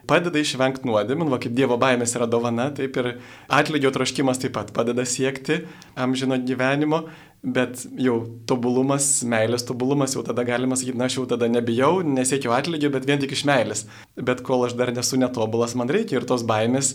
[0.08, 3.10] padeda išvengti nuodėmių, va kaip Dievo baimės yra dovana, taip ir
[3.52, 5.62] atlygio troškimas taip pat padeda siekti
[6.00, 7.04] amžino gyvenimo,
[7.44, 12.54] bet jau tobulumas, meilės tobulumas, jau tada galima sakyti, na aš jau tada nebijau, nesiekiau
[12.56, 13.84] atlygio, bet vien tik iš meilės.
[14.16, 16.94] Bet kol aš dar nesu netobulas, man reikia ir tos baimės,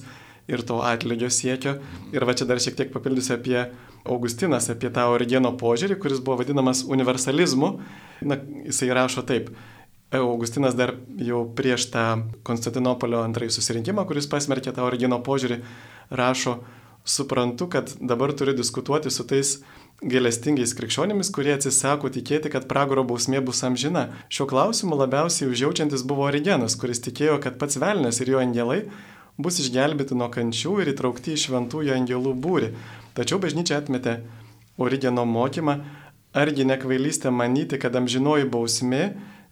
[0.50, 1.78] ir to atlygio siekio.
[2.14, 3.60] Ir va čia dar šiek tiek papildysiu apie
[4.10, 7.76] Augustinas, apie tą origeno požiūrį, kuris buvo vadinamas universalizmu.
[8.26, 9.52] Na, jisai rašo taip.
[10.12, 12.06] Augustinas dar jau prieš tą
[12.48, 15.60] Konstantinopolio antrąjį susirinkimą, kuris pasmerkė tą origino požiūrį,
[16.10, 16.56] rašo,
[17.06, 19.60] suprantu, kad dabar turiu diskutuoti su tais
[20.02, 24.08] gailestingais krikščionimis, kurie atsisako tikėti, kad pragaro bausmė bus amžina.
[24.34, 28.82] Šiuo klausimu labiausiai užjaučiantis buvo Origenas, kuris tikėjo, kad pats velnės ir jo angelai
[29.38, 32.74] bus išgelbėti nuo kančių ir įtraukti į šventųjų angelų būrį.
[33.14, 34.22] Tačiau bažnyčia atmetė
[34.80, 35.82] Origeno mokymą,
[36.34, 39.04] argi nekvailystė manyti, kad amžinoji bausmė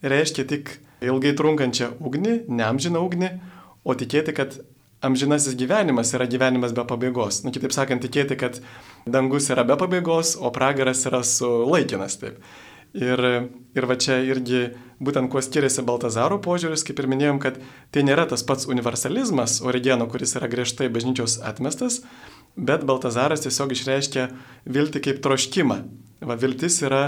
[0.04, 3.32] reiškia tik ilgai trunkančią ugnį, neamžiną ugnį,
[3.88, 4.58] o tikėti, kad
[5.06, 7.44] amžinasis gyvenimas yra gyvenimas be pabaigos.
[7.46, 8.62] Nu, kitaip sakant, tikėti, kad
[9.06, 12.18] dangus yra be pabaigos, o pragaras yra sulaikinas.
[12.22, 12.42] Taip.
[12.98, 13.22] Ir,
[13.78, 14.72] ir va čia irgi
[15.04, 17.60] būtent kuo skiriasi Baltazaro požiūris, kaip ir minėjom, kad
[17.94, 22.00] tai nėra tas pats universalizmas Origeno, kuris yra griežtai bažnyčios atmestas,
[22.58, 24.30] bet Baltazaras tiesiog išreiškia
[24.66, 25.82] viltį kaip troškimą.
[26.26, 27.04] Va, viltis yra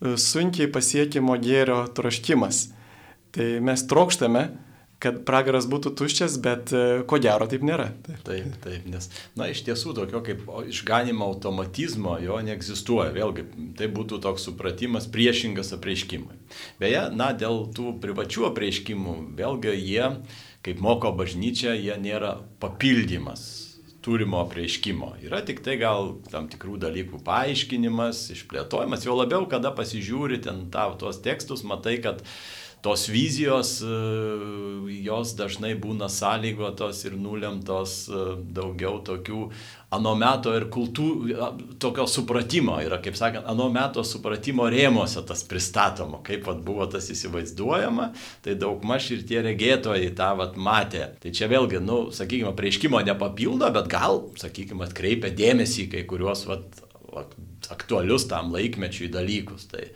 [0.00, 2.68] sunkiai pasiekimo gėrio troškimas.
[3.30, 4.48] Tai mes trokštame,
[5.00, 7.88] kad pragaras būtų tuščias, bet e, ko gero taip nėra.
[8.04, 9.08] Taip, taip, taip nes,
[9.38, 13.14] na, iš tiesų tokio kaip išganimo automatizmo jo neegzistuoja.
[13.16, 13.46] Vėlgi,
[13.78, 16.36] tai būtų toks supratimas priešingas apreiškimui.
[16.82, 20.12] Beje, na, dėl tų privačių apreiškimų, vėlgi jie,
[20.66, 23.69] kaip moko bažnyčia, jie nėra papildymas
[24.04, 25.14] turimo prieiškimo.
[25.26, 30.96] Yra tik tai gal tam tikrų dalykų paaiškinimas, išplėtojimas, jau labiau, kada pasižiūri ten tavo
[31.00, 32.24] tuos tekstus, matai, kad
[32.82, 38.24] tos vizijos, e, jos dažnai būna sąlygotos ir nulemtos e,
[38.56, 39.42] daugiau tokių
[39.90, 41.34] ano meto ir kultūrų,
[41.82, 47.10] tokio supratimo, yra, kaip sakant, ano meto supratimo rėmose tas pristatoma, kaip vat, buvo tas
[47.10, 48.12] įsivaizduojama,
[48.44, 51.08] tai daug maž ir tie regėtojai tą vat, matė.
[51.22, 56.84] Tai čia vėlgi, nu, sakykime, prieškimo nepapildo, bet gal, sakykime, atkreipia dėmesį kai kuriuos vat,
[57.70, 59.66] aktualius tam laikmečiui dalykus.
[59.70, 59.88] Tai,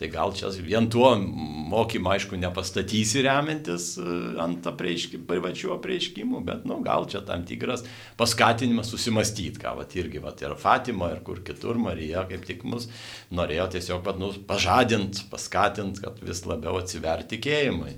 [0.00, 4.04] Tai gal čia vien tuo mokymą, aišku, nepastatysi remiantis e,
[4.40, 7.84] ant privačių apreiškimų, bet, nu, gal čia tam tikras
[8.16, 12.88] paskatinimas susimastyti, ką, va, irgi, va, ir Fatima, ir kur kitur Marija, kaip tik mus
[13.36, 17.92] norėjo tiesiog, va, nu, pažadinti, paskatinti, kad vis labiau atsiverti tikėjimui.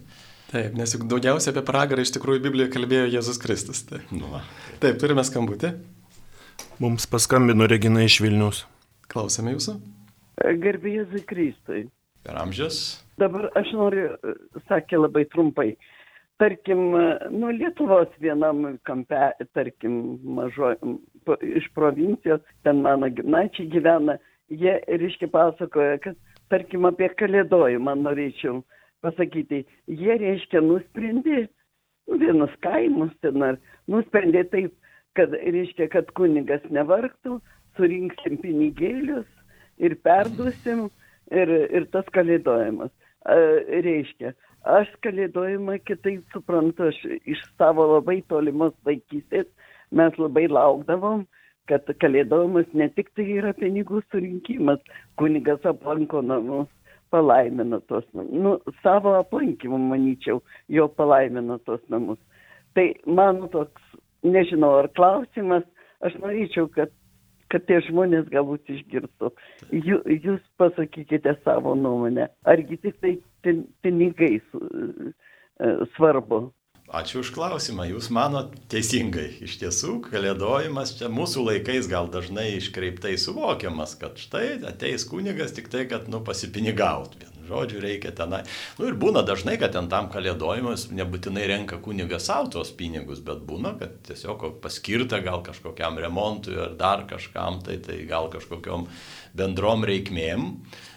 [0.51, 3.87] Taip, nes juk daugiausiai apie pragarą iš tikrųjų Biblijoje kalbėjo Jėzus Kristus.
[3.87, 4.43] Taip, nu, va.
[4.83, 5.77] taip turime skambutį.
[6.83, 8.67] Mums paskambino Regina iš Vilnius.
[9.07, 9.79] Klausome jūsų.
[10.41, 11.87] Garbėjai Kristui.
[12.23, 13.03] Per amžius?
[13.19, 14.07] Dabar aš noriu,
[14.69, 15.73] sakė labai trumpai.
[16.41, 16.91] Tarkim,
[17.31, 20.73] nuo Lietuvos vienam kampe, tarkim, mažo,
[21.47, 24.17] iš provincijos, ten mano gimnačiai gyvena,
[24.51, 26.19] jie, reiškia, pasakoja, kad,
[26.51, 28.63] tarkim, apie kalėdojimą norėčiau
[29.05, 29.63] pasakyti.
[29.91, 31.45] Jie, reiškia, nusprendė
[32.11, 33.61] vienus kaimus ten ar
[33.91, 34.75] nusprendė taip,
[35.19, 37.39] kad, reiškia, kad kunigas nevargtų,
[37.77, 39.29] surinksim pinigėlius
[39.83, 40.87] ir perduosim
[41.31, 42.93] ir, ir tas kalėdojimas.
[43.87, 44.33] Reiškia,
[44.67, 49.47] aš kalėdojimą kitaip suprantu, aš iš savo labai tolimos vaikystės
[49.93, 51.27] mes labai laukdavom,
[51.71, 54.81] kad kalėdojimas ne tik tai yra pinigų surinkimas,
[55.21, 56.71] kunigas aplanko namus,
[57.15, 58.33] palaimino tos namus.
[58.33, 62.19] Nu, savo aplankimu, manyčiau, jo palaimino tos namus.
[62.75, 63.85] Tai man toks,
[64.25, 65.67] nežinau, ar klausimas,
[66.03, 66.91] aš norėčiau, kad
[67.53, 69.31] kad tie žmonės galbūt išgirstų.
[69.77, 72.31] Jų, jūs pasakykite savo nuomonę.
[72.49, 73.15] Argi tik tai
[73.85, 74.43] pinigai e,
[75.97, 76.49] svarbu?
[76.93, 77.87] Ačiū už klausimą.
[77.89, 79.31] Jūs manot teisingai.
[79.47, 85.71] Iš tiesų, kalėdojimas čia mūsų laikais gal dažnai iškreiptai suvokiamas, kad štai ateis kunigas tik
[85.73, 87.17] tai, kad, nu, pasipinigaut.
[87.49, 88.43] Žodžiu, reikia tenai.
[88.79, 93.43] Nu ir būna dažnai, kad ten tam kalėdojimas nebūtinai renka kunigas savo tuos pinigus, bet
[93.49, 98.87] būna, kad tiesiog paskirta gal kažkokiam remontui ar dar kažkam, tai, tai gal kažkokiam
[99.37, 100.49] bendrom reikmėm.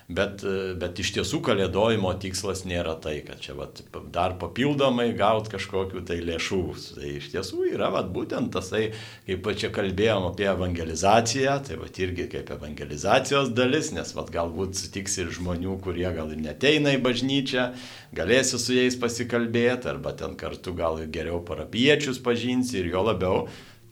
[0.06, 0.44] Bet,
[0.78, 3.80] bet iš tiesų kalėdojimo tikslas nėra tai, kad čia vat,
[4.14, 6.60] dar papildomai gaut kažkokiu tai lėšų.
[6.94, 8.92] Tai iš tiesų yra vat, būtent tasai,
[9.26, 15.18] kaip čia kalbėjom apie evangelizaciją, tai vat, irgi kaip evangelizacijos dalis, nes vat, galbūt sutiks
[15.24, 17.72] ir žmonių, kurie gal ir neteina į bažnyčią,
[18.14, 23.48] galėsi su jais pasikalbėti, arba ten kartu gal geriau parapiečius pažinsi ir jo labiau.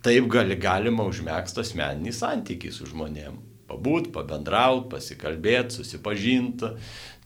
[0.05, 3.41] Taip gali, galima užmėgsti asmeninį santykį su žmonėm
[3.73, 6.69] pabūt, pabendraut, pasikalbėti, susipažinti,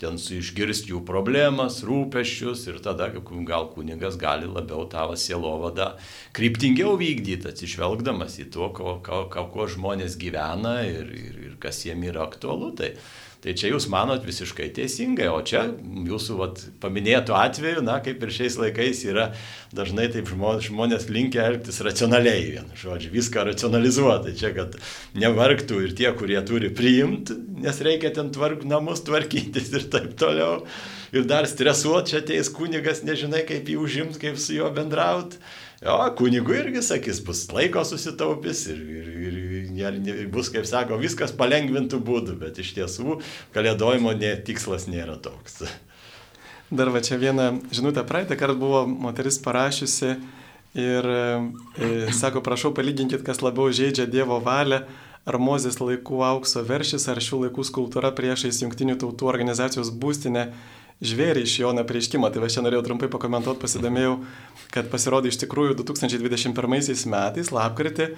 [0.01, 5.93] ten su išgirsti jų problemas, rūpeščius ir tada gal kunigas gali labiau tavo sielovadą
[6.37, 11.83] kryptingiau vykdyti, atsižvelgdamas į to, ko, ko, ko, ko žmonės gyvena ir, ir, ir kas
[11.85, 12.71] jiem yra aktualu.
[12.77, 12.93] Tai,
[13.47, 18.33] Tai čia jūs manot visiškai teisingai, o čia jūsų vat, paminėtų atveju, na, kaip ir
[18.35, 19.29] šiais laikais yra
[19.71, 24.33] dažnai taip žmonės linkia elgtis racionaliai, vienu žodžiu, viską racionalizuoti.
[24.35, 24.75] Čia, kad
[25.15, 30.65] nevargtų ir tie, kurie turi priimti, nes reikia ten tvark, namus tvarkytis ir taip toliau.
[31.15, 35.39] Ir dar stresuoti, čia ateis kunigas, nežinai, kaip jį užimti, kaip su juo bendrauti.
[35.77, 39.09] Jo, kunigų irgi sakys, bus laiko susitaupys ir, ir,
[39.77, 43.19] ir, ir bus, kaip sako, viskas palengvintų būdų, bet iš tiesų
[43.53, 45.61] kalėdojimo ne, tikslas nėra toks.
[46.73, 50.15] Dar va čia viena žinutė praeitą kartą buvo moteris parašiusi
[50.77, 51.21] ir e,
[52.11, 54.81] sako, prašau palyginkit, kas labiau žaidžia Dievo valią,
[55.27, 60.49] ar Mozės laikų aukso veršis, ar šių laikų skultūra priešais Junktinių tautų organizacijos būstinę
[61.03, 62.29] žvėrį iš Jono prieškimo.
[62.33, 64.17] Tai va čia norėjau trumpai pakomentuoti, pasidomėjau,
[64.73, 68.11] kad pasirodė iš tikrųjų 2021 metais, lapkritį,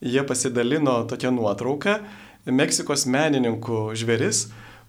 [0.00, 2.00] jie pasidalino tokią nuotrauką
[2.48, 4.46] Meksikos menininkų žvėris,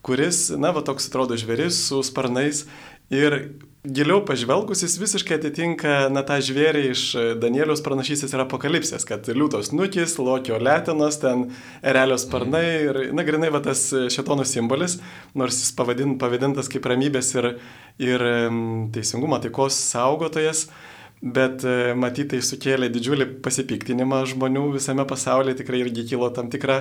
[0.07, 2.63] kuris, na, va toks atrodo žvėris su sparnais
[3.11, 3.37] ir
[3.81, 7.03] giliau pažvelgus jis visiškai atitinka, na, tą žvėrį iš
[7.41, 11.47] Danieliaus pranašysės ir apokalipsės, kad liūtos nukis, lokio letinos, ten
[11.81, 14.99] erelio sparnai ir, na, grinai, va tas šetono simbolis,
[15.33, 17.51] nors jis pavadin, pavadintas kaip ramybės ir,
[18.01, 18.25] ir
[18.93, 20.67] teisingumo taikos saugotojas.
[21.21, 26.79] Bet e, matytai sukėlė didžiulį pasipiktinimą žmonių visame pasaulyje, tikrai irgi kilo tam tikra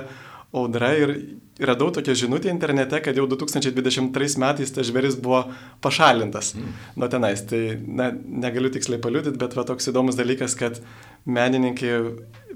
[0.53, 1.13] audra ir
[1.59, 5.45] radau tokią žinutę internete, kad jau 2023 metais tas žvėris buvo
[5.83, 6.73] pašalintas mm.
[6.99, 7.43] nuo tenais.
[7.47, 10.81] Tai na, negaliu tiksliai paliūdyti, bet va toks įdomus dalykas, kad
[11.25, 11.93] menininkai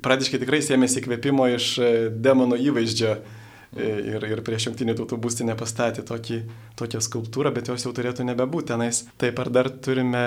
[0.04, 5.56] pradiškai tikrai sėmėsi įkvėpimo iš e, demono įvaizdžio e, ir, ir prieš jungtinių tautų būstinę
[5.60, 6.42] pastatė tokį,
[6.80, 9.06] tokią skulptūrą, bet jos jau turėtų nebebūti tenais.
[9.22, 10.26] Taip, ar dar turime,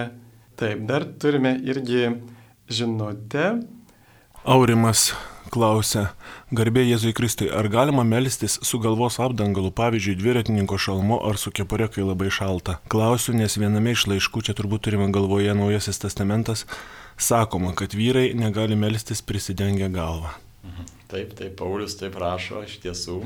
[0.60, 2.12] taip, dar turime irgi
[2.70, 3.50] žinutę.
[4.48, 5.10] Aurimas
[5.52, 6.08] klausia,
[6.54, 11.88] garbė Jėzui Kristui, ar galima melstis su galvos apdangalu, pavyzdžiui, dviratininko šalmu ar su kepure,
[11.92, 12.78] kai labai šalta?
[12.92, 16.66] Klausiu, nes viename iš laiškų, čia turbūt turime galvoje Naujasis testamentas,
[17.16, 20.34] sakoma, kad vyrai negali melstis prisidengę galvą.
[20.64, 20.92] Mhm.
[21.08, 23.22] Taip, taip, Paulius taip rašo iš tiesų,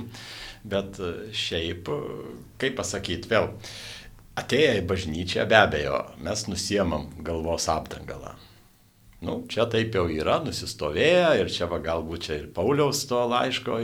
[0.63, 1.91] bet e, šiaip,
[2.63, 3.51] kaip pasakyti, vėl,
[4.39, 8.37] atėję į bažnyčią, be abejo, mes nusiemam galvos apdangalą.
[9.23, 13.77] Nu, čia taip jau yra, nusistovėję ir čia va, galbūt čia ir Pauliaus to laiško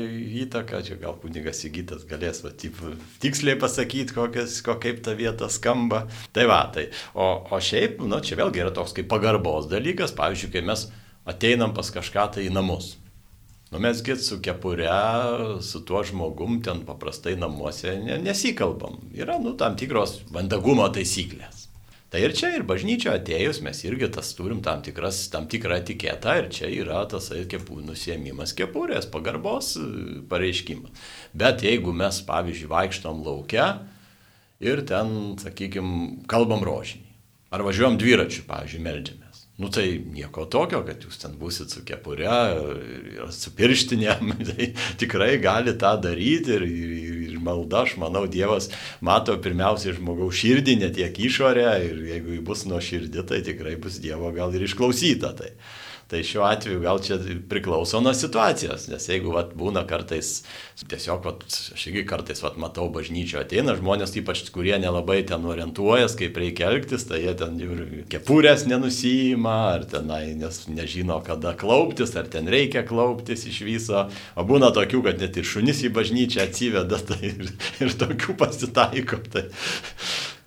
[0.43, 2.81] įtaka, čia gal kunigas įgytas galės va, taip,
[3.23, 6.09] tiksliai pasakyti, kokias, ko, kaip ta vieta skamba.
[6.35, 6.89] Tai va, tai.
[7.15, 10.89] O, o šiaip, nu, čia vėlgi yra toks kaip pagarbos dalykas, pavyzdžiui, kai mes
[11.29, 12.97] ateinam pas kažką tai į namus.
[13.71, 14.91] Nu, mes git su kepure,
[15.63, 17.95] su tuo žmogum ten paprastai namuose
[18.25, 18.99] nesikalbam.
[19.15, 21.58] Yra, nu, tam tikros mandagumo taisyklės.
[22.09, 26.39] Tai ir čia, ir bažnyčio atėjus, mes irgi tas turim tam, tikras, tam tikrą etiketą
[26.41, 29.85] ir čia yra tas kepų nusiemimas kepurės, pagarbos e,
[30.31, 31.05] pareiškimas.
[31.37, 33.69] Bet jeigu mes, pavyzdžiui, vaikštom laukia
[34.65, 35.13] ir ten,
[35.43, 37.05] sakykime, kalbam rožinį,
[37.53, 39.28] ar važiuojam dviračiu, pavyzdžiui, meldžiamės.
[39.59, 42.35] Nu tai nieko tokio, kad jūs ten busit su kepure
[43.19, 44.69] ir su pirštinėm, tai
[45.01, 46.93] tikrai gali tą daryti ir, ir,
[47.27, 48.71] ir malda, aš manau, Dievas
[49.03, 53.75] mato pirmiausiai žmogaus širdį, ne tiek išorę ir jeigu jį bus nuo širdį, tai tikrai
[53.83, 55.35] bus Dievo gal ir išklausyta.
[55.43, 55.51] Tai.
[56.09, 57.19] Tai šiuo atveju gal čia
[57.49, 60.39] priklauso nuo situacijos, nes jeigu vat, būna kartais,
[60.89, 61.43] tiesiog, vat,
[61.75, 66.71] aš irgi kartais vat, matau bažnyčio ateina žmonės, ypač kurie nelabai ten orientuojas, kaip reikia
[66.73, 72.49] elgtis, tai jie ten ir kepurės nenusijima, ar tenai nes, nežino, kada klauptis, ar ten
[72.49, 74.07] reikia klauptis iš viso.
[74.33, 77.53] O būna tokių, kad net ir šunis į bažnyčią atsiveda, tai ir,
[77.85, 79.21] ir tokių pasitaiko.
[79.29, 79.45] Tai,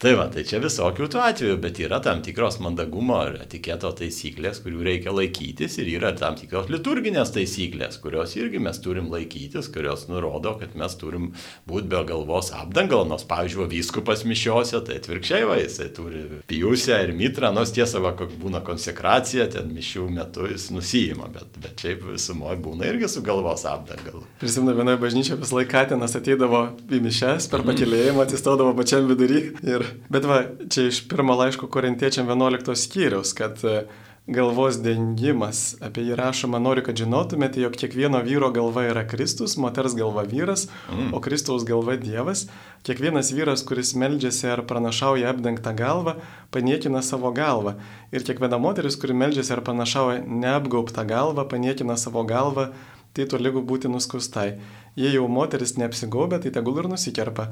[0.02, 4.58] Tai va, tai čia visokių tų atvejų, bet yra tam tikros mandagumo ir etiketo taisyklės,
[4.64, 10.08] kurių reikia laikytis ir yra tam tikros liturginės taisyklės, kurios irgi mes turim laikytis, kurios
[10.10, 11.28] nurodo, kad mes turim
[11.70, 17.14] būti be galvos apdangalo, nors, pavyzdžiui, vyskupas mišiose, tai atvirkščiai va, jisai turi pijusę ir
[17.22, 22.58] mitrą, nors tiesa, va, būna konsekracija, ten mišių metu jis nusijima, bet, bet šiaip visumoje
[22.66, 24.26] būna irgi su galvos apdangalu.
[24.42, 29.91] Prisimenu, vienoje bažnyčioje vis laiką tenas ateidavo į mišes per pakilėjimą, atsistodavo pačiam vidury ir
[30.10, 33.84] Bet va, čia iš pirmo laiško korintiečiam 11 skyriaus, kad e,
[34.32, 39.96] galvos dengimas, apie jį rašoma, noriu, kad žinotumėte, jog kiekvieno vyro galva yra Kristus, moters
[39.98, 41.10] galva vyras, mm.
[41.18, 42.46] o Kristaus galva Dievas.
[42.86, 46.16] Kiekvienas vyras, kuris meldžiasi ar pranašauja apdengtą galvą,
[46.54, 47.76] paniekina savo galvą.
[48.14, 52.70] Ir kiekviena moteris, kuri meldžiasi ar pranašauja neapgaubtą galvą, paniekina savo galvą,
[53.18, 54.54] tai to lygu būti nuskustai.
[55.00, 57.46] Jei jau moteris neapsigaubė, tai tegul ir nusikerpa.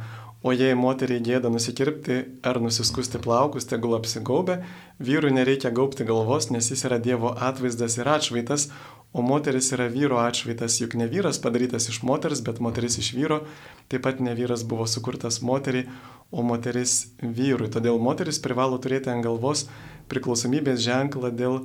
[0.44, 4.58] O jei moteriai gėda nusikirpti ar nusiskusti plaukus, tegul apsigaubė,
[5.00, 8.68] vyrui nereikia gaubti galvos, nes jis yra Dievo atvaizdas ir atšvaitas,
[9.16, 13.40] o moteris yra vyro atšvaitas, juk ne vyras padarytas iš moters, bet moteris iš vyro,
[13.88, 15.88] taip pat ne vyras buvo sukurtas moteriai,
[16.32, 17.72] o moteris vyrui.
[17.72, 19.64] Todėl moteris privalo turėti ant galvos
[20.12, 21.64] priklausomybės ženklą dėl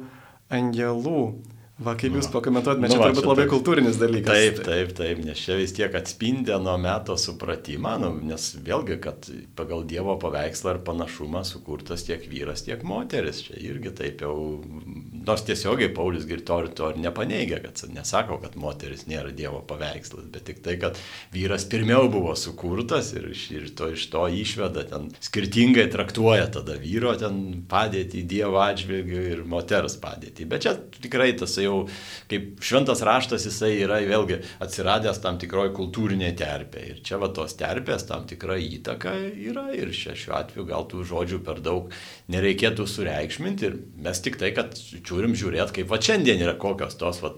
[0.55, 1.34] angelų.
[1.82, 3.51] Va, kaip jūs pakomentuotumėte, Nu čia va, turbūt čia labai taip.
[3.51, 4.36] kultūrinis dalykas.
[4.38, 9.26] Taip, taip, taip, nes čia vis tiek atspindė nuo meto supratimą, nu, nes vėlgi, kad
[9.59, 13.40] pagal Dievo paveikslą ir panašumą sukurtas tiek vyras, tiek moteris.
[13.48, 14.36] Čia irgi taip jau,
[15.26, 20.30] nors tiesiogiai Paulius Girto ir to ir nepaneigia, kad nesako, kad moteris nėra Dievo paveikslas,
[20.30, 21.02] bet tik tai, kad
[21.34, 27.18] vyras pirmiau buvo sukurtas ir, ir to, iš to išveda ten skirtingai traktuoja tada vyro
[27.18, 30.46] ten padėtį Dievo atžvilgių ir moters padėtį.
[30.55, 31.78] Bet čia tikrai tas jau,
[32.31, 36.91] kaip šventas raštas, jisai yra vėlgi atsiradęs tam tikroje kultūrinėje terpėje.
[36.95, 41.05] Ir čia va tos terpės tam tikra įtaka yra ir čia šiuo atveju gal tų
[41.11, 41.93] žodžių per daug
[42.32, 43.69] nereikėtų sureikšminti.
[43.70, 44.77] Ir mes tik tai, kad
[45.09, 47.35] turim žiūrėti, kaip va šiandien yra kokios tos va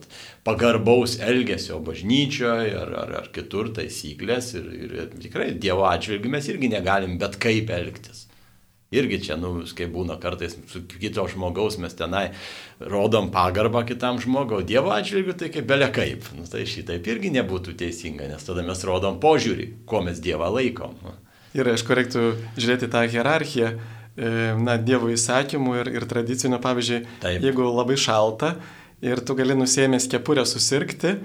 [0.47, 4.55] pagarbaus elgesio bažnyčioje ar, ar, ar kitur taisyklės.
[4.61, 8.26] Ir, ir tikrai Dievo atžvilgiu mes irgi negalim bet kaip elgtis.
[8.95, 12.29] Irgi čia, nu, kaip būna kartais su kito žmogaus mes tenai
[12.79, 16.29] rodom pagarbą kitam žmogui, o Dievo atžvilgiu tai kaip belia kaip.
[16.39, 20.95] Nu, tai šitaip irgi nebūtų teisinga, nes tada mes rodom požiūrį, kuo mes Dievą laikom.
[21.59, 24.31] Ir aišku, reiktų žiūrėti tą hierarchiją, e,
[24.63, 27.43] na, Dievo įsakymų ir, ir tradicinio, pavyzdžiui, Taip.
[27.43, 28.55] jeigu labai šalta
[29.03, 31.17] ir tu gali nusėmęs kepurę susirgti,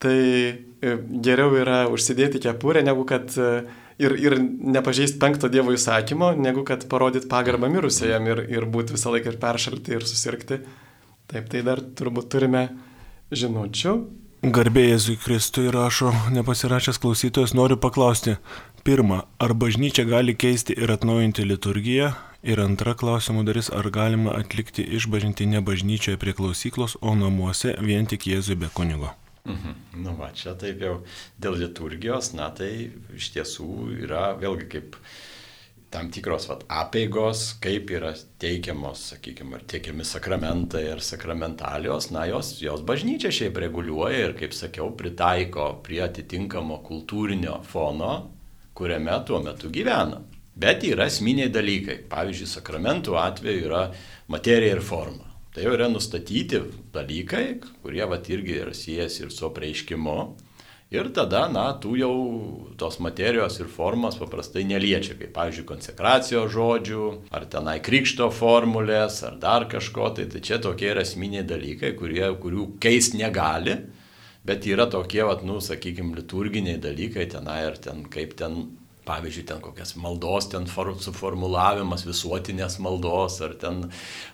[0.00, 0.96] tai e,
[1.26, 3.64] geriau yra užsidėti kepurę, negu kad e,
[4.00, 4.36] ir, ir
[4.76, 9.40] nepažeisti penkto Dievo įsakymo, negu kad parodyti pagarbą mirusiajam ir, ir būti visą laiką ir
[9.42, 10.62] peršalti ir susirgti.
[11.30, 12.64] Taip, tai dar turbūt turime
[13.30, 13.94] žinučių.
[14.40, 18.38] Garbė Jėzui Kristui rašo nepasirašęs klausytojas, noriu paklausti.
[18.80, 22.14] Pirma, ar bažnyčia gali keisti ir atnaujinti liturgiją?
[22.40, 28.08] Ir antra klausimų dalis, ar galima atlikti išbažinti ne bažnyčioje prie klausyklos, o namuose vien
[28.08, 29.12] tik Jėzui be kunigo?
[29.44, 30.02] Mhm.
[30.04, 31.00] Nu va, čia taip jau
[31.40, 33.68] dėl liturgijos, na tai iš tiesų
[34.04, 34.98] yra vėlgi kaip
[35.90, 42.52] tam tikros vat, apėgos, kaip yra teikiamos, sakykime, ar teikiami sakramentai ar sakramentalijos, na jos,
[42.62, 48.12] jos bažnyčia šiaip reguliuoja ir, kaip sakiau, pritaiko prie atitinkamo kultūrinio fono,
[48.78, 50.20] kuriame tuo metu gyvena.
[50.60, 52.02] Bet yra esminiai dalykai.
[52.10, 53.82] Pavyzdžiui, sakramentų atveju yra
[54.30, 55.29] materija ir forma.
[55.50, 56.60] Tai jau yra nustatyti
[56.94, 60.20] dalykai, kurie vat irgi yra siejęs ir su apreiškimu.
[60.94, 62.14] Ir tada, na, tų jau
[62.78, 67.04] tos materijos ir formos paprastai neliečia, kaip, pavyzdžiui, konsekracijos žodžių,
[67.34, 72.24] ar tenai krikšto formulės, ar dar kažko, tai, tai čia tokie yra esminiai dalykai, kurie,
[72.42, 73.76] kurių keist negali,
[74.46, 78.64] bet yra tokie, vat, nu, sakykime, liturginiai dalykai tenai, ar ten kaip ten
[79.10, 83.82] pavyzdžiui, ten kokias maldos, ten for, suformulavimas visuotinės maldos, ar ten,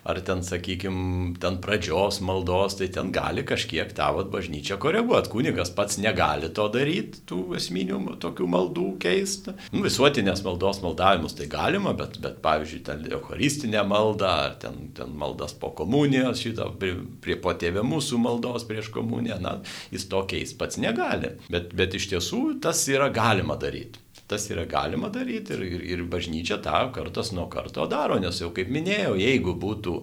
[0.07, 5.31] ar ten sakykime, ten pradžios maldos, tai ten gali kažkiek tavat bažnyčią koreguoti.
[5.33, 9.55] Kunigas pats negali to daryti, tų esminių tokių maldų keisti.
[9.73, 15.13] Nu, visuotinės maldos maldavimus tai galima, bet, bet pavyzdžiui, ten eucharistinė malda, ar ten, ten
[15.17, 16.93] maldas po komunijos, šitą prie,
[17.23, 19.57] prie potėvė mūsų maldos prieš komuniją, na,
[19.93, 21.35] jis to keisti pats negali.
[21.51, 24.06] Bet, bet iš tiesų tas yra galima daryti.
[24.27, 28.49] Tas yra galima daryti ir, ir, ir bažnyčia tą kartas nuo karto daro, nes jau
[28.55, 29.93] kaip minėjau, jeigu būtų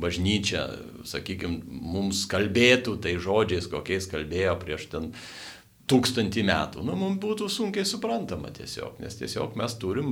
[0.00, 0.62] bažnyčia,
[1.04, 1.60] sakykime,
[1.94, 5.10] mums kalbėtų tai žodžiais, kokiais kalbėjo prieš ten
[5.90, 10.08] tūkstantį metų, nu, mums būtų sunkiai suprantama tiesiog, nes tiesiog mes turim,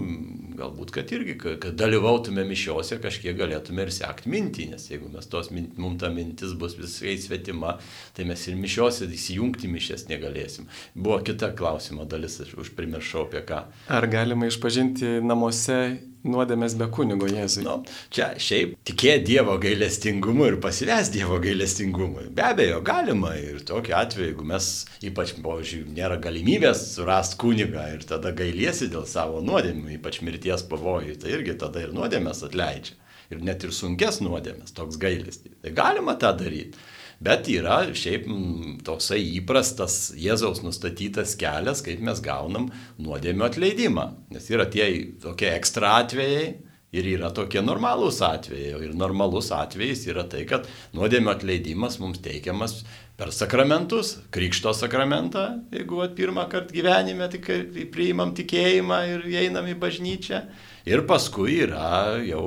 [0.59, 5.49] galbūt, kad irgi, kad dalyvautume mišiuose, kažkiek galėtume ir sekti mintį, nes jeigu mes tos,
[5.51, 7.79] min- mums ta mintis bus visai svetima,
[8.13, 10.69] tai mes ir mišiuose įsijungti mišės negalėsim.
[10.95, 13.65] Buvo kita klausimo dalis, aš užprimiršau apie ką.
[13.89, 15.81] Ar galima išpažinti namuose
[16.27, 17.65] nuodėmės be kunigo Jėzui?
[17.67, 17.79] Nu,
[18.15, 22.29] čia šiaip tikėti Dievo gailestingumu ir pasives Dievo gailestingumui.
[22.35, 24.71] Be abejo, galima ir tokiu atveju, jeigu mes
[25.09, 31.19] ypač, pavyzdžiui, nėra galimybės surasti kunigą ir tada gailiesi dėl savo nuodėmių, ypač mirties pavojų,
[31.23, 32.99] tai irgi tada ir nuodėmės atleidžia.
[33.33, 35.55] Ir net ir sunkes nuodėmės, toks gailestis.
[35.65, 36.77] Tai galima tą daryti.
[37.23, 44.09] Bet yra šiaip mm, toksai įprastas Jėzaus nustatytas kelias, kaip mes gaunam nuodėmio atleidimą.
[44.35, 44.89] Nes yra tie
[45.23, 46.47] tokie ekstra atvejai
[46.93, 48.75] ir yra tokie normalūs atvejai.
[48.89, 50.67] Ir normalus atvejis yra tai, kad
[50.97, 52.81] nuodėmio atleidimas mums teikiamas
[53.21, 57.49] per sakramentus, krikšto sakramentą, jeigu at, pirmą kartą gyvenime tik
[57.95, 60.43] priimam tikėjimą ir einam į bažnyčią.
[60.89, 62.45] Ir paskui yra jau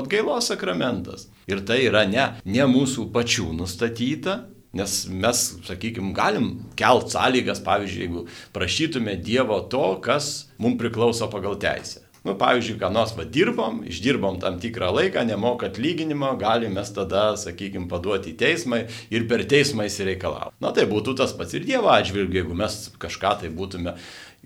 [0.00, 1.28] atgailos sakramentas.
[1.50, 4.42] Ir tai yra ne, ne mūsų pačių nustatyta,
[4.74, 8.24] Nes mes, sakykime, galim kelt sąlygas, pavyzdžiui, jeigu
[8.56, 12.02] prašytume Dievo to, kas mums priklauso pagal teisę.
[12.24, 17.84] Nu, pavyzdžiui, ką nors va dirbom, išdirbom tam tikrą laiką, nemoka atlyginimo, galime tada, sakykime,
[17.90, 18.78] paduoti į teismą
[19.12, 20.56] ir per teismą įsireikalauti.
[20.64, 23.92] Na, tai būtų tas pats ir Dievo atžvilgiu, jeigu mes kažką tai būtume,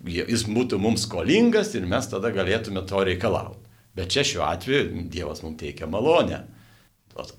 [0.06, 3.64] jis būtų mums skolingas ir mes tada galėtume to reikalauti.
[3.98, 6.44] Bet čia šiuo atveju Dievas mums teikia malonę.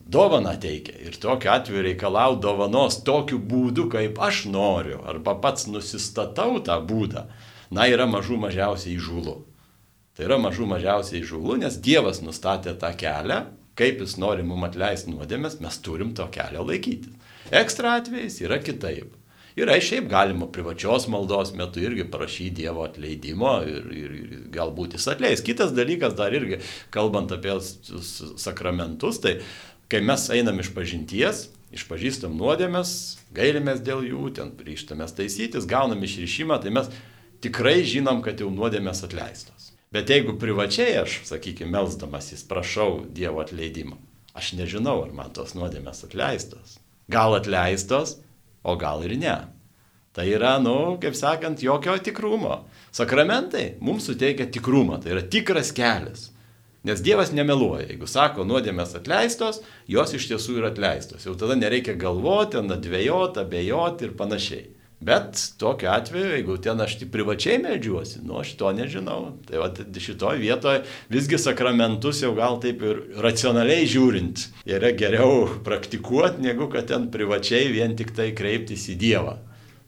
[0.04, 6.60] Dovana teikia ir tokiu atveju reikalau dovanos tokiu būdu, kaip aš noriu, arba pats nusistatau
[6.66, 7.30] tą būdą,
[7.72, 9.38] na yra mažų mažiausiai įžūlu.
[10.18, 13.40] Tai yra mažų mažiausiai įžūlu, nes Dievas nustatė tą kelią,
[13.80, 17.16] kaip jis nori mums atleisti nuodėmės, mes turim to kelio laikytis.
[17.56, 19.16] Ekstra atvejais yra kitaip.
[19.60, 25.08] Ir šiaip galima privačios maldos metu irgi prašyti Dievo atleidimo ir, ir, ir galbūt jis
[25.12, 25.44] atleis.
[25.44, 26.62] Kitas dalykas dar irgi,
[26.96, 29.40] kalbant apie sakramentus, tai
[29.92, 32.92] kai mes einam iš pažinties, išpažįstam nuodėmės,
[33.36, 36.88] gailimės dėl jų, ten ryštamės taisytis, gaunam išrišimą, tai mes
[37.44, 39.74] tikrai žinom, kad jau nuodėmės atleistos.
[39.94, 43.98] Bet jeigu privačiai aš, sakykime, melzdamasis prašau Dievo atleidimo,
[44.38, 46.78] aš nežinau, ar man tos nuodėmės atleistos.
[47.10, 48.20] Gal atleistos,
[48.64, 49.38] o gal ir ne.
[50.14, 52.64] Tai yra, nu, kaip sakant, jokio tikrumo.
[52.92, 56.32] Sakramentai mums suteikia tikrumą, tai yra tikras kelias.
[56.84, 57.90] Nes Dievas nemeluoja.
[57.90, 61.26] Jeigu sako, nuodėmės atleistos, jos iš tiesų yra atleistos.
[61.28, 64.68] Jau tada nereikia galvoti, nadvėjoti, abejoti ir panašiai.
[65.02, 69.32] Bet tokiu atveju, jeigu ten aš tik privačiai medžiuosi, nu aš to nežinau.
[69.48, 70.82] Tai va šitoje vietoje
[71.12, 77.72] visgi sakramentus jau gal taip ir racionaliai žiūrint yra geriau praktikuoti, negu kad ten privačiai
[77.72, 79.38] vien tik tai kreiptis į Dievą.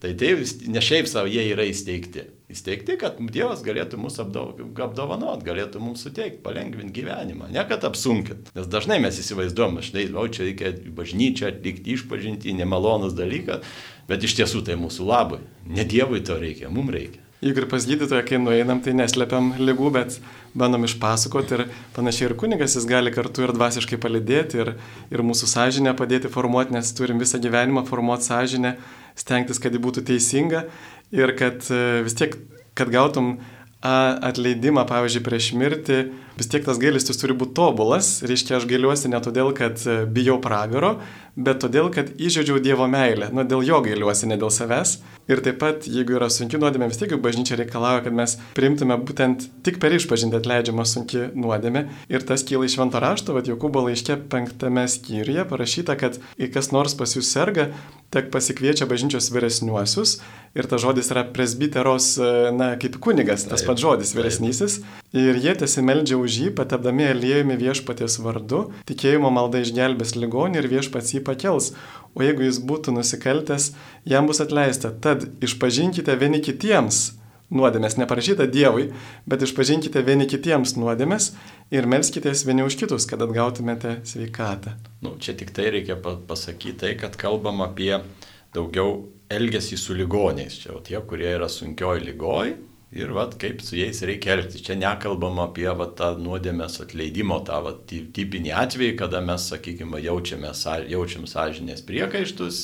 [0.01, 0.31] Tai tai
[0.71, 2.23] ne šiaip savo jie yra įsteigti.
[2.51, 8.49] Įsteigti, kad Dievas galėtų mus apdovanot, galėtų mums suteikti, palengvinti gyvenimą, ne kad apsunkint.
[8.57, 13.61] Nes dažnai mes įsivaizduom, štai, o čia reikia bažnyčią atlikti išpažinti, nemalonus dalykas,
[14.11, 15.41] bet iš tiesų tai mūsų labui.
[15.71, 17.21] Ne Dievui to reikia, mums reikia.
[17.41, 20.19] Juk ir pas gydytoją, kai nueinam, tai neslepiam lygų, bet
[20.53, 21.63] bandom išpasakoti ir
[21.95, 24.75] panašiai ir kunigas jis gali kartu ir dvasiškai palidėti ir,
[25.09, 28.75] ir mūsų sąžinę padėti formuoti, nes turim visą gyvenimą formuoti sąžinę,
[29.17, 30.67] stengtis, kad ji būtų teisinga
[31.17, 32.37] ir kad e, vis tiek,
[32.77, 33.39] kad gautum
[33.81, 35.97] atleidimą, pavyzdžiui, prieš mirtį,
[36.37, 38.19] vis tiek tas gailestis turi būti tobulas.
[38.21, 40.99] Reiškia, aš gailiuosi ne todėl, kad e, bijau pragaro,
[41.35, 43.29] bet todėl, kad įžeidžiau Dievo meilę.
[43.31, 44.97] Nu, dėl jo gailiuosi, ne dėl savęs.
[45.31, 49.45] Ir taip pat, jeigu yra sunki nuodėmė, vis tiek bažnyčia reikalauja, kad mes priimtume būtent
[49.63, 51.85] tik per išpažinti atleidžiamą sunki nuodėmė.
[52.11, 56.73] Ir tas kyla iš švento rašto, vad Jokūbo laiške penktame skyriuje parašyta, kad jei kas
[56.75, 57.69] nors pas jūs serga,
[58.11, 60.17] tek pasikviečia bažnyčios vyresniuosius.
[60.51, 62.17] Ir tas žodis yra presbiteros,
[62.57, 64.81] na, kaip kunigas, tas pats žodis vyresnysis.
[65.15, 70.67] Ir jie tiesiog meldžia už jį, patepdami aliejumi viešpaties vardu, tikėjimo malda išgelbės ligonį ir
[70.73, 71.71] viešpats jį pakels
[72.15, 73.71] o jeigu jis būtų nusikaltęs,
[74.07, 74.91] jam bus atleista.
[74.91, 77.11] Tad išpažinkite vieni kitiems
[77.51, 78.89] nuodėmės, neparašyta Dievui,
[79.27, 81.31] bet išpažinkite vieni kitiems nuodėmės
[81.75, 84.77] ir melskitės vieni už kitus, kad atgautumėte sveikatą.
[85.03, 87.93] Nu, čia tik tai reikia pasakyti, tai, kad kalbam apie
[88.55, 89.01] daugiau
[89.31, 90.61] elgesį su ligoniais.
[90.63, 92.55] Čia tie, kurie yra sunkioj lygoj,
[92.91, 94.63] ir vat, kaip su jais reikia elgtis.
[94.65, 100.51] Čia nekalbam apie vat, tą nuodėmės atleidimo, tą vat, tipinį atvejį, kada mes, sakykime, jaučiame,
[100.91, 102.61] jaučiam sąžinės priekaištus,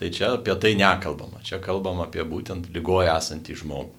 [0.00, 1.42] tai čia apie tai nekalbama.
[1.44, 3.92] Čia kalbam apie būtent lygoje esantį žmogų.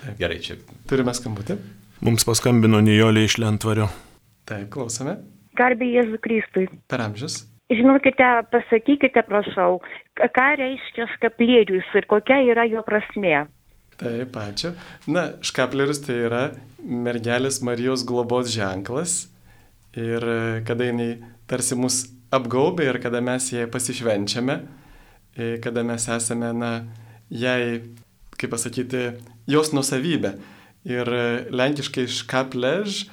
[0.00, 0.18] Taip.
[0.20, 0.58] Gerai, čia.
[0.90, 1.58] Turime skambutį.
[2.04, 3.88] Mums paskambino Nijolė iš Lentvario.
[4.48, 5.16] Taip, klausome.
[5.56, 6.66] Garbė Jėzų Kristui.
[6.90, 7.44] Per amžius.
[7.72, 9.78] Žinokite, pasakykite, prašau,
[10.20, 13.46] ką reiškia škaplierius ir kokia yra jo prasmė.
[14.00, 14.72] Taip, ačiū.
[15.06, 16.42] Na, škapleris tai yra
[16.82, 19.28] mergelės Marijos globos ženklas.
[19.94, 21.10] Ir e, kada jinai
[21.50, 22.00] tarsi mus
[22.34, 24.58] apgaubė ir kada mes jai pasišvenčiame,
[25.38, 26.72] e, kada mes esame, na,
[27.30, 27.84] jai,
[28.34, 29.06] kaip pasakyti,
[29.46, 30.34] jos nusavybė.
[30.90, 33.04] Ir e, lenkiškai škaplež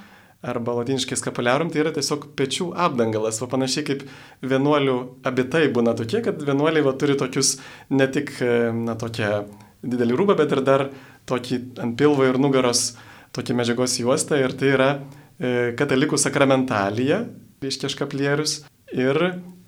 [0.42, 4.08] arba latiniškai skapularum tai yra tiesiog pečių apdangalas, o panašiai kaip
[4.42, 4.96] vienuolių
[5.30, 7.60] abitai būna tokie, kad vienuoliai va turi tokius
[7.94, 8.34] ne tik,
[8.82, 9.44] na, tokia
[9.82, 10.88] didelį rūbą, bet ir dar
[11.30, 12.92] tokį ant pilvo ir nugaros
[13.36, 14.40] tokį medžiagos juostą.
[14.42, 17.24] Ir tai yra e, katalikų sakramentalija,
[17.64, 19.22] reiškia škaplierius ir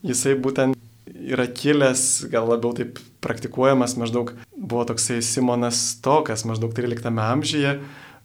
[0.03, 0.77] jisai būtent
[1.23, 7.77] yra kilęs, gal labiau taip praktikuojamas, maždaug buvo toksai Simonas Tokas, maždaug 13 amžiuje,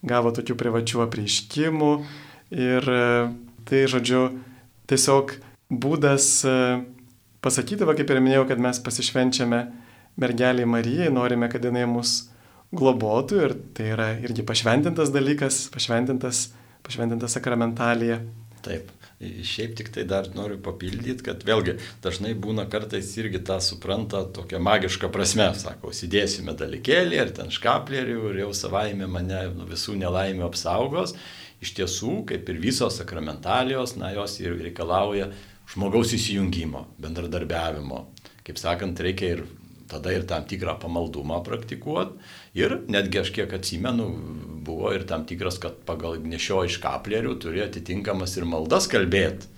[0.07, 1.93] gavo tokių privačių apreiškimų.
[2.55, 3.03] Ir e,
[3.69, 4.23] tai, žodžiu,
[4.89, 5.35] tiesiog
[5.69, 6.55] būdas e,
[7.45, 9.61] pasakyti, va kaip ir minėjau, kad mes pasišvenčiame
[10.19, 12.29] mergeliai Marijai, norime, kad jinai mus
[12.75, 16.49] globotų ir tai yra irgi pašventintas dalykas, pašventintas,
[16.87, 18.21] pašventintas sakramentalija.
[18.65, 18.93] Taip.
[19.19, 21.73] Šiaip tik tai dar noriu papildyti, kad vėlgi
[22.05, 28.31] dažnai būna kartais irgi tą supranta tokia magiška prasme, sako, įdėsime dalykėlį ar ten škaplerių
[28.31, 31.17] ir jau savaime mane nuo visų nelaimių apsaugos.
[31.59, 35.33] Iš tiesų, kaip ir visos sakramentalijos, na, jos ir reikalauja
[35.73, 38.05] žmogaus įsijungimo, bendradarbiavimo.
[38.47, 39.43] Kaip sakant, reikia ir
[39.89, 42.19] tada ir tam tikrą pamaldumą praktikuoti.
[42.59, 44.09] Ir netgi aš kiek atsimenu,
[44.67, 49.49] buvo ir tam tikras, kad pagal nešio iš kaplerių turi atitinkamas ir maldas kalbėti.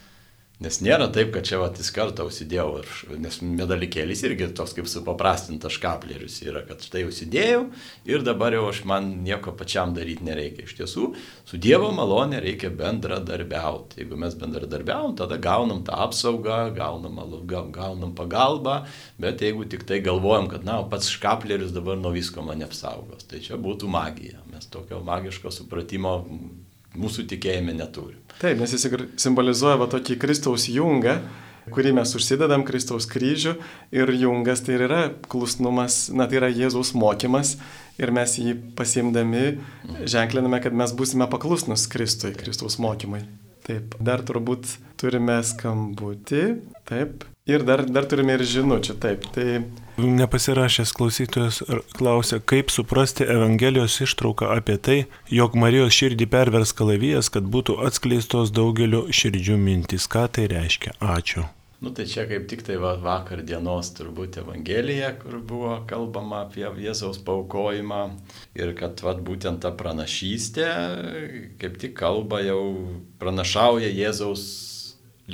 [0.61, 2.83] Nes nėra taip, kad čia vat iš karto užsidėjau,
[3.17, 7.63] nes medalikėlis irgi toks kaip supaprastintas škaplerius yra, kad štai užsidėjau
[8.05, 10.67] ir dabar jau aš man nieko pačiam daryti nereikia.
[10.69, 11.07] Iš tiesų,
[11.49, 14.03] su Dievo malonė reikia bendradarbiauti.
[14.03, 17.17] Jeigu mes bendradarbiavom, tada gaunam tą apsaugą, gaunam,
[17.49, 18.83] gaunam pagalbą,
[19.17, 23.41] bet jeigu tik tai galvojam, kad, na, pats škaplerius dabar nuo visko mane apsaugos, tai
[23.41, 24.45] čia būtų magija.
[24.53, 26.19] Mes tokio magiško supratimo
[27.01, 28.21] mūsų tikėjime neturim.
[28.41, 28.87] Taip, nes jis
[29.21, 31.19] simbolizuoja va tokį Kristaus jungą,
[31.71, 33.53] kurį mes užsidedam Kristaus kryžių
[33.93, 37.59] ir jungas tai yra klusnumas, na tai yra Jėzaus mokymas
[38.01, 39.59] ir mes jį pasimdami
[40.09, 43.27] ženkliname, kad mes būsime paklusnus Kristui, Kristaus mokymai.
[43.67, 46.45] Taip, dar turbūt turime skambutį,
[46.89, 49.61] taip, ir dar, dar turime ir žinučių, taip, tai
[50.01, 51.61] Nepasirašęs klausytojas
[51.93, 54.99] klausia, kaip suprasti Evangelijos ištrauką apie tai,
[55.29, 60.09] jog Marijos širdį pervers kalavijas, kad būtų atskleistos daugelio širdžių mintys.
[60.09, 60.97] Ką tai reiškia?
[61.05, 61.45] Ačiū.
[61.81, 66.67] Nu tai čia kaip tik tai va, vakar dienos turbūt Evangelija, kur buvo kalbama apie
[66.85, 68.01] Jėzaus paukojimą
[68.61, 70.67] ir kad va, būtent ta pranašystė
[71.61, 72.61] kaip tik kalba jau
[73.23, 74.45] pranašauja Jėzaus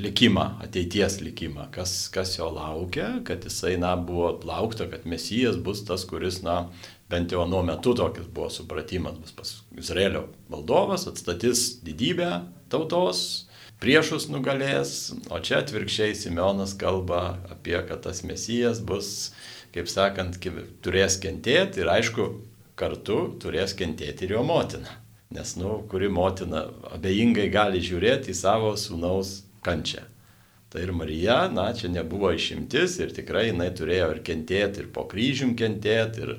[0.00, 5.84] likimą, ateities likimą, kas, kas jo laukia, kad jisai, na, buvo laukta, kad Mesijas bus
[5.86, 6.66] tas, kuris, na,
[7.10, 12.30] bent jau nuo metu tokis buvo supratimas, bus pas Izraelio valdovas, atstatys didybę
[12.72, 13.46] tautos,
[13.82, 19.32] priešus nugalės, o čia atvirkščiai Simeonas kalba apie, kad tas Mesijas bus,
[19.76, 20.40] kaip sakant,
[20.84, 22.30] turės kentėti ir aišku,
[22.76, 25.00] kartu turės kentėti ir jo motina.
[25.34, 30.15] Nes, nu, kuri motina abejingai gali žiūrėti į savo sūnaus kančią.
[30.66, 35.04] Tai ir Marija, na, čia nebuvo išimtis ir tikrai jinai turėjo ir kentėti, ir po
[35.06, 36.32] kryžium kentėti, ir,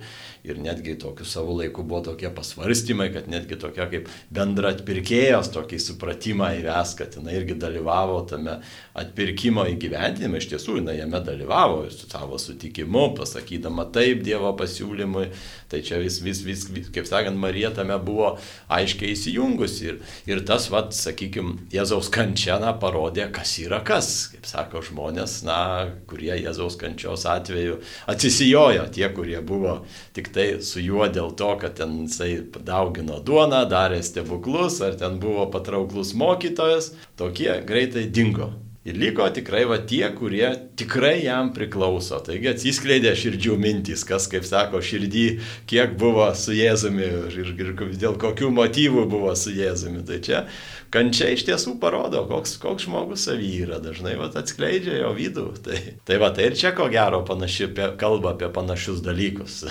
[0.43, 5.79] ir netgi tokiu savo laiku buvo tokie pasvarstymai, kad netgi tokia kaip bendra atpirkėjos tokį
[5.79, 8.57] supratimą įves, kad jinai irgi dalyvavo tame
[8.99, 15.29] atpirkimo įgyvendinime, iš tiesų jinai jame dalyvavo su savo sutikimu, pasakydama taip Dievo pasiūlymui,
[15.71, 18.33] tai čia vis, vis, vis, vis kaip sakant, Marija tame buvo
[18.67, 24.81] aiškiai įsijungusi ir, ir tas, vad, sakykime, Jėzaus kančiana parodė, kas yra kas, kaip sako
[24.85, 25.59] žmonės, na,
[26.09, 27.79] kurie Jėzaus kančios atveju
[28.11, 29.79] atsisijojo, tie, kurie buvo
[30.17, 32.31] tik tai su juo dėl to, kad ten jisai
[32.67, 38.53] daugino duoną, darė stebuklus, ar ten buvo patrauklus mokytojas, tokie greitai dingo.
[38.87, 40.47] Ir liko tikrai va tie, kurie
[40.79, 42.21] tikrai jam priklauso.
[42.23, 45.25] Taigi atsiskleidė širdžių mintys, kas, kaip sako, širdį,
[45.67, 50.05] kiek buvo su Jėzumi ir, ir dėl kokių motyvų buvo su Jėzumi.
[50.07, 50.45] Tai čia
[50.93, 53.81] kančia iš tiesų parodo, koks, koks žmogus savy yra.
[53.83, 55.47] Dažnai va, atskleidžia jo vidų.
[55.67, 55.77] Tai,
[56.07, 57.67] tai va, tai ir čia ko gero panaši
[57.99, 59.65] kalba apie panašius dalykus.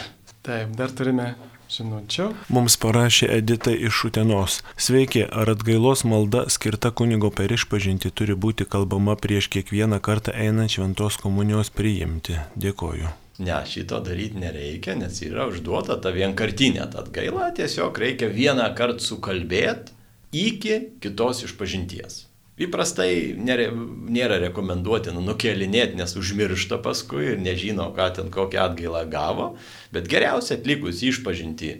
[0.44, 1.32] Taip, dar turime
[1.72, 2.28] žinučių.
[2.52, 4.60] Mums parašė Edita iš Utenos.
[4.76, 10.74] Sveiki, ar atgailos malda skirta kunigo per išpažinti turi būti kalbama prieš kiekvieną kartą einant
[10.76, 12.38] šventos komunijos priimti?
[12.56, 13.12] Dėkoju.
[13.38, 19.92] Ne, šito daryti nereikia, nes yra užduota ta vienkartinė atgaila, tiesiog reikia vieną kartą sukalbėti
[20.32, 22.24] iki kitos išpažinties.
[22.56, 29.50] Įprastai nėra, rekomenduotina nukelinėti, nes užmiršta paskui ir nežino, ką ten kokią atgailą gavo,
[29.92, 31.74] bet geriausia atlikus išpažinti.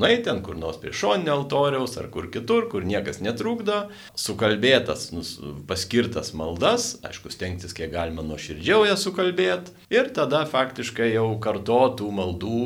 [0.00, 3.80] Nueiti ten kur nors prie šoninio altoriaus ar kur kitur, kur niekas netrukdo,
[4.12, 5.32] sukalbėtas, nus,
[5.68, 12.62] paskirtas maldas, aišku, stengtis kiek galima nuoširdžiau jas sukalbėti ir tada faktiškai jau kartotų maldų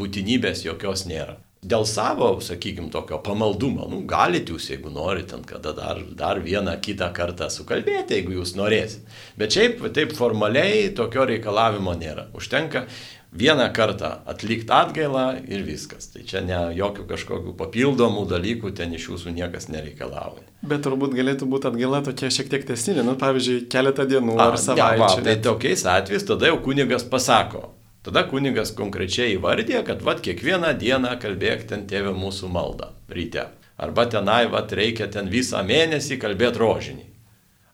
[0.00, 6.02] būtinybės jokios nėra dėl savo, sakykime, tokio pamaldumo, nu, galite jūs, jeigu norite, kada dar,
[6.18, 9.06] dar vieną kitą kartą sukalbėti, jeigu jūs norėsit.
[9.38, 12.26] Bet šiaip, taip formaliai tokio reikalavimo nėra.
[12.34, 12.86] Užtenka
[13.32, 16.10] vieną kartą atlikti atgailą ir viskas.
[16.12, 20.44] Tai čia ne jokių kažkokių papildomų dalykų ten iš jūsų niekas nereikalauja.
[20.66, 24.98] Bet turbūt galėtų būti atgaila tokia šiek tiek testinė, nu, pavyzdžiui, keletą dienų ar savaičių.
[24.98, 27.70] Ja, va, tai tokiais atvejais tada jau kunigas pasako,
[28.02, 33.46] Tada kunigas konkrečiai įvardė, kad vat kiekvieną dieną kalbėk ten tėvė mūsų maldą ryte.
[33.78, 37.04] Arba tenai vat reikia ten visą mėnesį kalbėti rožinį.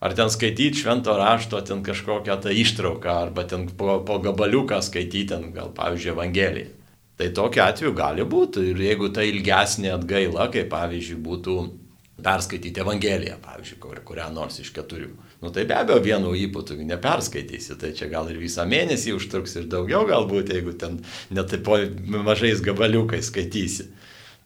[0.05, 5.31] Ar ten skaityti švento rašto, ten kažkokią tą ištrauką, arba ten po, po gabaliuką skaityti,
[5.33, 6.75] ten gal pavyzdžiui Evangeliją.
[7.19, 8.63] Tai tokiu atveju gali būti.
[8.71, 11.57] Ir jeigu tai ilgesnė atgaila, kaip pavyzdžiui būtų
[12.23, 15.11] perskaityti Evangeliją, pavyzdžiui, kur, kurią nors iš keturių.
[15.43, 19.69] Nu tai be abejo vienu įputu neperskaitysi, tai čia gal ir visą mėnesį užtruks ir
[19.71, 20.99] daugiau galbūt, jeigu ten
[21.31, 21.69] netaip
[22.27, 23.87] mažais gabaliukais skaitysi.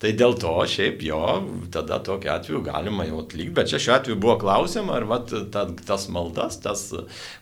[0.02, 1.18] Tai dėl to šiaip jo,
[1.70, 5.62] tada tokiu atveju galima jau atlikti, bet čia šiuo atveju buvo klausima, ar vat, ta,
[5.86, 6.88] tas maldas, tas,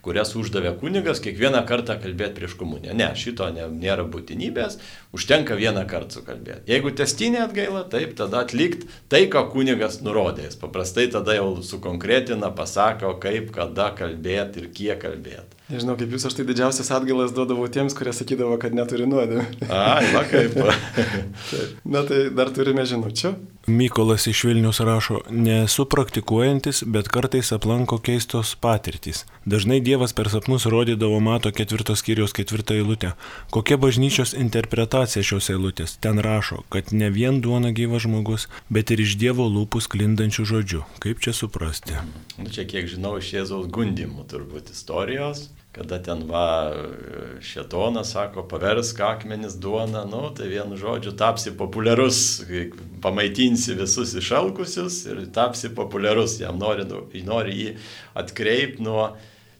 [0.04, 2.92] kurias uždavė kunigas, kiekvieną kartą kalbėti prieš komuniją.
[2.98, 4.76] Ne, šito ne, nėra būtinybės,
[5.16, 6.68] užtenka vieną kartą sukalbėti.
[6.68, 10.50] Jeigu testinė atgaila, taip, tada atlikti tai, ką kunigas nurodė.
[10.50, 15.59] Jis paprastai tada jau sukonkretina, pasako, kaip, kada kalbėti ir kiek kalbėti.
[15.70, 19.44] Nežinau, kaip jūs, aš tai didžiausias atgailas duodavau tiems, kurie sakydavo, kad neturi nuodėmę.
[19.70, 20.56] Ai, va kaip.
[21.94, 23.30] Na tai dar turime žinučių.
[23.70, 29.22] Mykolas iš Vilnius rašo, nesu praktikuojantis, bet kartais aplanko keistos patirtys.
[29.46, 33.12] Dažnai Dievas per sapnus rodydavo mato ketvirtos skyriaus ketvirtą eilutę.
[33.54, 35.94] Kokia bažnyčios interpretacija šios eilutės?
[36.02, 40.82] Ten rašo, kad ne vien duona gyvas žmogus, bet ir iš Dievo lūpų sklindančių žodžių.
[41.04, 41.94] Kaip čia suprasti?
[42.42, 46.72] Nu, čia kiek žinau iš Jėzaus gundimų turbūt istorijos kada ten va
[47.40, 52.42] šetonas sako, paversk akmenis duona, nu, tai vienu žodžiu tapsi populiarus,
[53.02, 56.88] pamaitinsi visus išalkusius ir tapsi populiarus, jam nori,
[57.26, 57.76] nori jį
[58.18, 59.12] atkreipti nuo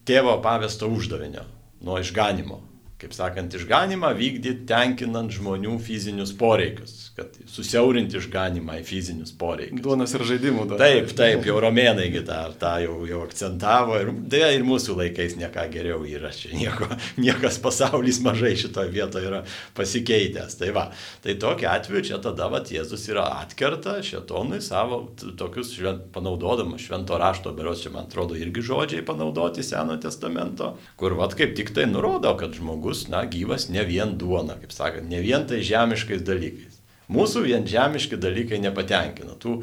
[0.09, 1.47] tėvo pavesto uždavinio,
[1.87, 2.70] nuo išganimo
[3.01, 9.81] kaip sakant, išganimą vykdyti tenkinant žmonių fizinius poreikius, kad susiaurinti išganimą į fizinius poreikius.
[9.85, 10.83] Duonas ir žaidimų dar.
[10.83, 15.65] Taip, taip, jau romėnaigi tą, tą jau, jau akcentavo ir, dėja, ir mūsų laikais nieką
[15.73, 16.91] geriau yra, čia nieko,
[17.25, 19.43] niekas pasaulis mažai šitoje vietoje yra
[19.79, 20.59] pasikeitęs.
[20.61, 20.87] Tai va,
[21.25, 25.01] tai tokiu atveju čia tada va Jėzus yra atkerta šetonui savo
[25.41, 31.17] tokius švent, panaudodamas švento rašto, beros čia man atrodo irgi žodžiai panaudoti Seno testamento, kur
[31.19, 35.09] va kaip tik tai nurodo, kad žmogus žmogus, na, gyvas ne vien duona, kaip sakant,
[35.09, 36.81] ne vien tai žemiškais dalykais.
[37.11, 39.37] Mūsų vien žemiški dalykai nepatenkina.
[39.39, 39.63] Tų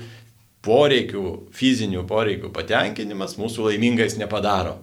[0.63, 4.79] poreikių, fizinių poreikių patenkinimas mūsų laimingais nepadaro.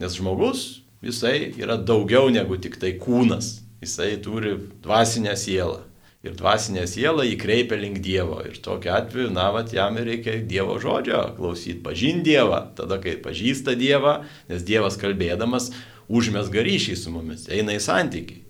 [0.00, 3.60] Nes žmogus, jisai yra daugiau negu tik tai kūnas.
[3.82, 5.84] Jisai turi dvasinę sielą.
[6.26, 8.40] Ir dvasinė siela įkreipia link Dievo.
[8.42, 12.72] Ir tokiu atveju, na, vat, jam reikia Dievo žodžio klausyti, pažinti Dievą.
[12.74, 15.70] Tada, kai pažįsta Dievą, nes Dievas kalbėdamas
[16.08, 18.44] užmesga ryšį su mumis, eina į santykiai.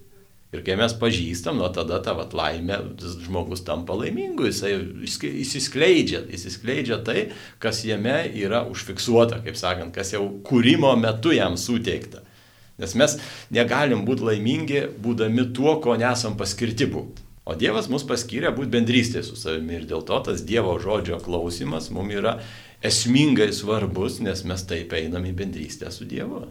[0.49, 2.79] Ir kai mes pažįstam, nuo tada ta vat, laimė,
[3.21, 4.79] žmogus tampa laimingu, jisai
[5.43, 7.27] įsiskleidžia, įsiskleidžia tai,
[7.61, 12.23] kas jame yra užfiksuota, kaip sakant, kas jau kūrimo metu jam suteikta.
[12.81, 13.19] Nes mes
[13.53, 17.27] negalim būti laimingi, būdami tuo, ko nesam paskirti būti.
[17.49, 21.91] O Dievas mus paskyrė būti bendrystė su savimi ir dėl to tas Dievo žodžio klausimas
[21.93, 22.35] mums yra
[22.85, 26.47] esmingai svarbus, nes mes taip einam į bendrystę su Dievu.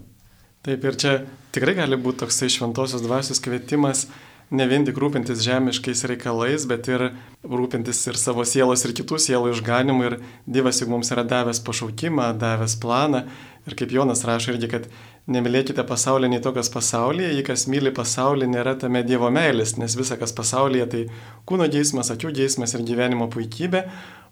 [0.65, 1.13] Taip ir čia
[1.55, 4.07] tikrai gali būti toksai šventosios dvasios kvietimas
[4.49, 7.09] ne vien tik rūpintis žemiškais reikalais, bet ir
[7.43, 10.07] rūpintis ir savo sielos ir kitų sielų išganimu.
[10.07, 10.17] Ir
[10.47, 13.25] Dievas juk mums yra davęs pašaukimą, davęs planą.
[13.67, 14.85] Ir kaip Jonas rašo irgi, kad
[15.27, 19.97] nemylėkite pasaulį nei to, kas pasaulyje, jei kas myli pasaulį, nėra tame Dievo meilės, nes
[19.99, 21.01] visa, kas pasaulyje, tai
[21.49, 23.83] kūno geismas, akių geismas ir gyvenimo puikybė,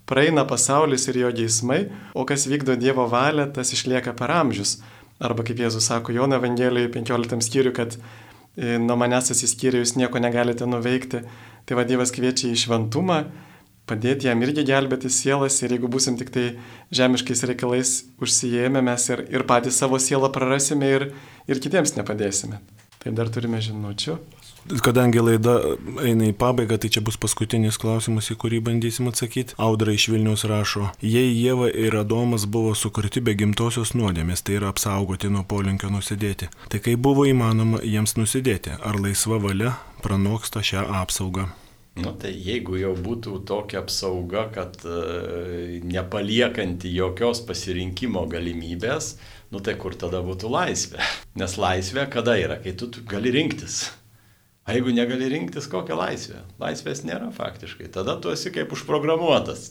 [0.08, 4.78] praeina pasaulis ir jo geismai, o kas vykdo Dievo valią, tas išlieka per amžius.
[5.24, 10.20] Arba kaip Jėzus sako Jono Evangelijoje 15 skyriui, kad e, nuo manęs atsiskyrę jūs nieko
[10.20, 11.24] negalite nuveikti.
[11.66, 13.22] Tai va Dievas kviečia į šventumą,
[13.90, 16.46] padėti jam irgi gelbėti sielas ir jeigu busim tik tai
[16.94, 21.08] žemiškais reikalais užsijėmę, mes ir, ir patys savo sielą prarasime ir,
[21.48, 22.60] ir kitiems nepadėsime.
[23.02, 24.20] Tai dar turime žinučių.
[24.66, 25.60] Kadangi laida
[26.02, 29.54] eina į pabaigą, tai čia bus paskutinis klausimas, į kurį bandysim atsakyti.
[29.62, 34.72] Audra iš Vilnius rašo, jei Jėva ir Adomas buvo sukurti be gimtosios nuodėmės, tai yra
[34.74, 36.50] apsaugoti nuo polinkio nusidėti.
[36.72, 38.74] Tai kaip buvo įmanoma jiems nusidėti?
[38.82, 41.46] Ar laisva valia pranoksta šią apsaugą?
[42.02, 49.14] Nu, tai jeigu jau būtų tokia apsauga, kad e, nepaliekanti jokios pasirinkimo galimybės,
[49.54, 51.06] nu tai kur tada būtų laisvė?
[51.40, 53.86] Nes laisvė kada yra, kai tu, gali rinktis.
[54.66, 56.40] O jeigu negali rinktis, kokią laisvę?
[56.58, 57.92] Laisvės nėra faktiškai.
[57.94, 59.68] Tada tu esi kaip užprogramuotas.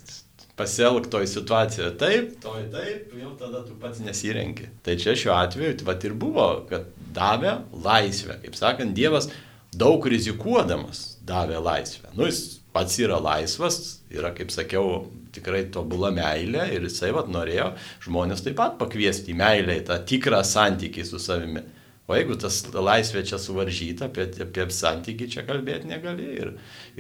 [0.55, 4.69] Pasielg toj situacijoje taip, toj taip, jau tada tu pats nesirenki.
[4.87, 8.39] Tai čia šiuo atveju, tai ir buvo, kad davė laisvę.
[8.45, 9.27] Kaip sakant, Dievas
[9.75, 12.15] daug rizikuodamas davė laisvę.
[12.15, 13.81] Nu, jis pats yra laisvas,
[14.15, 17.73] yra, kaip sakiau, tikrai tobula meilė ir jisai vat norėjo
[18.07, 21.65] žmonės taip pat pakviesti į meilę, į tą tikrą santykį su savimi.
[22.05, 26.27] O jeigu tas laisvė čia suvaržyta, apie, apie santykį čia kalbėti negali.
[26.37, 26.51] Ir,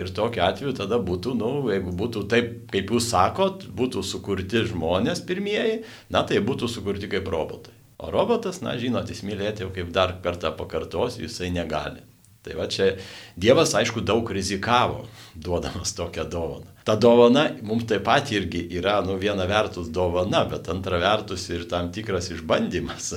[0.01, 5.21] ir tokiu atveju tada būtų, nu, jeigu būtų taip, kaip jūs sakot, būtų sukurti žmonės
[5.29, 5.83] pirmieji,
[6.15, 7.77] na tai būtų sukurti kaip robotai.
[8.01, 12.01] O robotas, na žinot, jis mylėti jau kaip dar kartą pakartosiu, jisai negali.
[12.45, 12.91] Tai va čia
[13.41, 15.07] Dievas, aišku, daug rizikavo,
[15.37, 16.69] duodamas tokią dovaną.
[16.85, 21.65] ta dovana mums taip pat irgi yra, nu, viena vertus dovana, bet antra vertus ir
[21.69, 23.15] tam tikras išbandymas.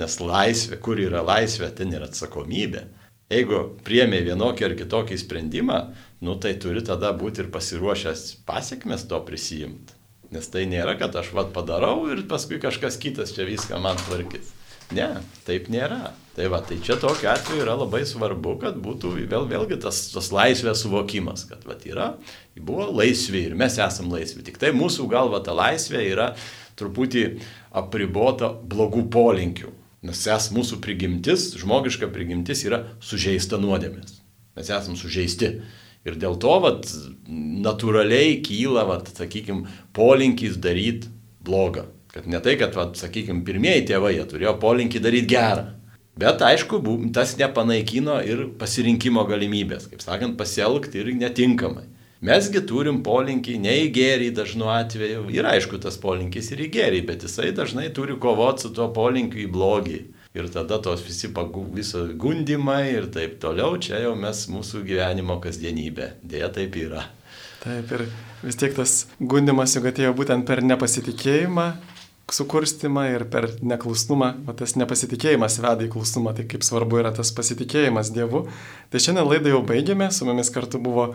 [0.00, 2.86] Nes laisvė, kur yra laisvė, ten yra atsakomybė.
[3.32, 5.78] Jeigu priemė vienokį ar kitokį sprendimą,
[6.26, 9.96] nu tai turi tada būti ir pasiruošęs pasiekmes to prisijimti.
[10.34, 14.50] Nes tai nėra, kad aš vad padarau ir paskui kažkas kitas čia viską man tvarkys.
[14.92, 15.08] Ne,
[15.46, 16.12] taip nėra.
[16.34, 20.32] Tai va, tai čia tokiu atveju yra labai svarbu, kad būtų vėl, vėlgi tas, tas
[20.34, 22.08] laisvės suvokimas, kad va, yra,
[22.58, 24.42] buvo laisvi ir mes esam laisvi.
[24.44, 26.32] Tik tai mūsų galva ta laisvė yra
[26.78, 27.24] truputį
[27.78, 29.70] apribota blogų polinkių.
[30.04, 34.18] Nes es mūsų prigimtis, žmogiška prigimtis yra sužeista nuodėmės.
[34.54, 35.54] Mes esam sužeisti.
[36.04, 36.84] Ir dėl to, vat,
[37.64, 39.64] natūraliai kyla, vat, sakykime,
[39.96, 41.08] polinkis daryti
[41.44, 41.86] blogą.
[42.12, 45.64] Kad ne tai, kad, vat, sakykime, pirmieji tėvai jie turėjo polinkį daryti gerą.
[46.20, 46.78] Bet aišku,
[47.16, 51.88] tas nepanaikino ir pasirinkimo galimybės, kaip sakant, pasielgti ir netinkamai.
[52.24, 55.26] Mesgi turim polinkį ne į gėrį dažnu atveju.
[55.34, 59.42] Ir aišku, tas polinkis ir į gėrį, bet jisai dažnai turi kovoti su tuo polinkiu
[59.42, 59.98] į blogį.
[60.34, 65.36] Ir tada tos visi pagų, viso gundimai ir taip toliau, čia jau mes mūsų gyvenimo
[65.44, 66.14] kasdienybė.
[66.24, 67.04] Dėja taip yra.
[67.60, 68.06] Taip, ir
[68.40, 71.68] vis tiek tas gundimas juk atėjo būtent per nepasitikėjimą,
[72.32, 77.30] sukurstimą ir per neklusnumą, o tas nepasitikėjimas veda į klusnumą, tai kaip svarbu yra tas
[77.36, 78.46] pasitikėjimas Dievu.
[78.90, 81.10] Tai šiandien laidą jau baigėme, su mumis kartu buvo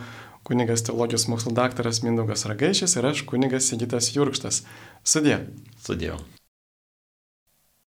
[0.50, 4.64] kunigas teologijos mokslo daktaras Mindaugas Ragaišis ir aš kunigas Sigitas Jurkštas.
[5.06, 5.44] Sudė.
[5.86, 6.18] Sudėjau.